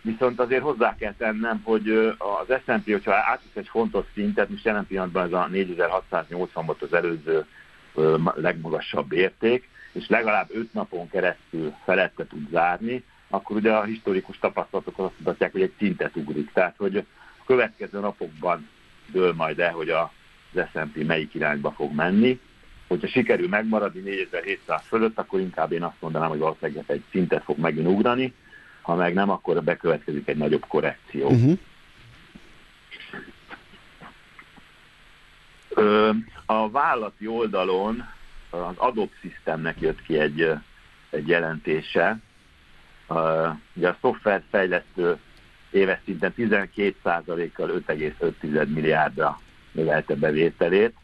Viszont 0.00 0.40
azért 0.40 0.62
hozzá 0.62 0.94
kell 0.96 1.14
tennem, 1.18 1.60
hogy 1.64 1.88
az 2.18 2.60
S&P, 2.64 2.90
hogyha 2.90 3.14
átvisz 3.14 3.56
egy 3.56 3.68
fontos 3.68 4.04
szintet, 4.14 4.48
most 4.48 4.64
jelen 4.64 4.86
pillanatban 4.86 5.24
ez 5.24 5.32
a 5.32 5.46
4680 5.46 6.66
volt 6.66 6.82
az 6.82 6.92
előző 6.92 7.46
legmagasabb 8.34 9.12
érték, 9.12 9.68
és 9.92 10.08
legalább 10.08 10.48
5 10.52 10.72
napon 10.72 11.08
keresztül 11.08 11.74
felette 11.84 12.26
tud 12.26 12.48
zárni, 12.50 13.04
akkor 13.28 13.56
ugye 13.56 13.72
a 13.72 13.84
historikus 13.84 14.38
tapasztalatok 14.38 14.98
azt 14.98 15.18
mutatják, 15.18 15.52
hogy 15.52 15.62
egy 15.62 15.74
szintet 15.78 16.16
ugrik. 16.16 16.52
Tehát, 16.52 16.74
hogy 16.76 17.06
következő 17.48 18.00
napokban 18.00 18.68
dől 19.12 19.32
majd 19.34 19.58
el, 19.58 19.72
hogy 19.72 19.88
az 19.88 20.08
S&P 20.52 21.06
melyik 21.06 21.34
irányba 21.34 21.70
fog 21.70 21.94
menni. 21.94 22.40
Hogyha 22.88 23.08
sikerül 23.08 23.48
megmaradni 23.48 24.00
4700 24.00 24.82
fölött, 24.86 25.18
akkor 25.18 25.40
inkább 25.40 25.72
én 25.72 25.82
azt 25.82 26.00
mondanám, 26.00 26.28
hogy 26.28 26.38
valószínűleg 26.38 26.84
egy 26.86 27.04
szintet 27.10 27.42
fog 27.42 27.58
megint 27.58 27.86
ugrani, 27.86 28.34
ha 28.82 28.94
meg 28.94 29.14
nem, 29.14 29.30
akkor 29.30 29.62
bekövetkezik 29.62 30.28
egy 30.28 30.36
nagyobb 30.36 30.64
korrekció. 30.68 31.28
Uh-huh. 31.28 31.58
A 36.46 36.70
vállati 36.70 37.26
oldalon 37.26 38.08
az 38.50 38.76
Adobe 38.76 39.12
Systemnek 39.20 39.80
jött 39.80 40.02
ki 40.02 40.18
egy, 40.18 40.52
egy 41.10 41.28
jelentése. 41.28 42.18
Ugye 43.74 43.88
a 43.88 43.96
szoftverfejlesztő 44.00 45.18
éves 45.70 45.98
szinten 46.04 46.32
12%-kal 46.36 47.82
5,5 47.86 48.68
milliárdra 48.68 49.40
növelte 49.72 50.14
bevételét, 50.14 50.94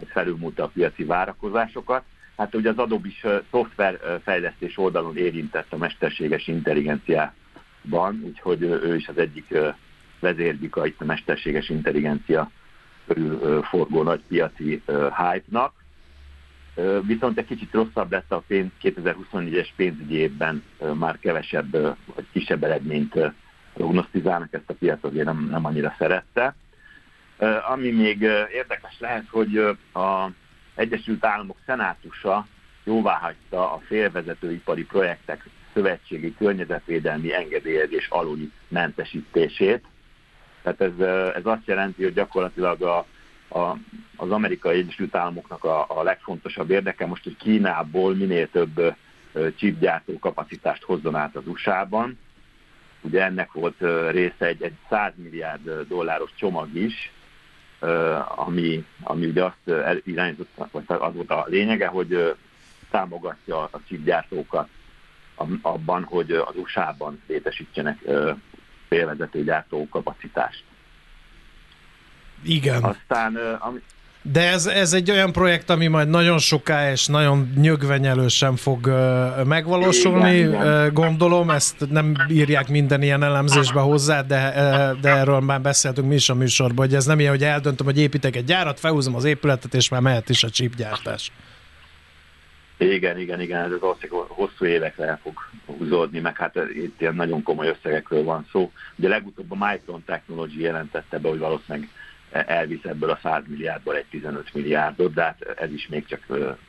ez 0.00 0.08
felülmúlta 0.10 0.64
a 0.64 0.68
piaci 0.68 1.04
várakozásokat. 1.04 2.02
Hát 2.36 2.54
ugye 2.54 2.70
az 2.70 2.78
Adobe 2.78 3.08
is 3.08 3.26
szoftverfejlesztés 3.50 4.78
oldalon 4.78 5.16
érintett 5.16 5.72
a 5.72 5.76
mesterséges 5.76 6.46
intelligenciában, 6.46 8.22
úgyhogy 8.24 8.62
ő 8.62 8.96
is 8.96 9.08
az 9.08 9.18
egyik 9.18 9.54
vezérbika 10.20 10.86
itt 10.86 11.00
a 11.00 11.04
mesterséges 11.04 11.68
intelligencia 11.68 12.50
körül 13.06 13.62
forgó 13.62 14.02
nagy 14.02 14.22
piaci 14.28 14.82
hype-nak. 15.16 15.72
Viszont 17.06 17.38
egy 17.38 17.46
kicsit 17.46 17.72
rosszabb 17.72 18.10
lett 18.10 18.32
a 18.32 18.42
2024-es 18.82 19.68
pénzügyi 19.76 20.14
évben 20.14 20.62
már 20.94 21.18
kevesebb 21.18 21.70
vagy 22.14 22.26
kisebb 22.32 22.64
eredményt 22.64 23.18
prognosztizálnak, 23.74 24.52
ezt 24.52 24.70
a 24.70 24.74
piac 24.78 25.04
azért 25.04 25.24
nem, 25.24 25.48
nem 25.50 25.64
annyira 25.64 25.94
szerette. 25.98 26.54
Ami 27.72 27.90
még 27.90 28.20
érdekes 28.52 28.96
lehet, 28.98 29.24
hogy 29.30 29.56
a 29.92 30.30
Egyesült 30.74 31.24
Államok 31.24 31.56
Szenátusa 31.66 32.46
jóváhagyta 32.84 33.72
a 33.72 33.80
félvezetőipari 33.86 34.84
projektek 34.84 35.48
szövetségi 35.72 36.34
környezetvédelmi 36.34 37.34
engedélyezés 37.34 38.08
aluli 38.08 38.52
mentesítését. 38.68 39.84
Tehát 40.62 40.80
ez, 40.80 41.06
ez 41.34 41.46
azt 41.46 41.66
jelenti, 41.66 42.02
hogy 42.02 42.12
gyakorlatilag 42.12 42.82
a, 42.82 43.06
a, 43.58 43.76
az 44.16 44.30
amerikai 44.30 44.78
Egyesült 44.78 45.14
Államoknak 45.14 45.64
a, 45.64 45.84
a 45.88 46.02
legfontosabb 46.02 46.70
érdeke 46.70 47.06
most, 47.06 47.22
hogy 47.24 47.36
Kínából 47.36 48.14
minél 48.14 48.50
több 48.50 48.94
csipgyártó 49.56 50.18
kapacitást 50.18 50.82
hozzon 50.82 51.14
át 51.14 51.36
az 51.36 51.46
USA-ban. 51.46 52.18
Ugye 53.02 53.24
ennek 53.24 53.52
volt 53.52 53.76
része 54.10 54.46
egy, 54.46 54.62
egy 54.62 54.74
100 54.88 55.12
milliárd 55.16 55.70
dolláros 55.88 56.30
csomag 56.34 56.74
is, 56.74 57.12
ami, 58.36 58.84
ami 59.02 59.26
ugye 59.26 59.44
azt 59.44 59.82
irányzott, 60.04 60.48
vagy 60.70 60.84
az 60.86 61.14
volt 61.14 61.30
a 61.30 61.44
lényege, 61.48 61.86
hogy 61.86 62.34
támogatja 62.90 63.62
a 63.62 63.80
chipgyártókat 63.86 64.68
abban, 65.62 66.04
hogy 66.04 66.30
az 66.30 66.56
USA-ban 66.56 67.22
létesítsenek 67.26 67.98
félvezető 68.88 69.44
gyártó 69.44 69.88
kapacitást. 69.88 70.64
Igen. 72.42 72.82
Aztán, 72.84 73.36
ami, 73.36 73.82
de 74.22 74.48
ez, 74.48 74.66
ez 74.66 74.92
egy 74.92 75.10
olyan 75.10 75.32
projekt, 75.32 75.70
ami 75.70 75.86
majd 75.86 76.08
nagyon 76.08 76.38
soká 76.38 76.90
és 76.90 77.06
nagyon 77.06 77.52
nyögvenyelősen 77.56 78.56
fog 78.56 78.86
uh, 78.86 79.44
megvalósulni, 79.44 80.36
igen, 80.36 80.48
igen. 80.48 80.86
Uh, 80.86 80.92
gondolom, 80.92 81.50
ezt 81.50 81.90
nem 81.90 82.14
írják 82.28 82.68
minden 82.68 83.02
ilyen 83.02 83.22
elemzésbe 83.22 83.80
hozzá, 83.80 84.22
de, 84.22 84.48
uh, 84.48 85.00
de 85.00 85.10
erről 85.10 85.40
már 85.40 85.60
beszéltünk 85.60 86.08
mi 86.08 86.14
is 86.14 86.28
a 86.28 86.34
műsorban, 86.34 86.86
hogy 86.86 86.94
ez 86.94 87.06
nem 87.06 87.18
ilyen, 87.20 87.30
hogy 87.30 87.44
eldöntöm, 87.44 87.86
hogy 87.86 87.98
építek 87.98 88.36
egy 88.36 88.44
gyárat, 88.44 88.80
felhúzom 88.80 89.14
az 89.14 89.24
épületet, 89.24 89.74
és 89.74 89.88
már 89.88 90.00
mehet 90.00 90.28
is 90.28 90.44
a 90.44 90.50
chipgyártás. 90.50 91.32
Igen, 92.78 93.18
igen, 93.18 93.40
igen, 93.40 93.60
ez 93.60 93.78
valószínűleg 93.80 94.26
hosszú 94.28 94.64
évekre 94.64 95.06
el 95.06 95.20
fog 95.22 95.32
húzódni, 95.66 96.20
meg 96.20 96.36
hát 96.36 96.54
itt 96.74 97.00
ilyen 97.00 97.14
nagyon 97.14 97.42
komoly 97.42 97.68
összegekről 97.68 98.24
van 98.24 98.46
szó. 98.52 98.72
Ugye 98.96 99.08
legutóbb 99.08 99.52
a 99.52 99.66
Micron 99.70 100.02
Technology 100.06 100.60
jelentette 100.60 101.18
be, 101.18 101.28
hogy 101.28 101.38
valószínűleg 101.38 101.88
elvisz 102.32 102.84
ebből 102.84 103.10
a 103.10 103.18
100 103.22 103.42
milliárdból 103.46 103.96
egy 103.96 104.06
15 104.10 104.54
milliárdot, 104.54 105.14
de 105.14 105.22
hát 105.22 105.42
ez 105.56 105.72
is 105.72 105.88
még 105.88 106.06
csak 106.06 106.26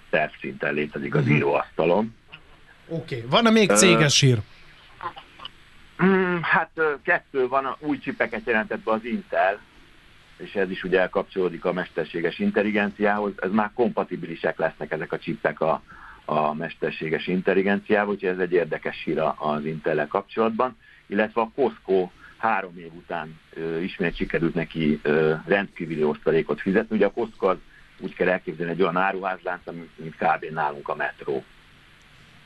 tervszinten 0.09 0.74
létezik 0.74 1.16
az 1.16 1.24
mhm. 1.24 1.34
íróasztalon. 1.34 2.16
Oké, 2.88 3.16
okay. 3.16 3.30
van-e 3.30 3.49
még 3.49 3.72
céges 3.72 4.20
hír? 4.20 4.38
Mm, 6.03 6.38
hát 6.41 6.70
kettő 7.03 7.47
van, 7.47 7.76
új 7.80 7.99
csipeket 7.99 8.45
jelentett 8.45 8.80
be 8.80 8.91
az 8.91 9.05
Intel, 9.05 9.59
és 10.38 10.55
ez 10.55 10.70
is 10.70 10.84
ugye 10.84 10.99
elkapcsolódik 10.99 11.66
a 11.66 11.74
mesterséges 11.74 12.39
intelligenciához, 12.39 13.32
ez 13.39 13.51
már 13.51 13.72
kompatibilisek 13.74 14.57
lesznek 14.57 14.91
ezek 14.91 15.11
a 15.11 15.20
csipek 15.20 15.61
a, 15.61 15.82
a 16.26 16.53
mesterséges 16.53 17.28
intelligenciával, 17.28 18.14
úgyhogy 18.14 18.30
ez 18.30 18.38
egy 18.38 18.53
érdekes 18.53 19.01
hír 19.03 19.20
az 19.38 19.66
intel 19.66 20.07
kapcsolatban, 20.07 20.78
illetve 21.07 21.41
a 21.41 21.51
Costco 21.55 22.09
három 22.44 22.78
év 22.78 22.94
után 22.94 23.39
ö, 23.54 23.80
ismét 23.80 24.16
sikerült 24.16 24.54
neki 24.54 25.00
ö, 25.04 25.34
rendkívüli 25.46 26.04
osztalékot 26.04 26.62
fizetni. 26.62 26.96
Ugye 26.96 27.06
a 27.06 27.12
Costco 27.12 27.48
az 27.48 27.58
úgy 28.00 28.14
kell 28.14 28.28
elképzelni 28.28 28.72
egy 28.72 28.82
olyan 28.82 28.98
áruházlánc, 28.98 29.62
mint 29.96 30.16
kb. 30.16 30.54
nálunk 30.54 30.88
a 30.88 30.96
metró. 30.96 31.44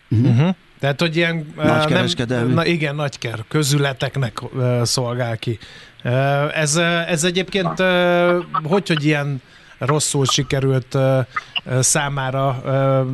Uh-huh. 0.10 0.56
Tehát, 0.80 1.00
hogy 1.00 1.16
ilyen... 1.16 1.54
Nagykereskedelmi. 1.56 2.54
Na 2.54 2.66
igen, 2.66 2.95
nagyker, 2.95 3.39
közületeknek 3.48 4.41
uh, 4.41 4.82
szolgál 4.84 5.38
ki. 5.38 5.58
Uh, 6.04 6.58
ez, 6.58 6.76
ez 7.08 7.24
egyébként 7.24 7.80
uh, 7.80 8.43
hogy, 8.64 8.88
hogy 8.88 9.06
ilyen 9.06 9.41
rosszul 9.78 10.25
sikerült 10.25 10.97
számára, 11.80 12.61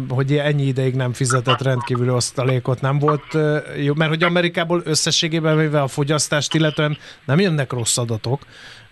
hogy 0.09 0.37
ennyi 0.37 0.63
ideig 0.63 0.95
nem 0.95 1.13
fizetett 1.13 1.61
rendkívüli 1.61 2.09
osztalékot, 2.09 2.81
nem 2.81 2.99
volt 2.99 3.37
jó, 3.77 3.93
mert 3.93 4.09
hogy 4.09 4.23
Amerikából 4.23 4.81
összességében 4.85 5.55
mivel 5.55 5.83
a 5.83 5.87
fogyasztást 5.87 6.53
illetően 6.53 6.97
nem 7.25 7.39
jönnek 7.39 7.71
rossz 7.71 7.97
adatok, 7.97 8.41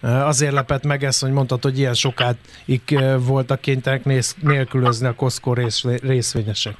azért 0.02 0.54
lepett 0.54 0.84
meg 0.84 1.04
ezt, 1.04 1.22
hogy 1.22 1.32
mondtad, 1.32 1.62
hogy 1.64 1.78
ilyen 1.78 1.94
sokáig 1.94 2.82
uh, 2.92 3.26
voltak 3.26 3.62
kénytelenek 3.62 4.26
nélkülözni 4.42 5.08
a 5.08 5.16
Costco 5.16 5.54
rész, 5.54 5.84
részvényesek. 5.84 6.76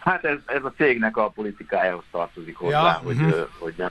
Hát 0.00 0.24
ez, 0.24 0.38
ez 0.46 0.64
a 0.64 0.72
cégnek 0.76 1.16
a 1.16 1.28
politikájához 1.28 2.04
tartozik 2.10 2.56
hozzá, 2.56 2.82
ja, 2.82 3.00
hogy, 3.04 3.16
uh-huh. 3.16 3.48
hogy 3.58 3.74
nem. 3.76 3.90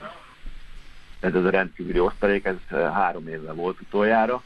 Ez, 1.19 1.33
ez 1.33 1.43
a 1.43 1.49
rendkívüli 1.49 1.99
osztalék, 1.99 2.45
ez 2.45 2.55
három 2.93 3.27
évvel 3.27 3.53
volt 3.53 3.77
utoljára. 3.81 4.43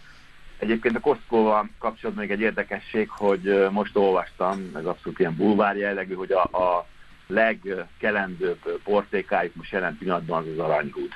Egyébként 0.62 0.96
a 0.96 1.00
Costco-val 1.00 1.70
kapcsolatban 1.80 2.26
még 2.26 2.34
egy 2.34 2.42
érdekesség, 2.42 3.10
hogy 3.10 3.68
most 3.72 3.96
olvastam, 3.96 4.72
ez 4.76 4.86
abszolút 4.86 5.20
ilyen 5.20 5.36
bulvár 5.36 5.78
jellegű, 5.78 6.14
hogy 6.14 6.32
a, 6.32 6.42
a 6.42 6.86
legkelendőbb 7.28 8.80
portékájuk 8.84 9.56
most 9.56 9.72
jelen 9.72 9.98
pillanatban 10.00 10.42
az 10.42 10.48
az 10.52 10.60
aranyhúd. 10.60 11.10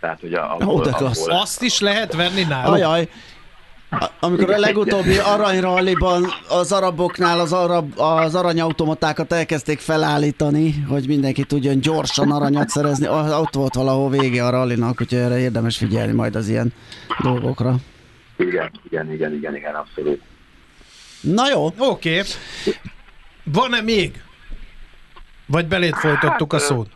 Tehát, 0.00 0.20
hogy 0.20 0.34
a, 0.34 0.56
a, 0.56 0.60
a, 0.60 1.04
a, 1.04 1.12
Azt 1.26 1.62
is 1.62 1.80
lehet 1.80 2.14
venni 2.14 2.42
náluk? 2.42 2.74
Ajaj, 2.74 3.08
amikor 4.20 4.50
a 4.50 4.58
legutóbbi 4.58 5.18
aranyralliban 5.18 6.26
az 6.48 6.72
araboknál 6.72 7.40
az, 7.40 7.52
arab, 7.52 7.98
az 7.98 8.34
aranyautomatákat 8.34 9.32
elkezdték 9.32 9.78
felállítani, 9.80 10.84
hogy 10.88 11.06
mindenki 11.06 11.44
tudjon 11.44 11.80
gyorsan 11.80 12.30
aranyat 12.30 12.68
szerezni, 12.68 13.08
ott 13.08 13.54
volt 13.54 13.74
valahol 13.74 14.10
vége 14.10 14.46
a 14.46 14.50
rallinak, 14.50 15.00
úgyhogy 15.00 15.18
erre 15.18 15.38
érdemes 15.38 15.76
figyelni 15.76 16.12
majd 16.12 16.34
az 16.34 16.48
ilyen 16.48 16.72
dolgokra. 17.22 17.76
Igen, 18.36 18.70
igen, 18.84 19.12
igen, 19.12 19.34
igen, 19.34 19.56
igen, 19.56 19.74
abszolút. 19.74 20.20
Na 21.20 21.48
jó. 21.48 21.64
Oké. 21.78 22.18
Okay. 22.18 22.22
Van-e 23.44 23.80
még? 23.80 24.22
Vagy 25.46 25.66
belét 25.66 25.96
folytattuk 25.96 26.52
hát, 26.52 26.60
a 26.60 26.64
szót? 26.64 26.88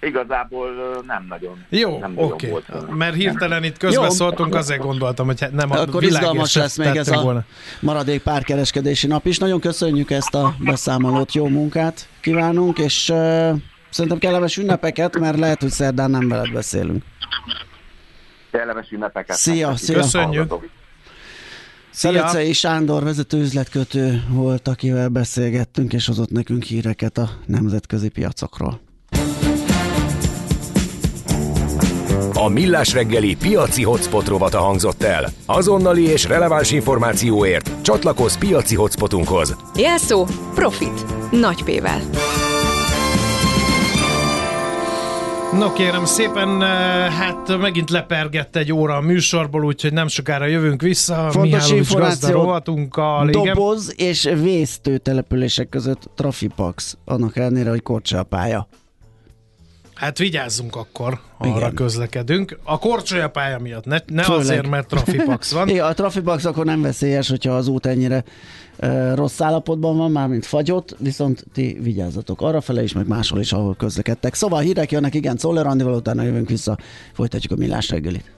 Igazából 0.00 0.68
nem 1.06 1.26
nagyon. 1.28 1.64
Jó, 1.68 2.02
oké. 2.14 2.50
Okay. 2.50 2.80
Mert 2.90 3.14
hirtelen 3.14 3.64
itt 3.64 3.76
közbeszóltunk, 3.76 4.54
azért 4.54 4.80
gondoltam, 4.80 5.26
hogy 5.26 5.40
hát 5.40 5.52
nem 5.52 5.70
a 5.70 5.80
Akkor 5.80 6.02
izgalmas 6.02 6.54
lesz 6.54 6.76
még 6.76 6.96
ez 6.96 7.08
a 7.08 7.22
volna. 7.22 7.44
maradék 7.80 8.22
párkereskedési 8.22 9.06
nap 9.06 9.26
is. 9.26 9.38
Nagyon 9.38 9.60
köszönjük 9.60 10.10
ezt 10.10 10.34
a 10.34 10.54
beszámolót, 10.58 11.32
jó 11.32 11.48
munkát 11.48 12.08
kívánunk, 12.20 12.78
és 12.78 13.08
uh, 13.08 13.16
szerintem 13.90 14.18
kellemes 14.18 14.56
ünnepeket, 14.56 15.18
mert 15.18 15.38
lehet, 15.38 15.60
hogy 15.60 15.70
szerdán 15.70 16.10
nem 16.10 16.28
veled 16.28 16.52
beszélünk. 16.52 17.02
Kellemes 18.50 18.90
ünnepeket. 18.90 19.36
Szia, 19.36 19.76
szia. 19.76 19.96
Köszönjük. 19.96 20.54
Szelecei 21.90 22.52
Sándor 22.52 23.02
vezető 23.04 23.38
üzletkötő 23.38 24.24
volt, 24.28 24.68
akivel 24.68 25.08
beszélgettünk, 25.08 25.92
és 25.92 26.06
hozott 26.06 26.30
nekünk 26.30 26.62
híreket 26.62 27.18
a 27.18 27.30
nemzetközi 27.46 28.08
piacokról. 28.08 28.80
A 32.32 32.48
Millás 32.48 32.92
reggeli 32.92 33.36
piaci 33.36 33.82
hotspot 33.82 34.28
rovata 34.28 34.58
hangzott 34.58 35.02
el. 35.02 35.28
Azonnali 35.46 36.02
és 36.02 36.24
releváns 36.24 36.70
információért 36.70 37.70
csatlakozz 37.82 38.36
piaci 38.36 38.74
hotspotunkhoz. 38.74 39.56
Jelszó 39.74 40.26
Profit. 40.54 41.04
Nagy 41.30 41.64
P-vel. 41.64 42.00
No 45.52 45.72
kérem 45.72 46.04
szépen, 46.04 46.62
eh, 46.62 46.68
hát 47.12 47.58
megint 47.58 47.90
lepergett 47.90 48.56
egy 48.56 48.72
óra 48.72 48.96
a 48.96 49.00
műsorból, 49.00 49.64
úgyhogy 49.64 49.92
nem 49.92 50.08
sokára 50.08 50.46
jövünk 50.46 50.82
vissza. 50.82 51.14
Fontos 51.14 51.42
Mihálovics 51.42 51.70
információ, 51.78 52.60
doboz 53.30 53.94
és 53.96 54.22
vésztő 54.22 54.98
települések 54.98 55.68
között 55.68 56.10
Trafipax, 56.14 56.96
annak 57.04 57.36
ellenére, 57.36 57.70
hogy 57.70 57.82
korcsa 57.82 58.18
a 58.18 58.22
pálya. 58.22 58.68
Hát 59.98 60.18
vigyázzunk 60.18 60.76
akkor, 60.76 61.20
arra 61.38 61.56
Igen. 61.56 61.74
közlekedünk. 61.74 62.58
A 62.62 62.78
korcsolya 62.78 63.28
pálya 63.28 63.58
miatt, 63.58 63.84
ne, 63.84 63.98
ne 64.06 64.24
azért, 64.26 64.68
mert 64.68 64.88
trafipax 64.88 65.52
van. 65.52 65.68
Igen, 65.78 65.84
a 65.84 65.92
trafipax 65.92 66.44
akkor 66.44 66.64
nem 66.64 66.82
veszélyes, 66.82 67.28
hogyha 67.28 67.52
az 67.52 67.68
út 67.68 67.86
ennyire 67.86 68.24
uh, 68.78 69.14
rossz 69.14 69.40
állapotban 69.40 69.96
van, 69.96 70.10
már 70.10 70.28
mint 70.28 70.46
fagyott, 70.46 70.96
viszont 70.98 71.44
ti 71.52 71.78
vigyázzatok 71.80 72.40
arra 72.40 72.60
fele 72.60 72.82
is, 72.82 72.92
meg 72.92 73.06
máshol 73.06 73.40
is, 73.40 73.52
ahol 73.52 73.74
közlekedtek. 73.74 74.34
Szóval 74.34 74.60
hírek 74.60 74.90
jönnek, 74.90 75.14
igen, 75.14 75.36
Czoller 75.36 75.66
Andival, 75.66 75.94
utána 75.94 76.22
jövünk 76.22 76.48
vissza, 76.48 76.78
folytatjuk 77.12 77.52
a 77.52 77.56
millás 77.56 77.90
reggelit. 77.90 78.30